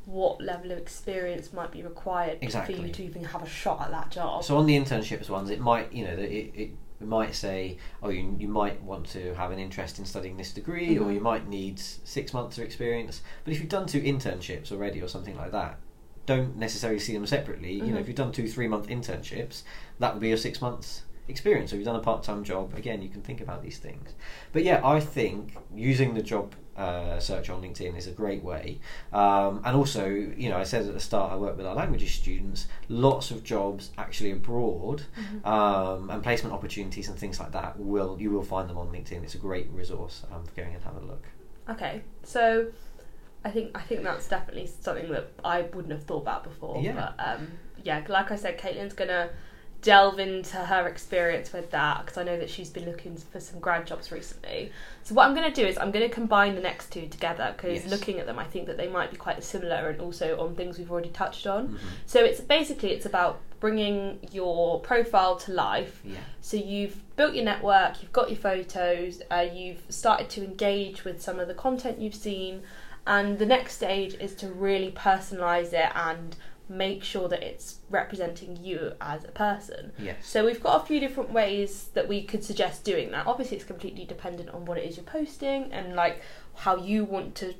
what 0.05 0.41
level 0.41 0.71
of 0.71 0.77
experience 0.77 1.51
might 1.53 1.71
be 1.71 1.81
required 1.83 2.37
for 2.39 2.71
you 2.71 2.89
to 2.89 3.03
even 3.03 3.23
have 3.23 3.41
a 3.43 3.49
shot 3.49 3.81
at 3.81 3.91
that 3.91 4.11
job. 4.11 4.43
So 4.43 4.57
on 4.57 4.65
the 4.65 4.77
internships 4.77 5.29
ones, 5.29 5.49
it 5.49 5.59
might 5.59 5.91
you 5.93 6.05
know 6.05 6.13
it, 6.13 6.51
it 6.55 6.71
might 7.01 7.33
say, 7.33 7.77
oh, 8.03 8.09
you, 8.09 8.35
you 8.37 8.49
might 8.49 8.81
want 8.83 9.05
to 9.07 9.33
have 9.35 9.51
an 9.51 9.59
interest 9.59 9.99
in 9.99 10.05
studying 10.05 10.35
this 10.35 10.51
degree, 10.51 10.97
or 10.97 11.05
Mhm. 11.05 11.13
you 11.13 11.21
might 11.21 11.47
need 11.47 11.79
six 11.79 12.33
months 12.33 12.57
of 12.57 12.65
experience. 12.65 13.21
But 13.45 13.53
if 13.53 13.59
you've 13.61 13.69
done 13.69 13.85
two 13.87 14.01
internships 14.01 14.71
already, 14.71 15.01
or 15.01 15.07
something 15.07 15.37
like 15.37 15.51
that, 15.53 15.79
don't 16.29 16.55
necessarily 16.57 16.99
see 16.99 17.13
them 17.13 17.25
separately. 17.25 17.73
You 17.73 17.87
know, 17.87 17.97
Mhm. 17.97 18.01
if 18.01 18.07
you've 18.07 18.15
done 18.23 18.31
two 18.31 18.47
three 18.47 18.67
month 18.67 18.87
internships, 18.87 19.63
that 19.99 20.13
would 20.13 20.21
be 20.21 20.29
your 20.29 20.37
six 20.37 20.61
months 20.61 21.03
experience. 21.27 21.71
Or 21.71 21.75
if 21.75 21.79
you've 21.79 21.85
done 21.91 21.95
a 22.03 22.07
part 22.09 22.21
time 22.23 22.43
job, 22.43 22.73
again, 22.75 23.01
you 23.01 23.09
can 23.09 23.21
think 23.21 23.41
about 23.41 23.61
these 23.63 23.77
things. 23.79 24.13
But 24.53 24.63
yeah, 24.63 24.79
I 24.95 24.99
think 24.99 25.55
using 25.75 26.13
the 26.13 26.21
job 26.21 26.53
uh, 26.77 27.19
search 27.19 27.49
on 27.49 27.61
LinkedIn 27.61 27.97
is 27.97 28.07
a 28.07 28.11
great 28.11 28.41
way. 28.41 28.79
Um, 29.11 29.53
and 29.65 29.75
also, 29.75 30.05
you 30.07 30.47
know, 30.49 30.57
I 30.57 30.63
said 30.63 30.85
at 30.87 30.93
the 30.93 30.99
start, 31.09 31.33
I 31.33 31.35
work 31.35 31.57
with 31.57 31.65
our 31.65 31.75
languages 31.75 32.11
students. 32.11 32.67
Lots 32.87 33.31
of 33.31 33.43
jobs 33.43 33.91
actually 33.97 34.31
abroad 34.31 35.01
Mhm. 35.19 35.45
um, 35.45 36.09
and 36.09 36.23
placement 36.23 36.53
opportunities 36.53 37.09
and 37.09 37.17
things 37.19 37.37
like 37.37 37.51
that. 37.51 37.77
Will 37.77 38.15
you 38.23 38.31
will 38.31 38.43
find 38.55 38.69
them 38.69 38.77
on 38.77 38.87
LinkedIn? 38.95 39.23
It's 39.23 39.35
a 39.35 39.43
great 39.49 39.67
resource 39.81 40.23
um, 40.31 40.41
for 40.45 40.53
going 40.61 40.73
and 40.73 40.83
have 40.85 40.95
a 40.95 41.05
look. 41.05 41.25
Okay, 41.69 42.01
so 42.23 42.67
I 43.45 43.51
think 43.51 43.71
I 43.77 43.81
think 43.81 44.03
that's 44.03 44.27
definitely 44.27 44.67
something 44.81 45.09
that 45.11 45.31
I 45.43 45.61
wouldn't 45.61 45.91
have 45.93 46.03
thought 46.03 46.21
about 46.23 46.43
before. 46.43 46.81
Yeah. 46.81 46.93
But 47.17 47.25
um, 47.25 47.47
yeah, 47.83 48.03
like 48.07 48.31
I 48.31 48.35
said, 48.35 48.57
Caitlin's 48.59 48.93
gonna 48.93 49.29
delve 49.81 50.19
into 50.19 50.57
her 50.57 50.89
experience 50.89 51.53
with 51.53 51.71
that 51.71 52.01
because 52.01 52.17
I 52.17 52.23
know 52.23 52.37
that 52.37 52.49
she's 52.49 52.69
been 52.69 52.83
looking 52.83 53.15
for 53.15 53.39
some 53.39 53.61
grad 53.61 53.87
jobs 53.87 54.11
recently. 54.11 54.73
So 55.03 55.15
what 55.15 55.25
I'm 55.25 55.33
going 55.33 55.49
to 55.49 55.55
do 55.61 55.65
is 55.65 55.77
I'm 55.77 55.91
going 55.91 56.05
to 56.05 56.13
combine 56.13 56.53
the 56.55 56.59
next 56.61 56.91
two 56.91 57.07
together 57.07 57.53
because 57.55 57.83
Yes. 57.83 57.89
looking 57.89 58.19
at 58.19 58.25
them, 58.25 58.37
I 58.37 58.43
think 58.43 58.67
that 58.67 58.75
they 58.75 58.89
might 58.89 59.09
be 59.09 59.15
quite 59.15 59.41
similar 59.41 59.87
and 59.89 60.01
also 60.01 60.37
on 60.37 60.53
things 60.55 60.77
we've 60.77 60.91
already 60.91 61.11
touched 61.11 61.47
on. 61.47 61.69
Mhm. 61.69 61.77
So 62.07 62.21
it's 62.21 62.41
basically 62.41 62.91
it's 62.91 63.05
about 63.05 63.39
bringing 63.61 64.19
your 64.33 64.81
profile 64.81 65.37
to 65.37 65.53
life 65.53 66.01
Yeah. 66.03 66.17
so 66.41 66.57
you've 66.57 67.01
built 67.15 67.33
your 67.33 67.45
network, 67.45 68.01
you've 68.01 68.11
got 68.11 68.29
your 68.29 68.37
photos, 68.39 69.21
uh, 69.31 69.45
you've 69.49 69.81
started 69.87 70.29
to 70.31 70.43
engage 70.43 71.05
with 71.05 71.21
some 71.21 71.39
of 71.39 71.47
the 71.47 71.53
content 71.53 71.99
you've 71.99 72.15
seen, 72.15 72.63
and 73.07 73.39
the 73.39 73.45
next 73.45 73.75
stage 73.75 74.13
is 74.15 74.35
to 74.35 74.49
really 74.49 74.91
personalize 74.91 75.73
it 75.73 75.91
and 75.95 76.35
make 76.69 77.03
sure 77.03 77.27
that 77.27 77.41
it's 77.41 77.79
representing 77.89 78.63
you 78.63 78.93
as 79.01 79.23
a 79.23 79.29
person. 79.29 79.91
Yes. 79.97 80.17
So 80.21 80.45
we've 80.45 80.61
got 80.61 80.83
a 80.83 80.85
few 80.85 80.99
different 80.99 81.31
ways 81.31 81.89
that 81.95 82.07
we 82.07 82.23
could 82.23 82.43
suggest 82.43 82.83
doing 82.83 83.09
that. 83.11 83.25
Obviously, 83.25 83.57
it's 83.57 83.65
completely 83.65 84.05
dependent 84.05 84.49
on 84.49 84.65
what 84.65 84.77
it 84.77 84.85
is 84.85 84.95
you're 84.95 85.05
posting 85.05 85.73
and 85.73 85.95
like 85.95 86.21
how 86.53 86.77
you 86.77 87.03
want 87.03 87.33
to 87.35 87.55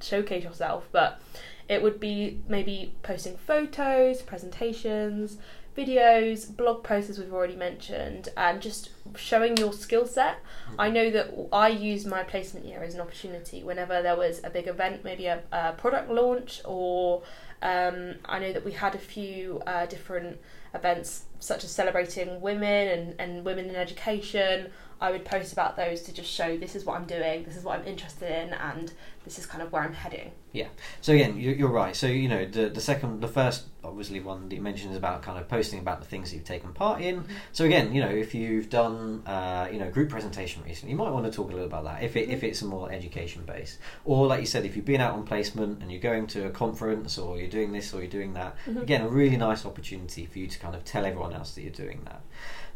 showcase 0.00 0.42
yourself. 0.42 0.88
But 0.90 1.20
it 1.68 1.82
would 1.82 2.00
be 2.00 2.40
maybe 2.48 2.94
posting 3.02 3.36
photos, 3.36 4.22
presentations, 4.22 5.36
videos, 5.76 6.54
blog 6.54 6.82
posts 6.82 7.10
as 7.10 7.18
we've 7.18 7.32
already 7.32 7.56
mentioned, 7.56 8.28
and 8.36 8.62
just 8.62 8.90
showing 9.16 9.56
your 9.56 9.72
skill 9.72 10.06
set. 10.06 10.38
I 10.78 10.90
know 10.90 11.10
that 11.10 11.34
I 11.52 11.68
used 11.68 12.06
my 12.06 12.22
placement 12.22 12.66
year 12.66 12.82
as 12.82 12.94
an 12.94 13.00
opportunity 13.00 13.62
whenever 13.62 14.02
there 14.02 14.16
was 14.16 14.40
a 14.44 14.50
big 14.50 14.66
event, 14.68 15.04
maybe 15.04 15.26
a, 15.26 15.42
a 15.52 15.72
product 15.72 16.10
launch, 16.10 16.60
or 16.64 17.22
um, 17.62 18.16
I 18.24 18.38
know 18.38 18.52
that 18.52 18.64
we 18.64 18.72
had 18.72 18.94
a 18.94 18.98
few 18.98 19.60
uh, 19.66 19.86
different 19.86 20.38
events 20.74 21.24
such 21.38 21.64
as 21.64 21.70
celebrating 21.70 22.40
women 22.40 22.88
and, 22.88 23.20
and 23.20 23.44
women 23.44 23.68
in 23.68 23.76
education. 23.76 24.70
I 25.00 25.10
would 25.10 25.24
post 25.24 25.52
about 25.52 25.76
those 25.76 26.02
to 26.02 26.12
just 26.12 26.30
show 26.30 26.56
this 26.56 26.74
is 26.74 26.84
what 26.84 26.96
I'm 26.96 27.06
doing, 27.06 27.44
this 27.44 27.56
is 27.56 27.64
what 27.64 27.78
I'm 27.80 27.86
interested 27.86 28.30
in, 28.30 28.52
and 28.54 28.92
this 29.24 29.38
is 29.38 29.46
kind 29.46 29.62
of 29.62 29.72
where 29.72 29.82
I'm 29.82 29.92
heading. 29.94 30.32
Yeah. 30.52 30.68
So 31.00 31.12
again, 31.14 31.38
you're, 31.38 31.54
you're 31.54 31.70
right. 31.70 31.96
So 31.96 32.06
you 32.06 32.28
know, 32.28 32.44
the 32.44 32.68
the 32.68 32.80
second, 32.80 33.20
the 33.20 33.28
first, 33.28 33.64
obviously 33.82 34.20
one 34.20 34.48
that 34.48 34.54
you 34.54 34.62
mentioned 34.62 34.92
is 34.92 34.96
about 34.96 35.22
kind 35.22 35.38
of 35.38 35.48
posting 35.48 35.78
about 35.80 36.00
the 36.00 36.06
things 36.06 36.30
that 36.30 36.36
you've 36.36 36.44
taken 36.44 36.72
part 36.72 37.00
in. 37.00 37.16
Mm-hmm. 37.22 37.32
So 37.52 37.64
again, 37.64 37.94
you 37.94 38.00
know, 38.00 38.08
if 38.10 38.34
you've 38.34 38.70
done, 38.70 39.22
uh, 39.26 39.68
you 39.72 39.78
know, 39.78 39.90
group 39.90 40.10
presentation 40.10 40.62
recently, 40.62 40.92
you 40.92 40.96
might 40.98 41.10
want 41.10 41.24
to 41.26 41.32
talk 41.32 41.48
a 41.50 41.52
little 41.52 41.66
about 41.66 41.84
that. 41.84 42.02
If 42.02 42.16
it 42.16 42.28
if 42.28 42.44
it's 42.44 42.62
a 42.62 42.66
more 42.66 42.92
education 42.92 43.42
based, 43.46 43.78
or 44.04 44.26
like 44.26 44.40
you 44.40 44.46
said, 44.46 44.64
if 44.64 44.76
you've 44.76 44.84
been 44.84 45.00
out 45.00 45.14
on 45.14 45.24
placement 45.24 45.82
and 45.82 45.90
you're 45.90 46.00
going 46.00 46.26
to 46.28 46.46
a 46.46 46.50
conference, 46.50 47.18
or 47.18 47.38
you're 47.38 47.48
doing 47.48 47.72
this 47.72 47.92
or 47.92 47.98
you're 48.00 48.10
doing 48.10 48.34
that, 48.34 48.56
Mhm. 48.66 48.82
again, 48.82 49.00
a 49.02 49.08
really 49.08 49.36
nice 49.36 49.64
opportunity 49.66 50.26
for 50.26 50.38
you 50.38 50.46
to 50.46 50.58
kind 50.58 50.74
of 50.74 50.84
tell 50.84 51.04
everyone 51.04 51.32
else 51.32 51.54
that 51.54 51.62
you're 51.62 51.72
doing 51.72 52.02
that. 52.04 52.20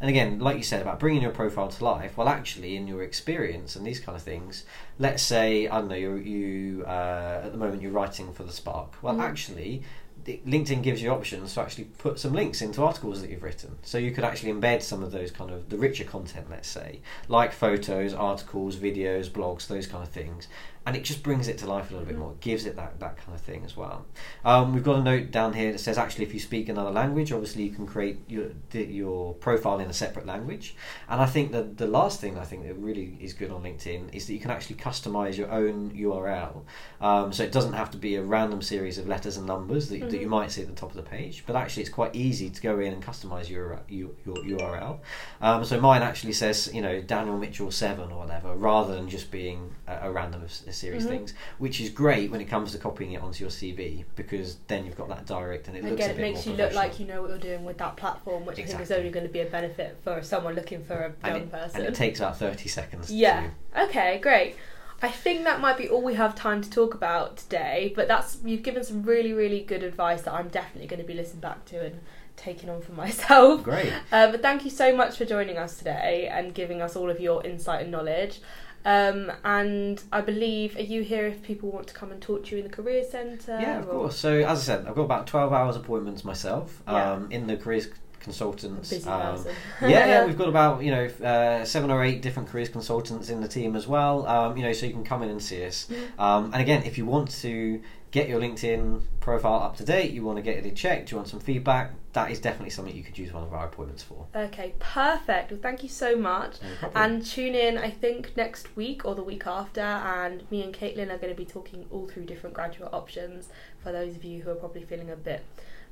And 0.00 0.08
again, 0.08 0.38
like 0.38 0.56
you 0.56 0.62
said 0.62 0.80
about 0.80 1.00
bringing 1.00 1.22
your 1.22 1.32
profile 1.32 1.68
to 1.68 1.84
life, 1.84 2.16
well, 2.16 2.28
actually, 2.28 2.76
in 2.76 2.86
your 2.86 3.02
experience 3.02 3.74
and 3.74 3.84
these 3.84 3.98
kind 3.98 4.14
of 4.14 4.22
things, 4.22 4.64
let's 4.98 5.22
say 5.22 5.66
I 5.66 5.80
don't 5.80 5.88
know 5.88 5.96
you 5.96 6.14
you 6.16 6.84
uh, 6.86 7.40
at 7.44 7.50
the 7.52 7.58
moment 7.58 7.82
you're 7.82 7.90
writing 7.90 8.32
for 8.32 8.44
the 8.44 8.52
Spark. 8.52 9.02
Well, 9.02 9.14
Mhm. 9.16 9.22
actually, 9.22 9.82
LinkedIn 10.26 10.82
gives 10.82 11.00
you 11.00 11.10
options 11.10 11.54
to 11.54 11.62
actually 11.62 11.84
put 11.84 12.18
some 12.18 12.34
links 12.34 12.60
into 12.60 12.82
articles 12.82 13.22
that 13.22 13.30
you've 13.30 13.42
written, 13.42 13.78
so 13.82 13.96
you 13.96 14.10
could 14.10 14.24
actually 14.24 14.52
embed 14.52 14.82
some 14.82 15.02
of 15.02 15.10
those 15.10 15.30
kind 15.30 15.50
of 15.50 15.70
the 15.70 15.78
richer 15.78 16.04
content, 16.04 16.46
let's 16.50 16.68
say, 16.68 17.00
like 17.28 17.52
photos, 17.52 18.12
articles, 18.12 18.76
videos, 18.76 19.30
blogs, 19.30 19.66
those 19.68 19.86
kind 19.86 20.02
of 20.04 20.10
things. 20.10 20.46
And 20.88 20.96
it 20.96 21.04
just 21.04 21.22
brings 21.22 21.48
it 21.48 21.58
to 21.58 21.66
life 21.66 21.90
a 21.90 21.92
little 21.92 22.06
bit 22.06 22.16
Mhm. 22.16 22.20
more. 22.20 22.30
It 22.32 22.40
gives 22.40 22.64
it 22.64 22.74
that, 22.76 22.98
that 22.98 23.18
kind 23.18 23.34
of 23.34 23.42
thing 23.42 23.62
as 23.62 23.76
well. 23.76 24.06
Um, 24.42 24.72
we've 24.72 24.82
got 24.82 24.96
a 24.96 25.02
note 25.02 25.30
down 25.30 25.52
here 25.52 25.70
that 25.72 25.80
says 25.80 25.98
actually 25.98 26.24
if 26.24 26.32
you 26.32 26.40
speak 26.40 26.70
another 26.70 26.90
language, 26.90 27.30
obviously 27.30 27.64
you 27.64 27.70
can 27.72 27.86
create 27.86 28.20
your 28.26 28.46
your 28.72 29.34
profile 29.34 29.80
in 29.80 29.90
a 29.90 29.92
separate 29.92 30.24
language. 30.24 30.74
And 31.10 31.20
I 31.20 31.26
think 31.26 31.52
that 31.52 31.76
the 31.76 31.86
last 31.86 32.22
thing 32.22 32.38
I 32.38 32.44
think 32.44 32.66
that 32.66 32.74
really 32.76 33.18
is 33.20 33.34
good 33.34 33.50
on 33.50 33.64
LinkedIn 33.64 34.14
is 34.14 34.26
that 34.26 34.32
you 34.32 34.40
can 34.40 34.50
actually 34.50 34.76
customize 34.76 35.36
your 35.36 35.50
own 35.50 35.90
URL. 35.94 36.62
Um, 37.02 37.34
so 37.34 37.42
it 37.42 37.52
doesn't 37.52 37.74
have 37.74 37.90
to 37.90 37.98
be 37.98 38.14
a 38.16 38.22
random 38.22 38.62
series 38.62 38.96
of 38.96 39.06
letters 39.06 39.36
and 39.36 39.46
numbers 39.46 39.90
that, 39.90 40.00
that 40.10 40.18
you 40.18 40.26
Mhm. 40.26 40.30
might 40.30 40.50
see 40.52 40.62
at 40.62 40.68
the 40.68 40.74
top 40.74 40.88
of 40.88 40.96
the 40.96 41.02
page, 41.02 41.44
but 41.46 41.54
actually 41.54 41.82
it's 41.82 41.92
quite 41.92 42.16
easy 42.16 42.48
to 42.48 42.60
go 42.62 42.78
in 42.80 42.94
and 42.94 43.02
customize 43.04 43.50
your 43.50 43.80
your, 43.90 44.10
your 44.24 44.36
URL. 44.58 45.00
Um, 45.42 45.64
so 45.66 45.78
mine 45.78 46.00
actually 46.02 46.32
says 46.32 46.70
you 46.72 46.80
know 46.80 47.02
Daniel 47.02 47.36
Mitchell 47.36 47.70
seven 47.70 48.10
or 48.10 48.18
whatever, 48.20 48.54
rather 48.54 48.94
than 48.94 49.08
just 49.10 49.30
being 49.30 49.74
a, 49.86 50.08
a 50.08 50.10
random 50.10 50.38
a 50.42 50.72
series 50.78 51.04
Mhm. 51.04 51.08
things, 51.08 51.34
which 51.58 51.80
is 51.80 51.90
great 51.90 52.30
when 52.30 52.40
it 52.40 52.46
comes 52.46 52.72
to 52.72 52.78
copying 52.78 53.12
it 53.12 53.20
onto 53.22 53.42
your 53.44 53.50
CV 53.50 54.04
because 54.16 54.56
then 54.68 54.84
you've 54.86 54.96
got 54.96 55.08
that 55.08 55.26
direct 55.26 55.68
and 55.68 55.76
it 55.76 55.82
looks 55.84 55.94
Again, 55.94 56.10
it 56.10 56.18
makes 56.18 56.46
you 56.46 56.54
look 56.54 56.72
like 56.74 56.98
you 57.00 57.06
know 57.06 57.20
what 57.22 57.30
you're 57.30 57.38
doing 57.38 57.64
with 57.64 57.78
that 57.78 57.96
platform, 57.96 58.46
which 58.46 58.58
I 58.58 58.64
think 58.64 58.80
is 58.80 58.90
only 58.92 59.10
going 59.10 59.26
to 59.26 59.32
be 59.32 59.40
a 59.40 59.46
benefit 59.46 59.98
for 60.02 60.22
someone 60.22 60.54
looking 60.54 60.84
for 60.84 60.94
a 60.94 61.26
and 61.26 61.36
young 61.36 61.42
it, 61.48 61.52
person. 61.52 61.80
and 61.80 61.88
it 61.88 61.94
takes 61.94 62.18
about 62.20 62.38
thirty 62.38 62.68
seconds. 62.68 63.12
Yeah. 63.12 63.48
To, 63.74 63.84
Okay, 63.84 64.18
great. 64.18 64.56
I 65.00 65.08
think 65.08 65.44
that 65.44 65.60
might 65.60 65.76
be 65.78 65.88
all 65.88 66.02
we 66.02 66.14
have 66.14 66.34
time 66.34 66.60
to 66.60 66.68
talk 66.68 66.92
about 66.92 67.36
today, 67.36 67.92
but 67.94 68.08
that's 68.08 68.38
you've 68.44 68.64
given 68.64 68.82
some 68.82 69.04
really, 69.04 69.32
really 69.32 69.60
good 69.60 69.84
advice 69.84 70.22
that 70.22 70.32
I'm 70.34 70.48
definitely 70.48 70.88
going 70.88 71.00
to 71.00 71.06
be 71.06 71.14
listening 71.14 71.40
back 71.40 71.64
to 71.66 71.84
and 71.86 72.00
taking 72.36 72.68
on 72.68 72.80
for 72.80 72.92
myself. 73.04 73.62
great. 73.62 73.92
Uh, 74.10 74.30
but 74.32 74.42
thank 74.42 74.64
you 74.64 74.70
so 74.72 74.94
much 74.96 75.16
for 75.16 75.24
joining 75.24 75.56
us 75.56 75.78
today 75.78 76.28
and 76.32 76.52
giving 76.52 76.82
us 76.82 76.96
all 76.96 77.10
of 77.10 77.20
your 77.20 77.44
insight 77.46 77.82
and 77.82 77.90
knowledge. 77.92 78.40
Um, 78.84 79.30
and 79.44 80.02
I 80.12 80.20
believe, 80.20 80.76
are 80.76 80.82
you 80.82 81.02
here 81.02 81.26
if 81.26 81.42
people 81.42 81.70
want 81.70 81.88
to 81.88 81.94
come 81.94 82.10
and 82.12 82.20
talk 82.22 82.44
to 82.46 82.52
you 82.56 82.62
in 82.62 82.68
the 82.68 82.74
career 82.74 83.04
centre? 83.04 83.58
Yeah, 83.60 83.80
of 83.80 83.88
or- 83.88 83.92
course. 83.92 84.16
So 84.16 84.38
as 84.38 84.60
I 84.60 84.62
said, 84.62 84.86
I've 84.86 84.94
got 84.94 85.02
about 85.02 85.26
twelve 85.26 85.52
hours 85.52 85.76
appointments 85.76 86.24
myself 86.24 86.82
Yeah. 86.86 87.12
um, 87.12 87.30
in 87.30 87.46
the 87.46 87.56
careers 87.56 87.88
consultants. 88.20 88.92
um, 89.06 89.44
yeah, 89.80 89.88
yeah, 90.06 90.24
we've 90.26 90.36
got 90.36 90.48
about 90.48 90.82
you 90.82 90.90
know 90.90 91.04
uh, 91.24 91.64
seven 91.64 91.90
or 91.90 92.02
eight 92.04 92.20
different 92.22 92.48
careers 92.48 92.68
consultants 92.68 93.30
in 93.30 93.40
the 93.40 93.48
team 93.48 93.74
as 93.76 93.86
well. 93.86 94.26
Um, 94.26 94.56
you 94.56 94.62
know, 94.62 94.72
so 94.72 94.86
you 94.86 94.92
can 94.92 95.04
come 95.04 95.22
in 95.22 95.28
and 95.30 95.42
see 95.42 95.64
us. 95.64 95.88
Um, 96.18 96.46
and 96.52 96.56
again, 96.60 96.82
if 96.84 96.98
you 96.98 97.06
want 97.06 97.30
to 97.42 97.80
get 98.10 98.28
your 98.28 98.40
LinkedIn 98.40 99.02
profile 99.20 99.62
up 99.62 99.76
to 99.76 99.84
date, 99.84 100.12
you 100.12 100.24
want 100.24 100.36
to 100.36 100.42
get 100.42 100.64
it 100.64 100.76
checked, 100.76 101.10
you 101.10 101.16
want 101.16 101.28
some 101.28 101.40
feedback, 101.40 101.92
that 102.12 102.30
is 102.30 102.40
definitely 102.40 102.70
something 102.70 102.96
you 102.96 103.02
could 103.02 103.18
use 103.18 103.32
one 103.32 103.44
of 103.44 103.52
our 103.52 103.66
appointments 103.66 104.02
for. 104.02 104.26
Okay, 104.34 104.74
perfect. 104.78 105.50
Well, 105.50 105.60
thank 105.60 105.82
you 105.82 105.88
so 105.88 106.16
much. 106.16 106.56
No. 106.82 106.90
And 106.94 107.24
tune 107.24 107.54
in, 107.54 107.76
I 107.76 107.90
think, 107.90 108.36
next 108.36 108.74
week 108.76 109.04
or 109.04 109.14
the 109.14 109.22
week 109.22 109.46
after. 109.46 109.80
And 109.80 110.50
me 110.50 110.62
and 110.62 110.72
Caitlin 110.72 111.10
are 111.10 111.18
going 111.18 111.32
to 111.32 111.36
be 111.36 111.44
talking 111.44 111.86
all 111.90 112.08
through 112.08 112.24
different 112.24 112.54
graduate 112.54 112.92
options 112.92 113.48
for 113.82 113.92
those 113.92 114.16
of 114.16 114.24
you 114.24 114.42
who 114.42 114.50
are 114.50 114.56
probably 114.56 114.82
feeling 114.82 115.10
a 115.10 115.16
bit 115.16 115.44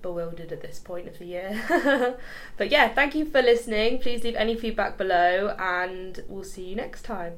bewildered 0.03 0.53
at 0.53 0.63
this 0.63 0.79
point 0.79 1.07
of 1.07 1.19
the 1.19 1.27
year. 1.27 2.17
but 2.57 2.71
yeah, 2.71 2.89
thank 2.89 3.15
you 3.15 3.27
for 3.27 3.43
listening. 3.43 3.99
Please 3.99 4.25
leave 4.25 4.37
any 4.37 4.57
feedback 4.57 4.97
below, 4.97 5.55
and 5.59 6.25
we'll 6.29 6.45
see 6.45 6.65
you 6.65 6.77
next 6.77 7.03
time. 7.03 7.35